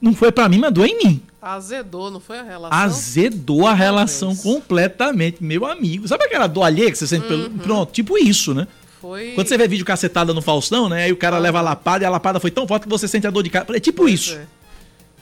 [0.00, 1.22] Não foi para mim, mandou em mim.
[1.40, 2.78] Azedou, não foi a relação?
[2.78, 6.08] Azedou a relação completamente, meu amigo.
[6.08, 7.44] Sabe aquela dor alheia que você sente pelo.
[7.44, 7.58] Uhum.
[7.58, 8.66] Pronto, tipo isso, né?
[9.00, 9.32] Foi.
[9.34, 11.04] Quando você vê vídeo cacetada no Faustão, né?
[11.04, 13.26] Aí o cara leva a lapada e a lapada foi tão forte que você sente
[13.26, 13.76] a dor de cara.
[13.76, 14.34] É tipo isso.
[14.34, 14.46] é.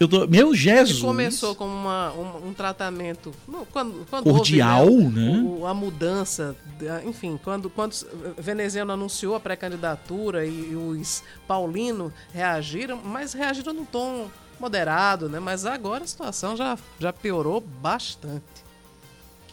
[0.01, 0.27] Eu tô...
[0.27, 0.99] Meu Jesus.
[0.99, 3.33] Que começou como uma, um, um tratamento.
[3.73, 5.45] Quando, quando Cordial, houve, né?
[5.47, 6.57] o- a mudança.
[6.81, 7.95] da- Enfim, quando, quando
[8.37, 14.29] Veneziano anunciou a pré-candidatura e, e os Paulino reagiram, mas reagiram num tom
[14.65, 15.39] moderado, né?
[15.39, 18.65] Mas agora a situação já, já piorou bastante.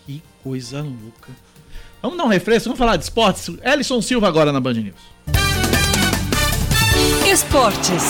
[0.05, 1.33] Que coisa louca.
[2.01, 3.49] Vamos dar um refresco, vamos falar de esportes.
[3.61, 4.95] Ellison Silva agora na Band News.
[7.29, 8.03] Esportes.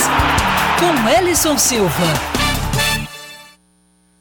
[0.80, 1.92] Com Ellison Silva.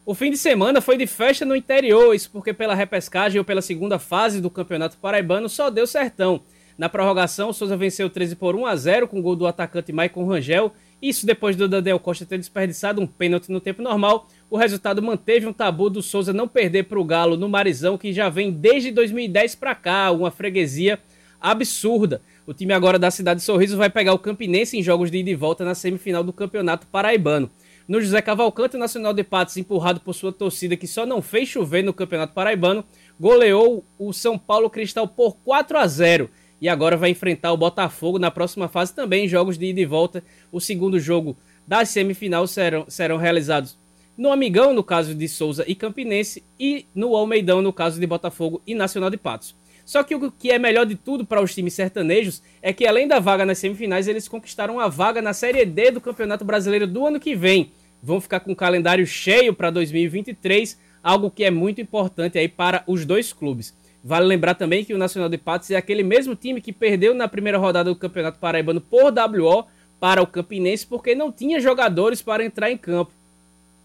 [0.07, 3.61] O fim de semana foi de festa no interior, isso porque pela repescagem ou pela
[3.61, 6.43] segunda fase do Campeonato Paraibano só deu sertão.
[6.79, 9.93] Na prorrogação, o Souza venceu 13 por 1 a 0 com o gol do atacante
[9.93, 10.73] Maicon Rangel.
[11.03, 14.29] Isso depois do Daniel Costa ter desperdiçado um pênalti no tempo normal.
[14.51, 18.13] O resultado manteve um tabu do Souza não perder para o Galo no Marizão, que
[18.13, 20.99] já vem desde 2010 para cá, uma freguesia
[21.41, 22.21] absurda.
[22.47, 25.31] O time agora da cidade de Sorriso vai pegar o Campinense em jogos de ida
[25.31, 27.51] e volta na semifinal do Campeonato Paraibano.
[27.89, 31.49] No José Cavalcante, o Nacional de Patos, empurrado por sua torcida que só não fez
[31.49, 32.85] chover no Campeonato Paraibano,
[33.19, 36.31] goleou o São Paulo Cristal por 4 a 0
[36.61, 40.23] e agora vai enfrentar o Botafogo na próxima fase também jogos de ida e volta.
[40.53, 43.79] O segundo jogo das semifinais serão, serão realizados
[44.21, 48.61] no Amigão, no caso de Souza e Campinense, e no Almeidão, no caso de Botafogo
[48.67, 49.55] e Nacional de Patos.
[49.87, 53.09] Só que o que é melhor de tudo para os times sertanejos é que, além
[53.09, 57.07] da vaga nas semifinais, eles conquistaram a vaga na Série D do Campeonato Brasileiro do
[57.07, 57.73] ano que vem.
[58.03, 62.85] Vão ficar com o calendário cheio para 2023, algo que é muito importante aí para
[62.87, 63.75] os dois clubes.
[64.03, 67.29] Vale lembrar também que o Nacional de Patos é aquele mesmo time que perdeu na
[67.29, 69.67] primeira rodada do Campeonato Paraibano por WO
[69.99, 73.13] para o Campinense porque não tinha jogadores para entrar em campo.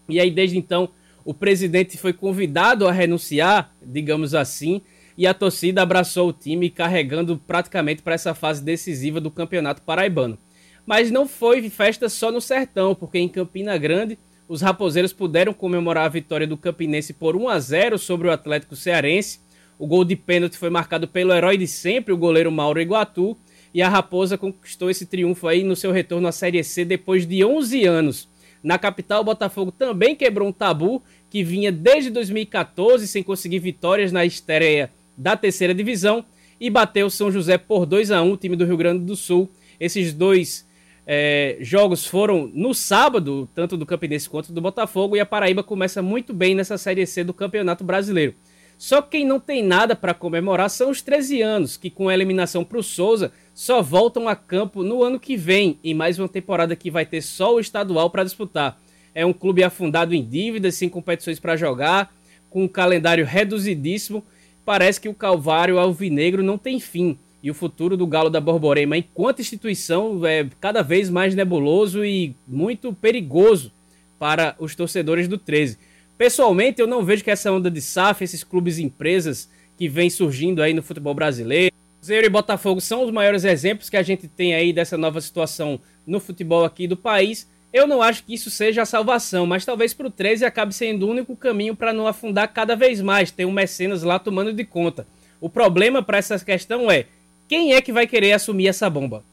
[0.08, 0.88] E aí, desde então,
[1.24, 4.80] o presidente foi convidado a renunciar, digamos assim,
[5.18, 10.38] e a torcida abraçou o time, carregando praticamente para essa fase decisiva do Campeonato Paraibano.
[10.86, 14.18] Mas não foi festa só no Sertão, porque em Campina Grande,
[14.48, 18.76] os raposeiros puderam comemorar a vitória do Campinense por 1 a 0 sobre o Atlético
[18.76, 19.40] Cearense.
[19.78, 23.36] O gol de pênalti foi marcado pelo herói de sempre, o goleiro Mauro Iguatu,
[23.74, 27.44] e a Raposa conquistou esse triunfo aí no seu retorno à Série C depois de
[27.44, 28.28] 11 anos.
[28.62, 34.10] Na capital, o Botafogo também quebrou um tabu que vinha desde 2014 sem conseguir vitórias
[34.10, 36.24] na estreia da terceira divisão
[36.58, 39.50] e bateu São José por 2 a 1 o time do Rio Grande do Sul.
[39.78, 40.66] Esses dois
[41.06, 46.00] é, jogos foram no sábado, tanto do Campinense quanto do Botafogo, e a Paraíba começa
[46.00, 48.34] muito bem nessa Série C do Campeonato Brasileiro.
[48.78, 52.14] Só que quem não tem nada para comemorar são os 13 anos, que com a
[52.14, 56.28] eliminação para o Souza só voltam a campo no ano que vem, em mais uma
[56.28, 58.78] temporada que vai ter só o estadual para disputar.
[59.14, 62.14] É um clube afundado em dívidas, sem competições para jogar,
[62.50, 64.22] com um calendário reduzidíssimo.
[64.62, 67.18] Parece que o Calvário Alvinegro não tem fim.
[67.42, 72.34] E o futuro do Galo da Borborema, enquanto instituição, é cada vez mais nebuloso e
[72.46, 73.72] muito perigoso
[74.18, 75.78] para os torcedores do 13.
[76.16, 80.08] Pessoalmente, eu não vejo que essa onda de SAF, esses clubes e empresas que vêm
[80.08, 81.74] surgindo aí no futebol brasileiro,
[82.06, 85.80] Cruzeiro e Botafogo são os maiores exemplos que a gente tem aí dessa nova situação
[86.06, 87.48] no futebol aqui do país.
[87.72, 91.04] Eu não acho que isso seja a salvação, mas talvez para o 13 acabe sendo
[91.04, 94.64] o único caminho para não afundar cada vez mais, ter um mecenas lá tomando de
[94.64, 95.04] conta.
[95.40, 97.06] O problema para essa questão é
[97.48, 99.24] quem é que vai querer assumir essa bomba?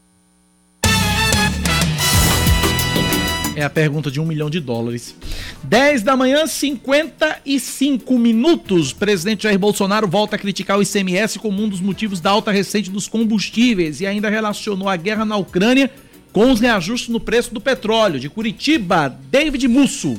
[3.56, 5.14] É a pergunta de um milhão de dólares.
[5.62, 8.92] 10 da manhã, 55 minutos.
[8.92, 12.90] Presidente Jair Bolsonaro volta a criticar o ICMS como um dos motivos da alta recente
[12.90, 15.88] dos combustíveis e ainda relacionou a guerra na Ucrânia
[16.32, 18.18] com os reajustes no preço do petróleo.
[18.18, 20.18] De Curitiba, David Musso.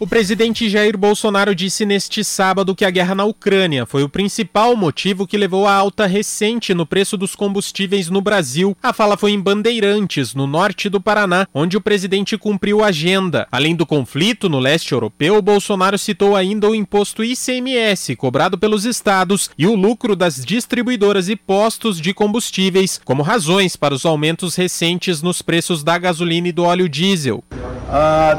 [0.00, 4.76] O presidente Jair Bolsonaro disse neste sábado que a guerra na Ucrânia foi o principal
[4.76, 8.76] motivo que levou à alta recente no preço dos combustíveis no Brasil.
[8.80, 13.48] A fala foi em Bandeirantes, no norte do Paraná, onde o presidente cumpriu a agenda.
[13.50, 19.50] Além do conflito no leste europeu, Bolsonaro citou ainda o imposto ICMS cobrado pelos estados
[19.58, 25.22] e o lucro das distribuidoras e postos de combustíveis como razões para os aumentos recentes
[25.22, 27.42] nos preços da gasolina e do óleo diesel.
[27.90, 28.36] Ah,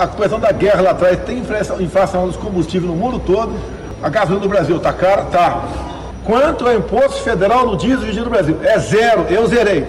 [0.00, 3.52] a questão da guerra lá atrás tem inflação, dos combustíveis no mundo todo.
[4.02, 5.24] A gasolina do Brasil está cara?
[5.24, 5.62] Tá.
[6.24, 8.58] Quanto é o imposto federal no diesel e do Brasil?
[8.62, 9.86] É zero, eu zerei.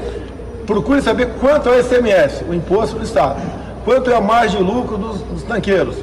[0.67, 3.41] Procure saber quanto é o ICMS, o imposto do Estado.
[3.85, 5.95] Quanto é a margem de lucro dos, dos tanqueiros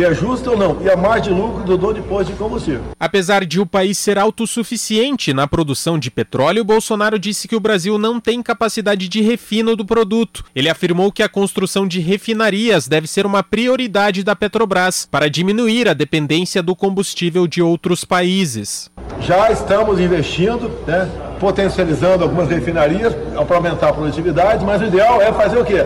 [0.00, 2.38] se é justo ou não, e a margem de lucro do dono de posto de
[2.38, 2.80] combustível.
[2.98, 7.98] Apesar de o país ser autossuficiente na produção de petróleo, Bolsonaro disse que o Brasil
[7.98, 10.42] não tem capacidade de refino do produto.
[10.56, 15.86] Ele afirmou que a construção de refinarias deve ser uma prioridade da Petrobras para diminuir
[15.86, 18.90] a dependência do combustível de outros países.
[19.20, 23.12] Já estamos investindo, né, potencializando algumas refinarias
[23.46, 25.84] para aumentar a produtividade, mas o ideal é fazer o quê?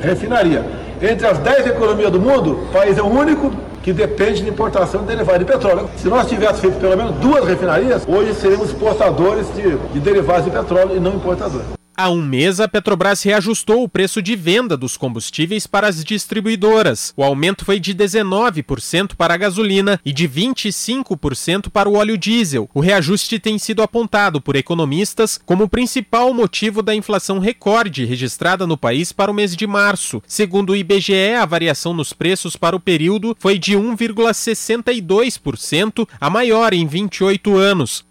[0.00, 0.85] Refinaria.
[1.00, 3.52] Entre as 10 economias do mundo, o país é o único
[3.82, 5.88] que depende de importação de derivados de petróleo.
[5.96, 10.50] Se nós tivéssemos feito pelo menos duas refinarias, hoje seríamos exportadores de, de derivados de
[10.50, 11.75] petróleo e não importadores.
[11.98, 17.14] Há um mês, a Petrobras reajustou o preço de venda dos combustíveis para as distribuidoras.
[17.16, 22.68] O aumento foi de 19% para a gasolina e de 25% para o óleo diesel.
[22.74, 28.66] O reajuste tem sido apontado por economistas como o principal motivo da inflação recorde registrada
[28.66, 30.22] no país para o mês de março.
[30.26, 36.74] Segundo o IBGE, a variação nos preços para o período foi de 1,62%, a maior
[36.74, 38.04] em 28 anos.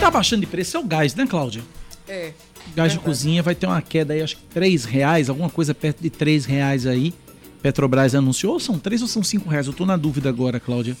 [0.00, 1.62] Tá baixando de preço é o gás, né, Cláudia?
[2.08, 2.32] É.
[2.74, 6.02] Gás de cozinha vai ter uma queda aí, acho que 3 reais, alguma coisa perto
[6.02, 7.12] de 3 reais aí.
[7.62, 9.66] Petrobras anunciou, ou são 3 ou são 5 reais?
[9.66, 10.96] Eu tô na dúvida agora, Cláudia.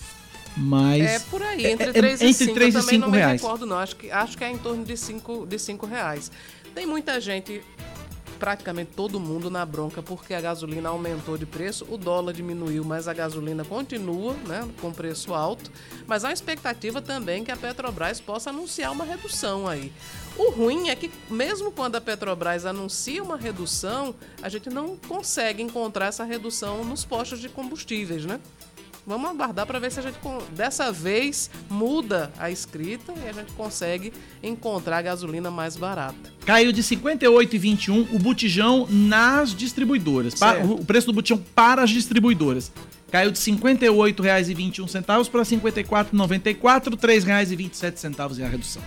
[0.54, 1.02] Mas.
[1.02, 2.50] É por aí, entre 3 é, e 5.
[2.50, 3.40] Entre 3 e 5 não reais.
[3.40, 3.78] me recordo, não.
[3.78, 6.30] Acho que, acho que é em torno de 5 de cinco reais.
[6.74, 7.62] Tem muita gente
[8.40, 13.06] praticamente todo mundo na bronca porque a gasolina aumentou de preço, o dólar diminuiu, mas
[13.06, 15.70] a gasolina continua né, com preço alto.
[16.06, 19.92] Mas há expectativa também que a Petrobras possa anunciar uma redução aí.
[20.38, 25.62] O ruim é que, mesmo quando a Petrobras anuncia uma redução, a gente não consegue
[25.62, 28.40] encontrar essa redução nos postos de combustíveis, né?
[29.10, 30.20] Vamos aguardar para ver se a gente
[30.52, 36.32] dessa vez muda a escrita e a gente consegue encontrar a gasolina mais barata.
[36.46, 40.34] Caiu de 58,21 o botijão nas distribuidoras.
[40.34, 40.74] Certo.
[40.74, 42.70] O preço do botijão para as distribuidoras.
[43.10, 48.82] Caiu de R$ 58,21 para R$ 54,94, R$ 3,27 é a redução.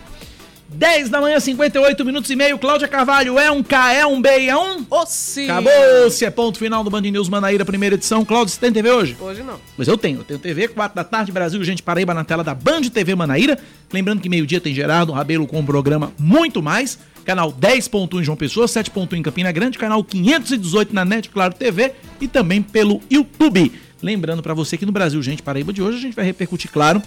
[0.74, 2.58] 10 da manhã, 58 minutos e meio.
[2.58, 4.86] Cláudia Carvalho, é um K, é um B, é um?
[4.90, 5.50] Ô, sim.
[5.50, 8.26] Acabou-se, é ponto final do Band News Manaíra, primeira edição.
[8.26, 9.16] Cláudio, você tem TV hoje?
[9.20, 9.60] Hoje não.
[9.78, 12.56] Mas eu tenho, eu tenho TV, 4 da tarde, Brasil, gente, Paraíba na tela da
[12.56, 13.58] Band TV Manaíra.
[13.92, 16.98] Lembrando que meio-dia tem Gerardo Rabelo com o programa Muito Mais.
[17.24, 21.94] Canal 10.1 em João Pessoa, 7.1 em Campina Grande, canal 518 na NET, Claro TV
[22.20, 23.72] e também pelo YouTube.
[24.02, 27.02] Lembrando para você que no Brasil, gente, Paraíba de hoje, a gente vai repercutir, claro,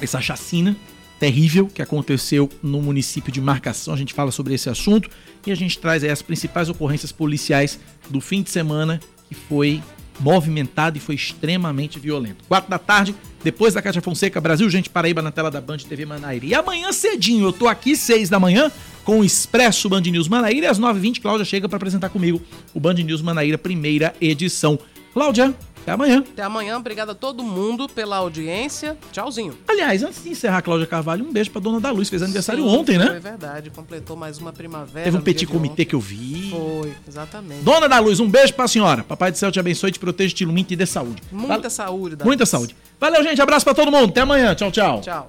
[0.00, 0.74] essa chacina
[1.18, 3.92] terrível que aconteceu no município de Marcação.
[3.92, 5.10] A gente fala sobre esse assunto
[5.46, 7.78] e a gente traz as principais ocorrências policiais
[8.08, 9.82] do fim de semana que foi
[10.20, 12.44] movimentado e foi extremamente violento.
[12.48, 16.04] Quatro da tarde, depois da Cátia Fonseca, Brasil, gente, Paraíba na tela da Band TV
[16.04, 16.46] Manaíra.
[16.46, 18.70] E amanhã cedinho, eu tô aqui seis da manhã
[19.04, 22.42] com o Expresso Band News Manaíra e às 9h20 Cláudia chega para apresentar comigo
[22.74, 24.78] o Band News Manaíra primeira edição.
[25.14, 25.54] Cláudia,
[25.88, 26.18] até amanhã.
[26.32, 28.96] Até amanhã, obrigado a todo mundo pela audiência.
[29.12, 29.56] Tchauzinho.
[29.66, 32.08] Aliás, antes de encerrar, Cláudia Carvalho, um beijo pra dona da Luz.
[32.08, 33.06] Fez aniversário Sim, ontem, né?
[33.06, 35.04] Foi verdade, completou mais uma primavera.
[35.04, 36.50] Teve um petit comitê que eu vi.
[36.50, 37.62] Foi, exatamente.
[37.62, 39.02] Dona da Luz, um beijo pra senhora.
[39.04, 41.22] Papai do céu te abençoe, te proteja, te ilumine e te dê saúde.
[41.32, 42.16] Muita Val- saúde.
[42.16, 42.26] Davi.
[42.28, 42.76] Muita saúde.
[43.00, 43.40] Valeu, gente.
[43.40, 44.10] Abraço pra todo mundo.
[44.10, 44.54] Até amanhã.
[44.54, 45.00] Tchau, tchau.
[45.00, 45.28] Tchau.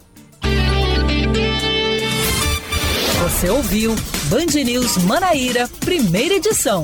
[3.23, 3.95] Você ouviu
[4.25, 6.83] Band News Manaíra, primeira edição.